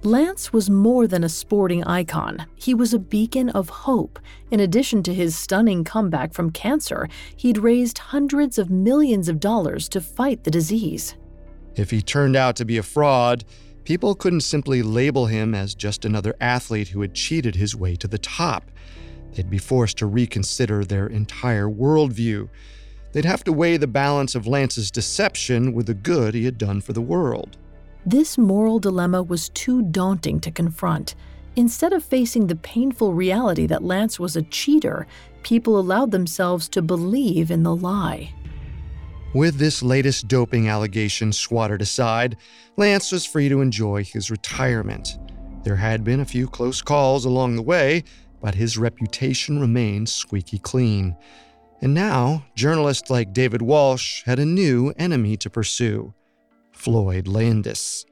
Lance 0.05 0.51
was 0.51 0.69
more 0.69 1.07
than 1.07 1.23
a 1.23 1.29
sporting 1.29 1.81
icon. 1.85 2.45
He 2.55 2.73
was 2.73 2.93
a 2.93 2.99
beacon 2.99 3.47
of 3.51 3.69
hope. 3.69 4.19
In 4.51 4.59
addition 4.59 5.01
to 5.03 5.13
his 5.13 5.33
stunning 5.33 5.85
comeback 5.85 6.33
from 6.33 6.51
cancer, 6.51 7.07
he'd 7.37 7.57
raised 7.57 7.97
hundreds 7.99 8.57
of 8.57 8.69
millions 8.69 9.29
of 9.29 9.39
dollars 9.39 9.87
to 9.89 10.01
fight 10.01 10.43
the 10.43 10.51
disease. 10.51 11.15
If 11.75 11.89
he 11.89 12.01
turned 12.01 12.35
out 12.35 12.57
to 12.57 12.65
be 12.65 12.77
a 12.77 12.83
fraud, 12.83 13.45
people 13.85 14.13
couldn't 14.13 14.41
simply 14.41 14.81
label 14.81 15.27
him 15.27 15.55
as 15.55 15.73
just 15.73 16.03
another 16.03 16.35
athlete 16.41 16.89
who 16.89 16.99
had 16.99 17.13
cheated 17.13 17.55
his 17.55 17.73
way 17.73 17.95
to 17.95 18.07
the 18.07 18.17
top. 18.17 18.69
They'd 19.31 19.49
be 19.49 19.57
forced 19.57 19.99
to 19.99 20.05
reconsider 20.05 20.83
their 20.83 21.07
entire 21.07 21.69
worldview. 21.69 22.49
They'd 23.13 23.23
have 23.23 23.45
to 23.45 23.53
weigh 23.53 23.77
the 23.77 23.87
balance 23.87 24.35
of 24.35 24.47
Lance's 24.47 24.91
deception 24.91 25.71
with 25.71 25.85
the 25.85 25.93
good 25.93 26.33
he 26.33 26.43
had 26.43 26.57
done 26.57 26.81
for 26.81 26.91
the 26.91 27.01
world. 27.01 27.55
This 28.05 28.37
moral 28.37 28.79
dilemma 28.79 29.23
was 29.23 29.47
too 29.49 29.81
daunting 29.81 30.41
to 30.41 30.51
confront. 30.51 31.15
Instead 31.55 31.93
of 31.93 32.03
facing 32.03 32.47
the 32.47 32.55
painful 32.57 33.13
reality 33.13 33.65
that 33.67 33.83
Lance 33.83 34.19
was 34.19 34.35
a 34.35 34.41
cheater, 34.41 35.07
people 35.43 35.79
allowed 35.79 36.11
themselves 36.11 36.67
to 36.69 36.81
believe 36.81 37.49
in 37.49 37.63
the 37.63 37.75
lie. 37.75 38.33
With 39.33 39.55
this 39.55 39.81
latest 39.81 40.27
doping 40.27 40.67
allegation 40.67 41.31
swatted 41.31 41.81
aside, 41.81 42.35
Lance 42.75 43.11
was 43.11 43.25
free 43.25 43.47
to 43.47 43.61
enjoy 43.61 44.03
his 44.03 44.29
retirement. 44.29 45.17
There 45.63 45.77
had 45.77 46.03
been 46.03 46.19
a 46.19 46.25
few 46.25 46.47
close 46.47 46.81
calls 46.81 47.23
along 47.23 47.55
the 47.55 47.61
way, 47.61 48.03
but 48.41 48.55
his 48.55 48.77
reputation 48.77 49.59
remained 49.59 50.09
squeaky 50.09 50.59
clean. 50.59 51.15
And 51.81 51.93
now, 51.93 52.45
journalists 52.53 53.09
like 53.09 53.31
David 53.31 53.61
Walsh 53.61 54.23
had 54.25 54.39
a 54.39 54.45
new 54.45 54.93
enemy 54.97 55.37
to 55.37 55.49
pursue 55.49 56.13
Floyd 56.83 57.29
Landis. 57.29 58.05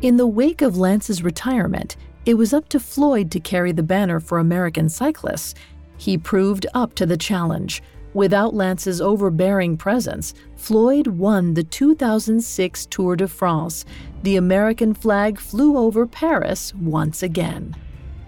In 0.00 0.16
the 0.16 0.26
wake 0.26 0.62
of 0.62 0.78
Lance's 0.78 1.22
retirement, 1.22 1.96
it 2.24 2.32
was 2.32 2.54
up 2.54 2.70
to 2.70 2.80
Floyd 2.80 3.30
to 3.32 3.38
carry 3.38 3.70
the 3.70 3.82
banner 3.82 4.18
for 4.18 4.38
American 4.38 4.88
cyclists. 4.88 5.54
He 5.98 6.16
proved 6.16 6.66
up 6.72 6.94
to 6.94 7.04
the 7.04 7.18
challenge. 7.18 7.82
Without 8.14 8.54
Lance's 8.54 9.02
overbearing 9.02 9.76
presence, 9.76 10.32
Floyd 10.56 11.06
won 11.06 11.52
the 11.52 11.64
2006 11.64 12.86
Tour 12.86 13.14
de 13.14 13.28
France. 13.28 13.84
The 14.22 14.36
American 14.36 14.94
flag 14.94 15.38
flew 15.38 15.76
over 15.76 16.06
Paris 16.06 16.72
once 16.76 17.22
again. 17.22 17.76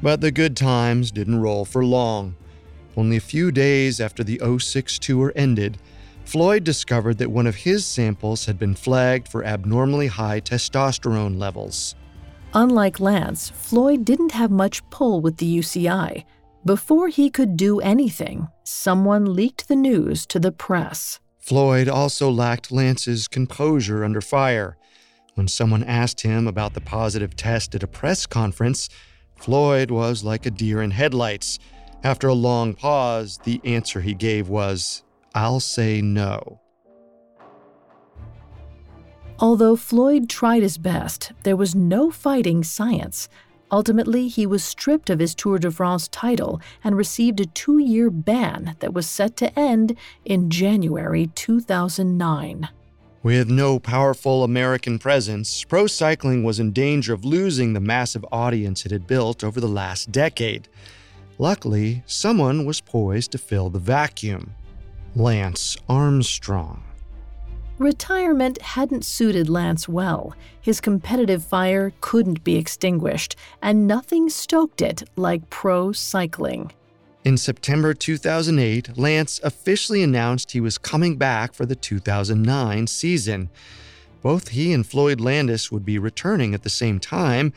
But 0.03 0.21
the 0.21 0.31
good 0.31 0.59
times 0.59 1.11
didn't 1.11 1.41
roll 1.41 1.65
for 1.65 1.87
long. 1.87 2.37
Only 2.99 3.17
a 3.17 3.21
few 3.21 3.51
days 3.51 3.99
after 3.99 4.23
the 4.23 4.43
06 4.59 4.99
tour 4.99 5.33
ended, 5.35 5.79
Floyd 6.29 6.63
discovered 6.63 7.17
that 7.17 7.31
one 7.31 7.47
of 7.47 7.55
his 7.55 7.87
samples 7.87 8.45
had 8.45 8.59
been 8.59 8.75
flagged 8.75 9.29
for 9.29 9.47
abnormally 9.47 10.09
high 10.09 10.43
testosterone 10.43 11.39
levels. 11.39 11.95
Unlike 12.53 13.01
Lance, 13.01 13.49
Floyd 13.49 14.05
didn't 14.05 14.33
have 14.33 14.51
much 14.51 14.87
pull 14.91 15.23
with 15.23 15.39
the 15.39 15.59
UCI. 15.59 16.27
Before 16.67 17.09
he 17.09 17.31
could 17.31 17.57
do 17.57 17.81
anything, 17.81 18.49
someone 18.63 19.35
leaked 19.35 19.69
the 19.69 19.75
news 19.75 20.27
to 20.27 20.39
the 20.39 20.53
press. 20.53 21.19
Floyd 21.39 21.89
also 21.89 22.31
lacked 22.31 22.71
Lance's 22.71 23.27
composure 23.27 24.05
under 24.05 24.21
fire. 24.21 24.77
When 25.35 25.49
someone 25.49 25.83
asked 25.83 26.21
him 26.21 26.47
about 26.47 26.75
the 26.75 26.83
positive 26.83 27.37
test 27.37 27.75
at 27.75 27.83
a 27.83 27.87
press 27.87 28.27
conference, 28.27 28.91
Floyd 29.37 29.91
was 29.91 30.23
like 30.23 30.45
a 30.45 30.51
deer 30.51 30.83
in 30.83 30.91
headlights. 30.91 31.59
After 32.05 32.29
a 32.29 32.35
long 32.35 32.75
pause, 32.75 33.39
the 33.45 33.63
answer 33.65 34.03
he 34.03 34.13
gave 34.13 34.51
was, 34.51 35.05
I'll 35.39 35.61
say 35.61 36.03
no. 36.03 36.61
Although 39.39 39.77
Floyd 39.77 40.29
tried 40.29 40.63
his 40.63 40.79
best, 40.79 41.31
there 41.45 41.55
was 41.55 41.77
no 41.77 42.11
fighting 42.11 42.65
science. 42.65 43.29
Ultimately, 43.71 44.27
he 44.27 44.47
was 44.47 44.65
stripped 44.65 45.11
of 45.11 45.21
his 45.21 45.37
Tour 45.37 45.61
de 45.61 45.71
France 45.71 46.09
title 46.09 46.61
and 46.83 46.97
received 46.97 47.39
a 47.39 47.47
two 47.47 47.79
year 47.79 48.11
ban 48.11 48.75
that 48.81 48.93
was 48.93 49.09
set 49.09 49.37
to 49.37 49.57
end 49.57 49.97
in 50.25 50.51
January 50.51 51.29
2009. 51.37 52.69
With 53.23 53.49
no 53.49 53.79
powerful 53.79 54.43
American 54.43 54.99
presence, 54.99 55.63
pro 55.63 55.87
cycling 55.87 56.43
was 56.43 56.59
in 56.59 56.73
danger 56.73 57.15
of 57.15 57.25
losing 57.25 57.75
the 57.75 57.81
massive 57.95 58.25
audience 58.33 58.85
it 58.85 58.91
had 58.91 59.07
built 59.07 59.45
over 59.45 59.61
the 59.61 59.69
last 59.69 60.11
decade. 60.11 60.67
Luckily, 61.39 62.03
someone 62.07 62.65
was 62.65 62.81
poised 62.81 63.31
to 63.31 63.39
fill 63.39 63.71
the 63.71 63.79
vacuum 63.79 64.57
Lance 65.17 65.77
Armstrong. 65.89 66.83
Retirement 67.79 68.61
hadn't 68.61 69.05
suited 69.05 69.49
Lance 69.49 69.89
well. 69.89 70.35
His 70.61 70.81
competitive 70.81 71.45
fire 71.45 71.93
couldn't 72.01 72.43
be 72.43 72.57
extinguished, 72.57 73.37
and 73.63 73.87
nothing 73.87 74.29
stoked 74.29 74.83
it 74.83 75.09
like 75.17 75.49
pro 75.49 75.93
cycling. 75.93 76.73
In 77.25 77.37
September 77.37 77.95
2008, 77.95 78.99
Lance 78.99 79.41
officially 79.43 80.03
announced 80.03 80.53
he 80.53 80.61
was 80.61 80.79
coming 80.79 81.17
back 81.17 81.55
for 81.55 81.67
the 81.67 81.77
2009 81.77 82.87
season. 82.87 83.49
Both 84.23 84.49
he 84.49 84.73
and 84.73 84.87
Floyd 84.87 85.21
Landis 85.21 85.71
would 85.71 85.85
be 85.85 85.99
returning 85.99 86.55
at 86.55 86.63
the 86.65 86.71
same 86.71 86.99
time, 86.99 87.53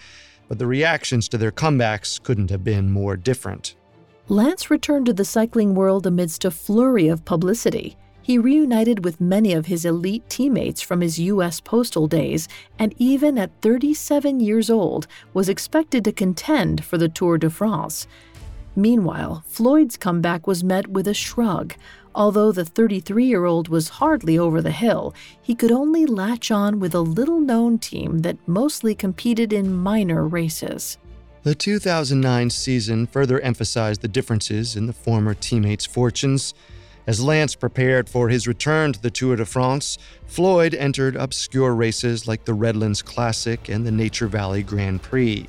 but 0.48 0.60
the 0.60 0.68
reactions 0.68 1.28
to 1.30 1.38
their 1.38 1.52
comebacks 1.52 2.22
couldn't 2.22 2.50
have 2.50 2.64
been 2.64 2.92
more 2.92 3.18
different. 3.18 3.76
Lance 4.32 4.72
returned 4.72 5.08
to 5.08 5.14
the 5.14 5.26
cycling 5.26 5.76
world 5.76 6.08
amidst 6.08 6.46
a 6.46 6.52
flurry 6.52 7.10
of 7.10 7.26
publicity. 7.26 7.98
He 8.22 8.38
reunited 8.38 9.04
with 9.04 9.20
many 9.20 9.52
of 9.52 9.66
his 9.66 9.84
elite 9.84 10.24
teammates 10.30 10.82
from 10.82 11.02
his 11.02 11.20
U.S. 11.20 11.60
postal 11.60 12.08
days, 12.08 12.48
and 12.80 12.96
even 12.98 13.38
at 13.38 13.52
37 13.62 14.40
years 14.40 14.70
old, 14.70 15.06
was 15.34 15.50
expected 15.50 16.06
to 16.06 16.14
contend 16.14 16.86
for 16.86 16.98
the 16.98 17.10
Tour 17.10 17.40
de 17.40 17.50
France. 17.50 18.08
Meanwhile, 18.74 19.44
Floyd's 19.48 19.98
comeback 19.98 20.48
was 20.48 20.64
met 20.64 20.88
with 20.88 21.10
a 21.10 21.14
shrug. 21.14 21.74
Although 22.16 22.54
the 22.54 22.64
33 22.64 23.26
year 23.26 23.44
old 23.44 23.68
was 23.68 23.90
hardly 23.90 24.40
over 24.40 24.62
the 24.62 24.72
hill, 24.72 25.14
he 25.42 25.56
could 25.56 25.74
only 25.74 26.06
latch 26.06 26.52
on 26.52 26.80
with 26.80 26.96
a 26.96 27.02
little 27.02 27.42
known 27.42 27.80
team 27.80 28.20
that 28.20 28.48
mostly 28.48 28.96
competed 28.96 29.52
in 29.52 29.76
minor 29.76 30.26
races. 30.26 30.98
The 31.44 31.56
2009 31.56 32.52
season 32.52 33.08
further 33.08 33.40
emphasized 33.40 34.02
the 34.02 34.08
differences 34.08 34.76
in 34.76 34.86
the 34.86 34.94
former 34.94 35.34
teammates' 35.34 35.88
fortunes. 35.88 36.54
As 37.08 37.20
Lance 37.20 37.56
prepared 37.56 38.08
for 38.08 38.30
his 38.30 38.48
return 38.48 38.94
to 38.94 39.02
the 39.02 39.10
Tour 39.10 39.38
de 39.38 39.46
France, 39.46 39.98
Floyd 40.28 40.76
entered 40.76 41.16
obscure 41.16 41.74
races 41.74 42.28
like 42.28 42.46
the 42.46 42.54
Redlands 42.54 43.02
Classic 43.02 43.70
and 43.70 43.88
the 43.88 43.92
Nature 43.92 44.28
Valley 44.28 44.62
Grand 44.62 45.02
Prix. 45.02 45.48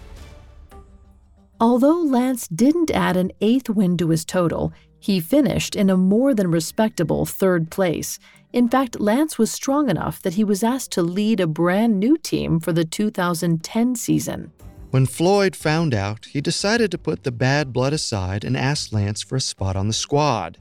Although 1.61 2.01
Lance 2.01 2.49
didn't 2.49 2.91
add 2.91 3.19
an 3.19 3.31
eighth 3.43 3.69
win 3.69 3.99
to 3.99 4.09
his 4.09 4.25
total, 4.25 4.73
he 4.99 5.21
finished 5.21 5.77
in 5.77 5.91
a 5.91 5.97
more 5.99 6.33
than 6.33 6.51
respectable 6.51 7.27
third 7.27 7.71
place. 7.71 8.19
In 8.51 8.67
fact, 8.67 8.99
Lance 8.99 9.37
was 9.37 9.53
strong 9.53 9.91
enough 9.91 10.23
that 10.23 10.35
he 10.35 10.43
was 10.43 10.65
asked 10.65 10.93
to 10.93 11.03
lead 11.03 11.39
a 11.39 11.47
brand 11.47 12.01
new 12.01 12.17
team 12.17 12.61
for 12.61 12.73
the 12.73 12.87
2010 12.87 13.95
season. 13.95 14.53
When 14.93 15.07
Floyd 15.07 15.57
found 15.57 15.95
out, 15.95 16.27
he 16.27 16.43
decided 16.43 16.91
to 16.91 16.99
put 16.99 17.23
the 17.23 17.33
bad 17.33 17.73
blood 17.73 17.95
aside 17.95 18.45
and 18.45 18.55
asked 18.55 18.93
Lance 18.93 19.23
for 19.23 19.37
a 19.37 19.41
spot 19.41 19.75
on 19.75 19.87
the 19.87 19.95
squad. 19.95 20.59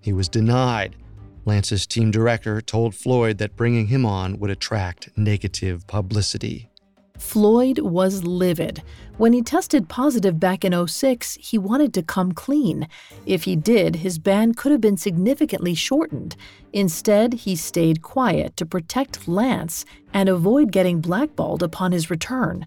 He 0.00 0.12
was 0.12 0.28
denied. 0.28 0.96
Lance's 1.44 1.86
team 1.86 2.10
director 2.10 2.60
told 2.60 2.96
Floyd 2.96 3.38
that 3.38 3.54
bringing 3.54 3.86
him 3.86 4.04
on 4.04 4.40
would 4.40 4.50
attract 4.50 5.16
negative 5.16 5.86
publicity. 5.86 6.68
Floyd 7.16 7.78
was 7.78 8.24
livid. 8.24 8.82
When 9.18 9.32
he 9.32 9.40
tested 9.40 9.88
positive 9.88 10.40
back 10.40 10.64
in 10.64 10.88
06, 10.88 11.36
he 11.40 11.56
wanted 11.56 11.94
to 11.94 12.02
come 12.02 12.32
clean. 12.32 12.88
If 13.24 13.44
he 13.44 13.54
did, 13.54 13.96
his 13.96 14.18
ban 14.18 14.54
could 14.54 14.72
have 14.72 14.80
been 14.80 14.96
significantly 14.96 15.76
shortened. 15.76 16.34
Instead, 16.72 17.34
he 17.34 17.54
stayed 17.54 18.02
quiet 18.02 18.56
to 18.56 18.66
protect 18.66 19.28
Lance 19.28 19.84
and 20.12 20.28
avoid 20.28 20.72
getting 20.72 21.00
blackballed 21.00 21.62
upon 21.62 21.92
his 21.92 22.10
return. 22.10 22.66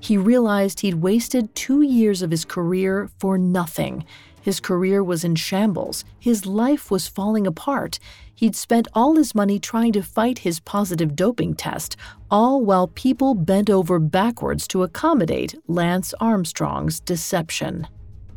He 0.00 0.16
realized 0.16 0.80
he'd 0.80 0.94
wasted 0.94 1.54
two 1.54 1.82
years 1.82 2.22
of 2.22 2.30
his 2.30 2.44
career 2.44 3.10
for 3.18 3.36
nothing. 3.36 4.04
His 4.40 4.60
career 4.60 5.02
was 5.02 5.24
in 5.24 5.34
shambles. 5.34 6.04
His 6.18 6.46
life 6.46 6.90
was 6.90 7.08
falling 7.08 7.46
apart. 7.46 7.98
He'd 8.34 8.54
spent 8.54 8.88
all 8.94 9.16
his 9.16 9.34
money 9.34 9.58
trying 9.58 9.92
to 9.92 10.02
fight 10.02 10.38
his 10.38 10.60
positive 10.60 11.16
doping 11.16 11.54
test, 11.54 11.96
all 12.30 12.64
while 12.64 12.86
people 12.86 13.34
bent 13.34 13.68
over 13.68 13.98
backwards 13.98 14.68
to 14.68 14.84
accommodate 14.84 15.56
Lance 15.66 16.14
Armstrong's 16.20 17.00
deception. 17.00 17.88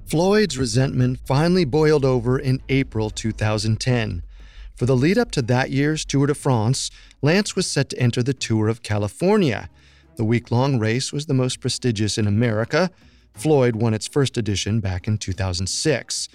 Floyd's 0.06 0.58
resentment 0.58 1.20
finally 1.26 1.64
boiled 1.64 2.04
over 2.04 2.38
in 2.38 2.62
April 2.68 3.10
2010. 3.10 4.24
For 4.76 4.86
the 4.86 4.96
lead 4.96 5.18
up 5.18 5.32
to 5.32 5.42
that 5.44 5.70
year's 5.70 6.04
Tour 6.04 6.26
de 6.26 6.34
France, 6.34 6.90
Lance 7.22 7.56
was 7.56 7.68
set 7.68 7.90
to 7.92 8.00
enter 8.00 8.24
the 8.24 8.34
Tour 8.34 8.68
of 8.68 8.82
California. 8.82 9.70
The 10.16 10.26
week 10.26 10.52
long 10.52 10.78
race 10.78 11.14
was 11.14 11.26
the 11.26 11.34
most 11.34 11.60
prestigious 11.60 12.18
in 12.18 12.28
America. 12.28 12.92
Floyd 13.34 13.76
won 13.76 13.94
its 13.94 14.08
first 14.08 14.38
edition 14.38 14.80
back 14.80 15.08
in 15.08 15.18
2006. 15.18 16.30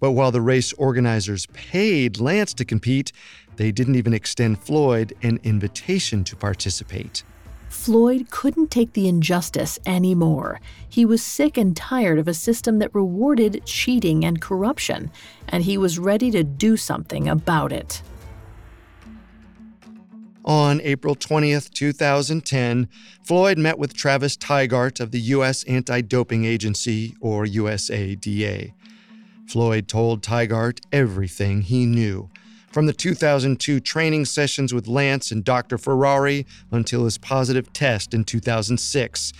But 0.00 0.12
while 0.12 0.30
the 0.30 0.40
race 0.40 0.72
organizers 0.74 1.46
paid 1.46 2.20
Lance 2.20 2.54
to 2.54 2.64
compete, 2.64 3.12
they 3.56 3.72
didn't 3.72 3.96
even 3.96 4.14
extend 4.14 4.60
Floyd 4.60 5.12
an 5.22 5.40
invitation 5.42 6.24
to 6.24 6.36
participate. 6.36 7.22
Floyd 7.68 8.30
couldn't 8.30 8.70
take 8.70 8.94
the 8.94 9.08
injustice 9.08 9.78
anymore. 9.84 10.60
He 10.88 11.04
was 11.04 11.22
sick 11.22 11.58
and 11.58 11.76
tired 11.76 12.18
of 12.18 12.26
a 12.26 12.34
system 12.34 12.78
that 12.78 12.94
rewarded 12.94 13.62
cheating 13.66 14.24
and 14.24 14.40
corruption, 14.40 15.10
and 15.48 15.64
he 15.64 15.76
was 15.76 15.98
ready 15.98 16.30
to 16.30 16.42
do 16.42 16.76
something 16.76 17.28
about 17.28 17.72
it. 17.72 18.02
On 20.48 20.80
April 20.80 21.14
20th, 21.14 21.74
2010, 21.74 22.88
Floyd 23.22 23.58
met 23.58 23.78
with 23.78 23.92
Travis 23.92 24.34
Tygart 24.34 24.98
of 24.98 25.10
the 25.10 25.20
U.S. 25.20 25.62
Anti 25.64 26.00
Doping 26.00 26.46
Agency, 26.46 27.14
or 27.20 27.44
USADA. 27.44 28.72
Floyd 29.46 29.88
told 29.88 30.22
Tygart 30.22 30.80
everything 30.90 31.60
he 31.60 31.84
knew, 31.84 32.30
from 32.72 32.86
the 32.86 32.94
2002 32.94 33.78
training 33.80 34.24
sessions 34.24 34.72
with 34.72 34.88
Lance 34.88 35.30
and 35.30 35.44
Dr. 35.44 35.76
Ferrari 35.76 36.46
until 36.70 37.04
his 37.04 37.18
positive 37.18 37.70
test 37.74 38.14
in 38.14 38.24
2006. 38.24 39.34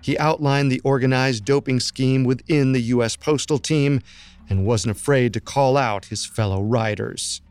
He 0.00 0.16
outlined 0.16 0.72
the 0.72 0.80
organized 0.80 1.44
doping 1.44 1.80
scheme 1.80 2.24
within 2.24 2.72
the 2.72 2.82
U.S. 2.84 3.16
Postal 3.16 3.58
Team 3.58 4.00
and 4.48 4.64
wasn't 4.64 4.96
afraid 4.96 5.34
to 5.34 5.40
call 5.40 5.76
out 5.76 6.06
his 6.06 6.24
fellow 6.24 6.62
riders. 6.62 7.42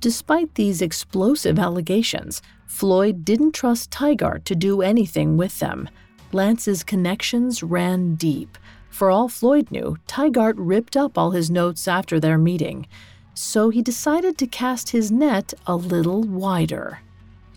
Despite 0.00 0.54
these 0.54 0.82
explosive 0.82 1.58
allegations, 1.58 2.42
Floyd 2.66 3.24
didn't 3.24 3.52
trust 3.52 3.90
Tygart 3.90 4.44
to 4.44 4.54
do 4.54 4.82
anything 4.82 5.36
with 5.36 5.58
them. 5.58 5.88
Lance's 6.32 6.84
connections 6.84 7.62
ran 7.62 8.14
deep. 8.14 8.58
For 8.90 9.10
all 9.10 9.28
Floyd 9.28 9.70
knew, 9.70 9.96
Tygart 10.06 10.54
ripped 10.56 10.96
up 10.96 11.16
all 11.16 11.30
his 11.30 11.50
notes 11.50 11.88
after 11.88 12.20
their 12.20 12.38
meeting. 12.38 12.86
So 13.34 13.70
he 13.70 13.82
decided 13.82 14.38
to 14.38 14.46
cast 14.46 14.90
his 14.90 15.10
net 15.10 15.54
a 15.66 15.76
little 15.76 16.22
wider. 16.22 17.00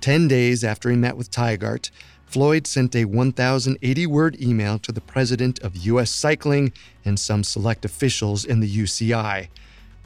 Ten 0.01 0.27
days 0.27 0.63
after 0.63 0.89
he 0.89 0.95
met 0.95 1.17
with 1.17 1.31
Tygart, 1.31 1.91
Floyd 2.25 2.67
sent 2.67 2.95
a 2.95 3.05
1,080 3.05 4.05
word 4.05 4.41
email 4.41 4.77
to 4.79 4.91
the 4.91 5.01
president 5.01 5.59
of 5.59 5.75
U.S. 5.77 6.11
Cycling 6.11 6.71
and 7.03 7.19
some 7.19 7.43
select 7.43 7.85
officials 7.85 8.45
in 8.45 8.59
the 8.59 8.69
UCI. 8.69 9.47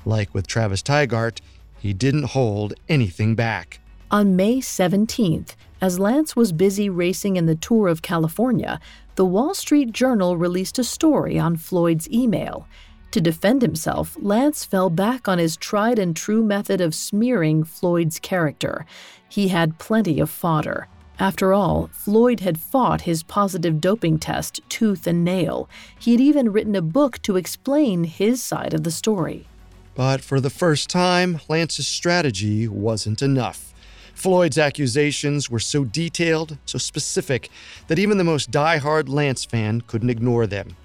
Like 0.06 0.34
with 0.34 0.48
Travis 0.48 0.82
Tygart, 0.82 1.42
he 1.84 1.92
didn't 1.92 2.24
hold 2.24 2.74
anything 2.88 3.36
back. 3.36 3.82
On 4.10 4.38
May 4.38 4.60
17th, 4.60 5.56
as 5.82 6.00
Lance 6.00 6.34
was 6.34 6.54
busy 6.54 6.90
racing 6.90 7.36
in 7.36 7.46
the 7.46 7.58
Tour 7.58 7.90
of 7.90 8.02
California, 8.02 8.80
the 9.16 9.26
Wall 9.26 9.54
Street 9.54 9.92
Journal 9.92 10.38
released 10.38 10.80
a 10.80 10.84
story 10.86 11.38
on 11.38 11.58
Floyd's 11.58 12.10
email. 12.10 12.70
To 13.12 13.20
defend 13.20 13.62
himself, 13.62 14.16
Lance 14.18 14.64
fell 14.64 14.90
back 14.90 15.28
on 15.28 15.40
his 15.40 15.58
tried 15.58 16.00
and 16.00 16.16
true 16.16 16.42
method 16.42 16.80
of 16.80 16.96
smearing 16.96 17.66
Floyd's 17.66 18.18
character. 18.18 18.86
He 19.28 19.50
had 19.50 19.78
plenty 19.78 20.22
of 20.22 20.30
fodder. 20.30 20.88
After 21.20 21.52
all, 21.52 21.90
Floyd 21.92 22.40
had 22.40 22.62
fought 22.62 23.02
his 23.02 23.24
positive 23.24 23.82
doping 23.82 24.20
test 24.20 24.62
tooth 24.70 25.06
and 25.06 25.26
nail. 25.26 25.68
He 26.00 26.14
had 26.14 26.22
even 26.22 26.54
written 26.54 26.78
a 26.78 26.82
book 26.82 27.22
to 27.24 27.36
explain 27.36 28.06
his 28.06 28.42
side 28.42 28.74
of 28.74 28.84
the 28.84 28.92
story. 28.92 29.50
But 29.96 30.22
for 30.22 30.40
the 30.40 30.50
first 30.50 30.90
time, 30.90 31.40
Lance's 31.48 31.88
strategy 31.88 32.68
wasn't 32.68 33.22
enough. 33.22 33.74
Floyd's 34.14 34.58
accusations 34.58 35.50
were 35.50 35.60
so 35.60 35.84
detailed, 35.84 36.58
so 36.66 36.78
specific, 36.78 37.50
that 37.88 38.00
even 38.00 38.18
the 38.18 38.24
most 38.24 38.52
die-hard 38.52 39.10
Lance 39.10 39.44
fan 39.44 39.82
couldn't 39.82 40.10
ignore 40.10 40.48
them. 40.48 40.76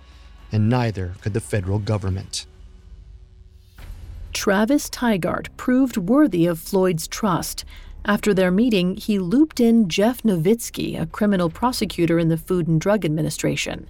And 0.50 0.68
neither 0.68 1.14
could 1.20 1.34
the 1.34 1.40
federal 1.40 1.78
government. 1.78 2.46
Travis 4.32 4.88
Tygart 4.88 5.48
proved 5.56 5.96
worthy 5.96 6.46
of 6.46 6.58
Floyd's 6.58 7.08
trust. 7.08 7.64
After 8.04 8.32
their 8.32 8.50
meeting, 8.50 8.96
he 8.96 9.18
looped 9.18 9.60
in 9.60 9.88
Jeff 9.88 10.22
Novitzky, 10.22 10.98
a 10.98 11.06
criminal 11.06 11.50
prosecutor 11.50 12.18
in 12.18 12.28
the 12.28 12.36
Food 12.36 12.66
and 12.66 12.80
Drug 12.80 13.04
Administration. 13.04 13.88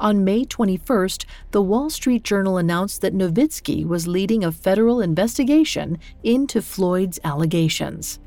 On 0.00 0.24
May 0.24 0.46
21st, 0.46 1.26
the 1.50 1.60
Wall 1.60 1.90
Street 1.90 2.24
Journal 2.24 2.56
announced 2.56 3.02
that 3.02 3.14
Novitzky 3.14 3.86
was 3.86 4.06
leading 4.06 4.42
a 4.42 4.50
federal 4.50 5.02
investigation 5.02 5.98
into 6.24 6.62
Floyd's 6.62 7.20
allegations. 7.22 8.18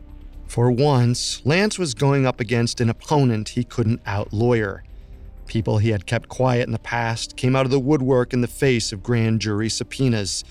For 0.45 0.69
once, 0.69 1.43
Lance 1.45 1.79
was 1.79 1.95
going 1.95 2.27
up 2.27 2.39
against 2.39 2.79
an 2.79 2.91
opponent 2.91 3.49
he 3.49 3.63
couldn't 3.63 4.03
outlawyer. 4.05 4.83
People 5.47 5.79
he 5.79 5.89
had 5.89 6.05
kept 6.05 6.29
quiet 6.29 6.67
in 6.67 6.73
the 6.73 6.77
past 6.77 7.35
came 7.37 7.55
out 7.55 7.65
of 7.65 7.71
the 7.71 7.79
woodwork 7.79 8.33
in 8.33 8.41
the 8.41 8.47
face 8.47 8.91
of 8.91 9.01
grand 9.01 9.41
jury 9.41 9.67
subpoenas. 9.67 10.43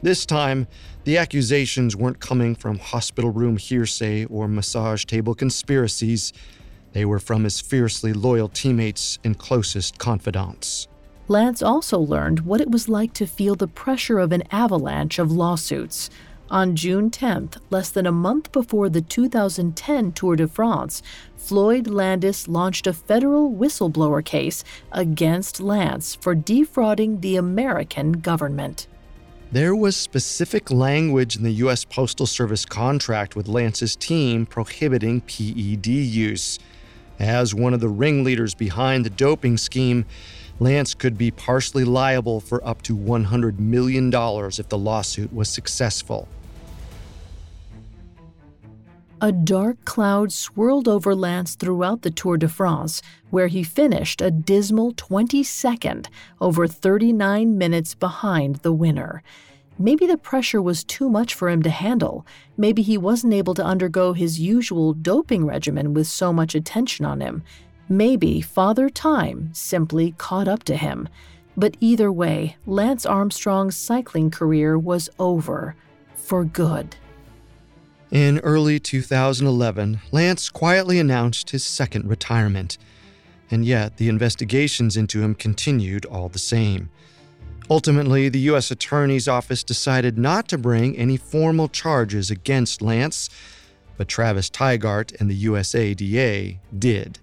This 0.00 0.24
time, 0.24 0.66
the 1.04 1.18
accusations 1.18 1.94
weren't 1.94 2.18
coming 2.18 2.54
from 2.54 2.78
hospital 2.78 3.30
room 3.30 3.58
hearsay 3.58 4.24
or 4.24 4.48
massage 4.48 5.04
table 5.04 5.34
conspiracies. 5.34 6.32
They 6.92 7.04
were 7.04 7.18
from 7.18 7.44
his 7.44 7.60
fiercely 7.60 8.12
loyal 8.12 8.48
teammates 8.48 9.18
and 9.24 9.38
closest 9.38 9.98
confidants. 9.98 10.88
Lance 11.28 11.62
also 11.62 11.98
learned 11.98 12.40
what 12.40 12.60
it 12.60 12.70
was 12.70 12.88
like 12.88 13.14
to 13.14 13.26
feel 13.26 13.54
the 13.54 13.68
pressure 13.68 14.18
of 14.18 14.32
an 14.32 14.42
avalanche 14.50 15.18
of 15.18 15.32
lawsuits. 15.32 16.10
On 16.50 16.76
June 16.76 17.10
10th, 17.10 17.56
less 17.70 17.88
than 17.88 18.06
a 18.06 18.12
month 18.12 18.52
before 18.52 18.90
the 18.90 19.00
2010 19.00 20.12
Tour 20.12 20.36
de 20.36 20.46
France, 20.46 21.02
Floyd 21.38 21.86
Landis 21.86 22.46
launched 22.46 22.86
a 22.86 22.92
federal 22.92 23.50
whistleblower 23.50 24.22
case 24.22 24.62
against 24.92 25.60
Lance 25.60 26.14
for 26.14 26.34
defrauding 26.34 27.20
the 27.20 27.36
American 27.36 28.12
government. 28.12 28.86
There 29.50 29.74
was 29.74 29.96
specific 29.96 30.70
language 30.70 31.36
in 31.36 31.42
the 31.42 31.52
U.S. 31.64 31.84
Postal 31.84 32.26
Service 32.26 32.64
contract 32.64 33.34
with 33.36 33.48
Lance's 33.48 33.96
team 33.96 34.44
prohibiting 34.44 35.20
PED 35.22 35.86
use. 35.86 36.58
As 37.22 37.54
one 37.54 37.72
of 37.72 37.78
the 37.78 37.88
ringleaders 37.88 38.52
behind 38.52 39.04
the 39.04 39.10
doping 39.10 39.56
scheme, 39.56 40.06
Lance 40.58 40.92
could 40.92 41.16
be 41.16 41.30
partially 41.30 41.84
liable 41.84 42.40
for 42.40 42.66
up 42.66 42.82
to 42.82 42.96
$100 42.96 43.60
million 43.60 44.12
if 44.12 44.68
the 44.68 44.76
lawsuit 44.76 45.32
was 45.32 45.48
successful. 45.48 46.26
A 49.20 49.30
dark 49.30 49.84
cloud 49.84 50.32
swirled 50.32 50.88
over 50.88 51.14
Lance 51.14 51.54
throughout 51.54 52.02
the 52.02 52.10
Tour 52.10 52.36
de 52.36 52.48
France, 52.48 53.00
where 53.30 53.46
he 53.46 53.62
finished 53.62 54.20
a 54.20 54.32
dismal 54.32 54.92
22nd, 54.94 56.08
over 56.40 56.66
39 56.66 57.56
minutes 57.56 57.94
behind 57.94 58.56
the 58.56 58.72
winner. 58.72 59.22
Maybe 59.82 60.06
the 60.06 60.16
pressure 60.16 60.62
was 60.62 60.84
too 60.84 61.10
much 61.10 61.34
for 61.34 61.48
him 61.48 61.60
to 61.64 61.70
handle. 61.70 62.24
Maybe 62.56 62.82
he 62.82 62.96
wasn't 62.96 63.34
able 63.34 63.52
to 63.54 63.64
undergo 63.64 64.12
his 64.12 64.38
usual 64.38 64.92
doping 64.92 65.44
regimen 65.44 65.92
with 65.92 66.06
so 66.06 66.32
much 66.32 66.54
attention 66.54 67.04
on 67.04 67.20
him. 67.20 67.42
Maybe 67.88 68.40
Father 68.40 68.88
Time 68.88 69.50
simply 69.52 70.12
caught 70.18 70.46
up 70.46 70.62
to 70.64 70.76
him. 70.76 71.08
But 71.56 71.76
either 71.80 72.12
way, 72.12 72.54
Lance 72.64 73.04
Armstrong's 73.04 73.76
cycling 73.76 74.30
career 74.30 74.78
was 74.78 75.10
over 75.18 75.74
for 76.14 76.44
good. 76.44 76.94
In 78.12 78.38
early 78.38 78.78
2011, 78.78 80.00
Lance 80.12 80.48
quietly 80.48 81.00
announced 81.00 81.50
his 81.50 81.64
second 81.64 82.08
retirement, 82.08 82.78
and 83.50 83.64
yet 83.64 83.96
the 83.96 84.08
investigations 84.08 84.96
into 84.96 85.22
him 85.22 85.34
continued 85.34 86.06
all 86.06 86.28
the 86.28 86.38
same. 86.38 86.88
Ultimately, 87.72 88.28
the 88.28 88.38
U.S. 88.50 88.70
Attorney's 88.70 89.26
Office 89.26 89.64
decided 89.64 90.18
not 90.18 90.46
to 90.48 90.58
bring 90.58 90.94
any 90.94 91.16
formal 91.16 91.68
charges 91.68 92.30
against 92.30 92.82
Lance, 92.82 93.30
but 93.96 94.08
Travis 94.08 94.50
Tygart 94.50 95.18
and 95.18 95.30
the 95.30 95.44
USADA 95.46 96.58
did. 96.78 97.18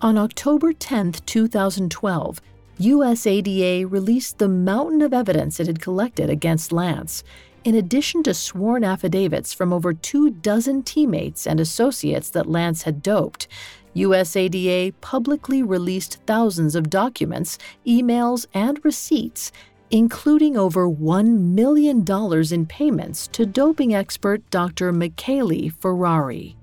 On 0.00 0.16
October 0.16 0.72
10, 0.72 1.12
2012, 1.26 2.40
USADA 2.80 3.84
released 3.92 4.38
the 4.38 4.48
mountain 4.48 5.02
of 5.02 5.12
evidence 5.12 5.60
it 5.60 5.66
had 5.66 5.82
collected 5.82 6.30
against 6.30 6.72
Lance. 6.72 7.22
In 7.62 7.74
addition 7.74 8.22
to 8.22 8.32
sworn 8.32 8.84
affidavits 8.84 9.52
from 9.52 9.70
over 9.70 9.92
two 9.92 10.30
dozen 10.30 10.82
teammates 10.82 11.46
and 11.46 11.60
associates 11.60 12.30
that 12.30 12.48
Lance 12.48 12.84
had 12.84 13.02
doped, 13.02 13.48
USADA 13.94 14.94
publicly 15.02 15.62
released 15.62 16.20
thousands 16.26 16.74
of 16.74 16.90
documents, 16.90 17.58
emails, 17.86 18.46
and 18.54 18.82
receipts, 18.82 19.52
including 19.94 20.56
over 20.56 20.88
$1 20.88 21.38
million 21.54 22.04
in 22.52 22.66
payments 22.66 23.28
to 23.28 23.46
doping 23.46 23.94
expert 23.94 24.42
Dr. 24.50 24.92
Michele 24.92 25.70
Ferrari. 25.78 26.56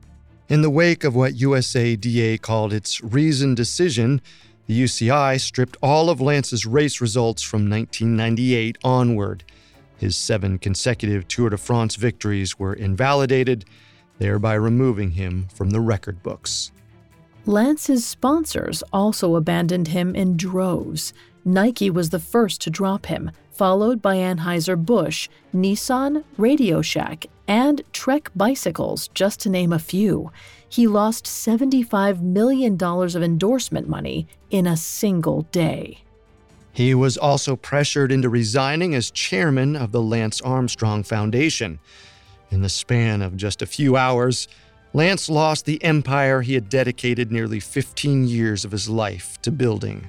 In 0.49 0.61
the 0.61 0.69
wake 0.69 1.05
of 1.05 1.15
what 1.15 1.35
USADA 1.35 2.41
called 2.41 2.73
its 2.73 3.01
reasoned 3.01 3.55
decision, 3.55 4.19
the 4.67 4.83
UCI 4.83 5.39
stripped 5.39 5.77
all 5.81 6.09
of 6.09 6.19
Lance's 6.19 6.65
race 6.65 6.99
results 6.99 7.41
from 7.41 7.69
1998 7.69 8.77
onward. 8.83 9.45
His 9.97 10.17
seven 10.17 10.57
consecutive 10.59 11.25
Tour 11.29 11.51
de 11.51 11.57
France 11.57 11.95
victories 11.95 12.59
were 12.59 12.73
invalidated, 12.73 13.63
thereby 14.19 14.55
removing 14.55 15.11
him 15.11 15.47
from 15.53 15.69
the 15.69 15.79
record 15.79 16.21
books. 16.21 16.73
Lance's 17.45 18.05
sponsors 18.05 18.83
also 18.91 19.35
abandoned 19.35 19.87
him 19.87 20.15
in 20.15 20.35
droves. 20.35 21.13
Nike 21.43 21.89
was 21.89 22.11
the 22.11 22.19
first 22.19 22.61
to 22.61 22.69
drop 22.69 23.07
him, 23.07 23.31
followed 23.51 24.01
by 24.01 24.17
Anheuser-Busch, 24.17 25.27
Nissan, 25.53 26.23
Radio 26.37 26.81
Shack, 26.81 27.25
and 27.47 27.81
Trek 27.93 28.29
Bicycles, 28.35 29.07
just 29.09 29.39
to 29.41 29.49
name 29.49 29.73
a 29.73 29.79
few. 29.79 30.31
He 30.69 30.87
lost 30.87 31.25
$75 31.25 32.21
million 32.21 32.81
of 32.81 33.23
endorsement 33.23 33.89
money 33.89 34.27
in 34.51 34.67
a 34.67 34.77
single 34.77 35.43
day. 35.51 36.03
He 36.73 36.93
was 36.93 37.17
also 37.17 37.55
pressured 37.55 38.11
into 38.11 38.29
resigning 38.29 38.95
as 38.95 39.11
chairman 39.11 39.75
of 39.75 39.91
the 39.91 40.01
Lance 40.01 40.39
Armstrong 40.41 41.03
Foundation. 41.03 41.79
In 42.51 42.61
the 42.61 42.69
span 42.69 43.21
of 43.21 43.35
just 43.35 43.61
a 43.61 43.65
few 43.65 43.97
hours, 43.97 44.47
Lance 44.93 45.29
lost 45.29 45.65
the 45.65 45.83
empire 45.83 46.41
he 46.41 46.53
had 46.53 46.69
dedicated 46.69 47.31
nearly 47.31 47.59
15 47.59 48.27
years 48.27 48.63
of 48.63 48.71
his 48.71 48.87
life 48.89 49.41
to 49.41 49.51
building. 49.51 50.07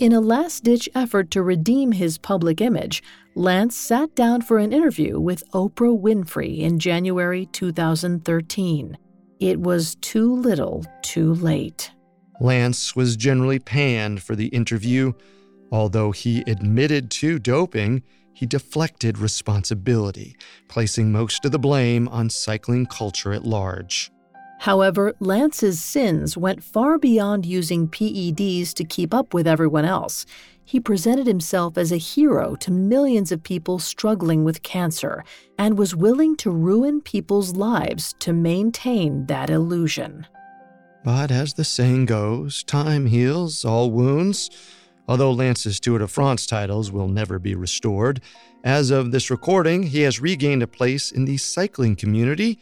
In 0.00 0.14
a 0.14 0.20
last 0.20 0.64
ditch 0.64 0.88
effort 0.94 1.30
to 1.32 1.42
redeem 1.42 1.92
his 1.92 2.16
public 2.16 2.62
image, 2.62 3.02
Lance 3.34 3.76
sat 3.76 4.14
down 4.14 4.40
for 4.40 4.56
an 4.56 4.72
interview 4.72 5.20
with 5.20 5.44
Oprah 5.50 6.00
Winfrey 6.00 6.60
in 6.60 6.78
January 6.78 7.44
2013. 7.52 8.96
It 9.40 9.60
was 9.60 9.96
too 9.96 10.34
little, 10.36 10.86
too 11.02 11.34
late. 11.34 11.92
Lance 12.40 12.96
was 12.96 13.14
generally 13.14 13.58
panned 13.58 14.22
for 14.22 14.34
the 14.34 14.46
interview. 14.46 15.12
Although 15.70 16.12
he 16.12 16.44
admitted 16.46 17.10
to 17.10 17.38
doping, 17.38 18.02
he 18.32 18.46
deflected 18.46 19.18
responsibility, 19.18 20.34
placing 20.68 21.12
most 21.12 21.44
of 21.44 21.52
the 21.52 21.58
blame 21.58 22.08
on 22.08 22.30
cycling 22.30 22.86
culture 22.86 23.34
at 23.34 23.44
large. 23.44 24.10
However, 24.60 25.14
Lance's 25.20 25.80
sins 25.80 26.36
went 26.36 26.62
far 26.62 26.98
beyond 26.98 27.46
using 27.46 27.88
PEDs 27.88 28.74
to 28.74 28.84
keep 28.84 29.14
up 29.14 29.32
with 29.32 29.46
everyone 29.46 29.86
else. 29.86 30.26
He 30.62 30.78
presented 30.78 31.26
himself 31.26 31.78
as 31.78 31.90
a 31.90 31.96
hero 31.96 32.56
to 32.56 32.70
millions 32.70 33.32
of 33.32 33.42
people 33.42 33.78
struggling 33.78 34.44
with 34.44 34.62
cancer 34.62 35.24
and 35.58 35.78
was 35.78 35.96
willing 35.96 36.36
to 36.36 36.50
ruin 36.50 37.00
people's 37.00 37.56
lives 37.56 38.14
to 38.18 38.34
maintain 38.34 39.24
that 39.26 39.48
illusion. 39.48 40.26
But 41.04 41.30
as 41.30 41.54
the 41.54 41.64
saying 41.64 42.04
goes, 42.04 42.62
time 42.62 43.06
heals 43.06 43.64
all 43.64 43.90
wounds. 43.90 44.50
Although 45.08 45.32
Lance's 45.32 45.80
Tour 45.80 46.00
de 46.00 46.06
France 46.06 46.46
titles 46.46 46.92
will 46.92 47.08
never 47.08 47.38
be 47.38 47.54
restored, 47.54 48.20
as 48.62 48.90
of 48.90 49.10
this 49.10 49.30
recording, 49.30 49.84
he 49.84 50.02
has 50.02 50.20
regained 50.20 50.62
a 50.62 50.66
place 50.66 51.10
in 51.10 51.24
the 51.24 51.38
cycling 51.38 51.96
community 51.96 52.58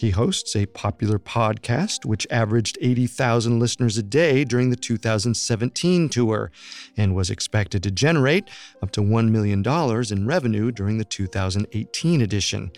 he 0.00 0.08
hosts 0.08 0.56
a 0.56 0.64
popular 0.64 1.18
podcast 1.18 2.06
which 2.06 2.26
averaged 2.30 2.78
80,000 2.80 3.58
listeners 3.58 3.98
a 3.98 4.02
day 4.02 4.44
during 4.44 4.70
the 4.70 4.76
2017 4.76 6.08
tour 6.08 6.50
and 6.96 7.14
was 7.14 7.28
expected 7.28 7.82
to 7.82 7.90
generate 7.90 8.48
up 8.82 8.92
to 8.92 9.02
$1 9.02 9.30
million 9.30 9.62
in 10.10 10.26
revenue 10.26 10.72
during 10.72 10.96
the 10.96 11.04
2018 11.04 12.22
edition. 12.22 12.70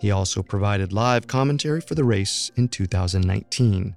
He 0.00 0.10
also 0.10 0.42
provided 0.42 0.94
live 0.94 1.26
commentary 1.26 1.82
for 1.82 1.94
the 1.94 2.04
race 2.04 2.50
in 2.56 2.68
2019. 2.68 3.94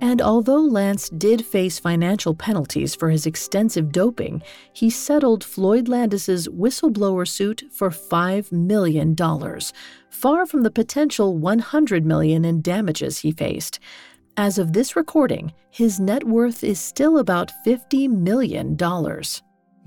And 0.00 0.20
although 0.20 0.60
Lance 0.60 1.08
did 1.08 1.44
face 1.44 1.78
financial 1.78 2.34
penalties 2.34 2.94
for 2.94 3.08
his 3.08 3.26
extensive 3.26 3.90
doping, 3.92 4.42
he 4.72 4.90
settled 4.90 5.42
Floyd 5.42 5.88
Landis's 5.88 6.48
whistleblower 6.48 7.26
suit 7.26 7.64
for 7.72 7.90
$5 7.90 8.52
million, 8.52 9.16
far 10.10 10.46
from 10.46 10.62
the 10.62 10.70
potential 10.70 11.38
100 11.38 12.04
million 12.04 12.44
in 12.44 12.60
damages 12.60 13.18
he 13.20 13.32
faced. 13.32 13.80
As 14.36 14.58
of 14.58 14.74
this 14.74 14.96
recording, 14.96 15.52
his 15.70 15.98
net 15.98 16.24
worth 16.24 16.62
is 16.62 16.78
still 16.78 17.16
about 17.16 17.50
$50 17.66 18.10
million. 18.10 18.76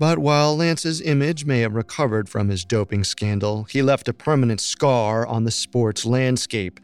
But 0.00 0.18
while 0.18 0.56
Lance's 0.56 1.00
image 1.02 1.44
may 1.44 1.60
have 1.60 1.74
recovered 1.74 2.28
from 2.28 2.48
his 2.48 2.64
doping 2.64 3.04
scandal, 3.04 3.64
he 3.64 3.82
left 3.82 4.08
a 4.08 4.14
permanent 4.14 4.60
scar 4.60 5.24
on 5.26 5.44
the 5.44 5.50
sports 5.50 6.04
landscape. 6.04 6.80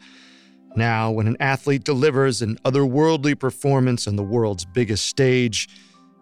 Now, 0.77 1.11
when 1.11 1.27
an 1.27 1.39
athlete 1.41 1.85
delivers 1.85 2.43
an 2.43 2.59
otherworldly 2.65 3.39
performance 3.39 4.07
on 4.07 4.17
the 4.17 4.23
world's 4.23 4.67
biggest 4.67 5.07
stage, 5.07 5.69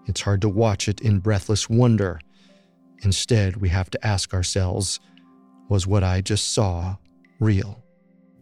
it's 0.07 0.21
hard 0.21 0.41
to 0.43 0.49
watch 0.49 0.89
it 0.89 1.01
in 1.01 1.19
breathless 1.19 1.69
wonder. 1.69 2.21
Instead, 3.03 3.57
we 3.57 3.69
have 3.69 3.91
to 3.91 4.07
ask 4.07 4.33
ourselves 4.33 5.01
was 5.69 5.87
what 5.87 6.05
I 6.05 6.21
just 6.21 6.53
saw 6.53 6.97
real? 7.41 7.83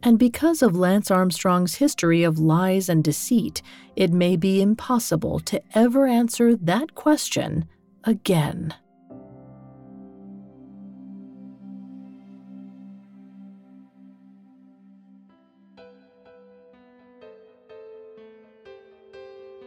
And 0.03 0.19
because 0.19 0.63
of 0.63 0.77
Lance 0.77 1.11
Armstrong's 1.11 1.77
history 1.77 2.25
of 2.25 2.39
lies 2.39 2.89
and 2.89 3.03
deceit, 3.03 3.63
it 3.95 4.13
may 4.13 4.37
be 4.37 4.61
impossible 4.61 5.41
to 5.41 5.63
ever 5.75 6.07
answer 6.07 6.57
that 6.57 6.95
question 6.95 7.67
again. 8.05 8.75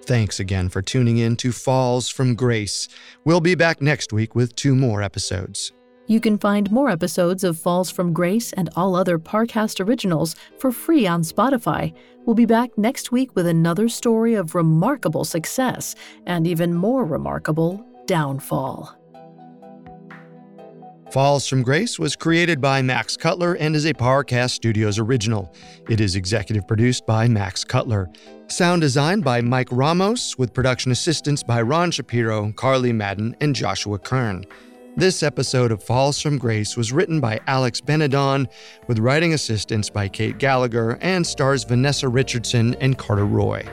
Thanks 0.06 0.40
again 0.40 0.70
for 0.70 0.84
tuning 0.84 1.18
in 1.18 1.36
to 1.38 1.52
Falls 1.52 2.10
from 2.10 2.36
Grace. 2.36 2.88
We'll 3.24 3.42
be 3.42 3.56
back 3.56 3.82
next 3.82 4.14
week 4.14 4.36
with 4.36 4.56
two 4.56 4.76
more 4.76 5.02
episodes. 5.02 5.74
You 6.06 6.20
can 6.20 6.38
find 6.38 6.72
more 6.72 6.92
episodes 6.92 7.44
of 7.44 7.58
Falls 7.58 7.90
from 7.90 8.14
Grace 8.14 8.54
and 8.54 8.70
all 8.76 8.96
other 8.96 9.18
Parcast 9.18 9.84
originals 9.84 10.36
for 10.60 10.72
free 10.72 11.08
on 11.08 11.24
Spotify. 11.24 11.92
We'll 12.24 12.36
be 12.36 12.46
back 12.46 12.78
next 12.78 13.12
week 13.12 13.36
with 13.36 13.48
another 13.48 13.90
story 13.90 14.36
of 14.36 14.54
remarkable 14.54 15.26
success 15.26 15.96
and 16.28 16.46
even 16.46 16.76
more 16.76 17.04
remarkable 17.04 17.84
downfall. 18.06 18.96
Falls 21.16 21.48
from 21.48 21.64
Grace 21.64 21.98
was 21.98 22.14
created 22.14 22.60
by 22.60 22.82
Max 22.82 23.16
Cutler 23.16 23.54
and 23.54 23.74
is 23.74 23.86
a 23.86 23.94
Parcast 23.94 24.50
Studios 24.50 25.00
original. 25.00 25.50
It 25.88 26.02
is 26.02 26.18
executive 26.18 26.68
produced 26.68 27.06
by 27.06 27.30
Max 27.30 27.64
Cutler. 27.64 28.10
Sound 28.48 28.82
designed 28.82 29.24
by 29.24 29.40
Mike 29.40 29.70
Ramos, 29.72 30.38
with 30.38 30.54
production 30.54 30.92
assistance 30.92 31.42
by 31.42 31.62
Ron 31.62 31.92
Shapiro, 31.92 32.52
Carly 32.52 32.92
Madden, 32.92 33.34
and 33.40 33.56
Joshua 33.56 33.98
Kern. 33.98 34.44
This 34.98 35.24
episode 35.24 35.72
of 35.72 35.82
Falls 35.82 36.20
from 36.20 36.38
Grace 36.38 36.76
was 36.76 36.92
written 36.92 37.22
by 37.22 37.40
Alex 37.48 37.80
Benedon, 37.80 38.50
with 38.88 39.00
writing 39.00 39.34
assistance 39.34 39.90
by 39.90 40.10
Kate 40.10 40.38
Gallagher, 40.38 40.98
and 41.00 41.26
stars 41.26 41.64
Vanessa 41.64 42.10
Richardson 42.10 42.76
and 42.82 42.98
Carter 42.98 43.26
Roy. 43.26 43.66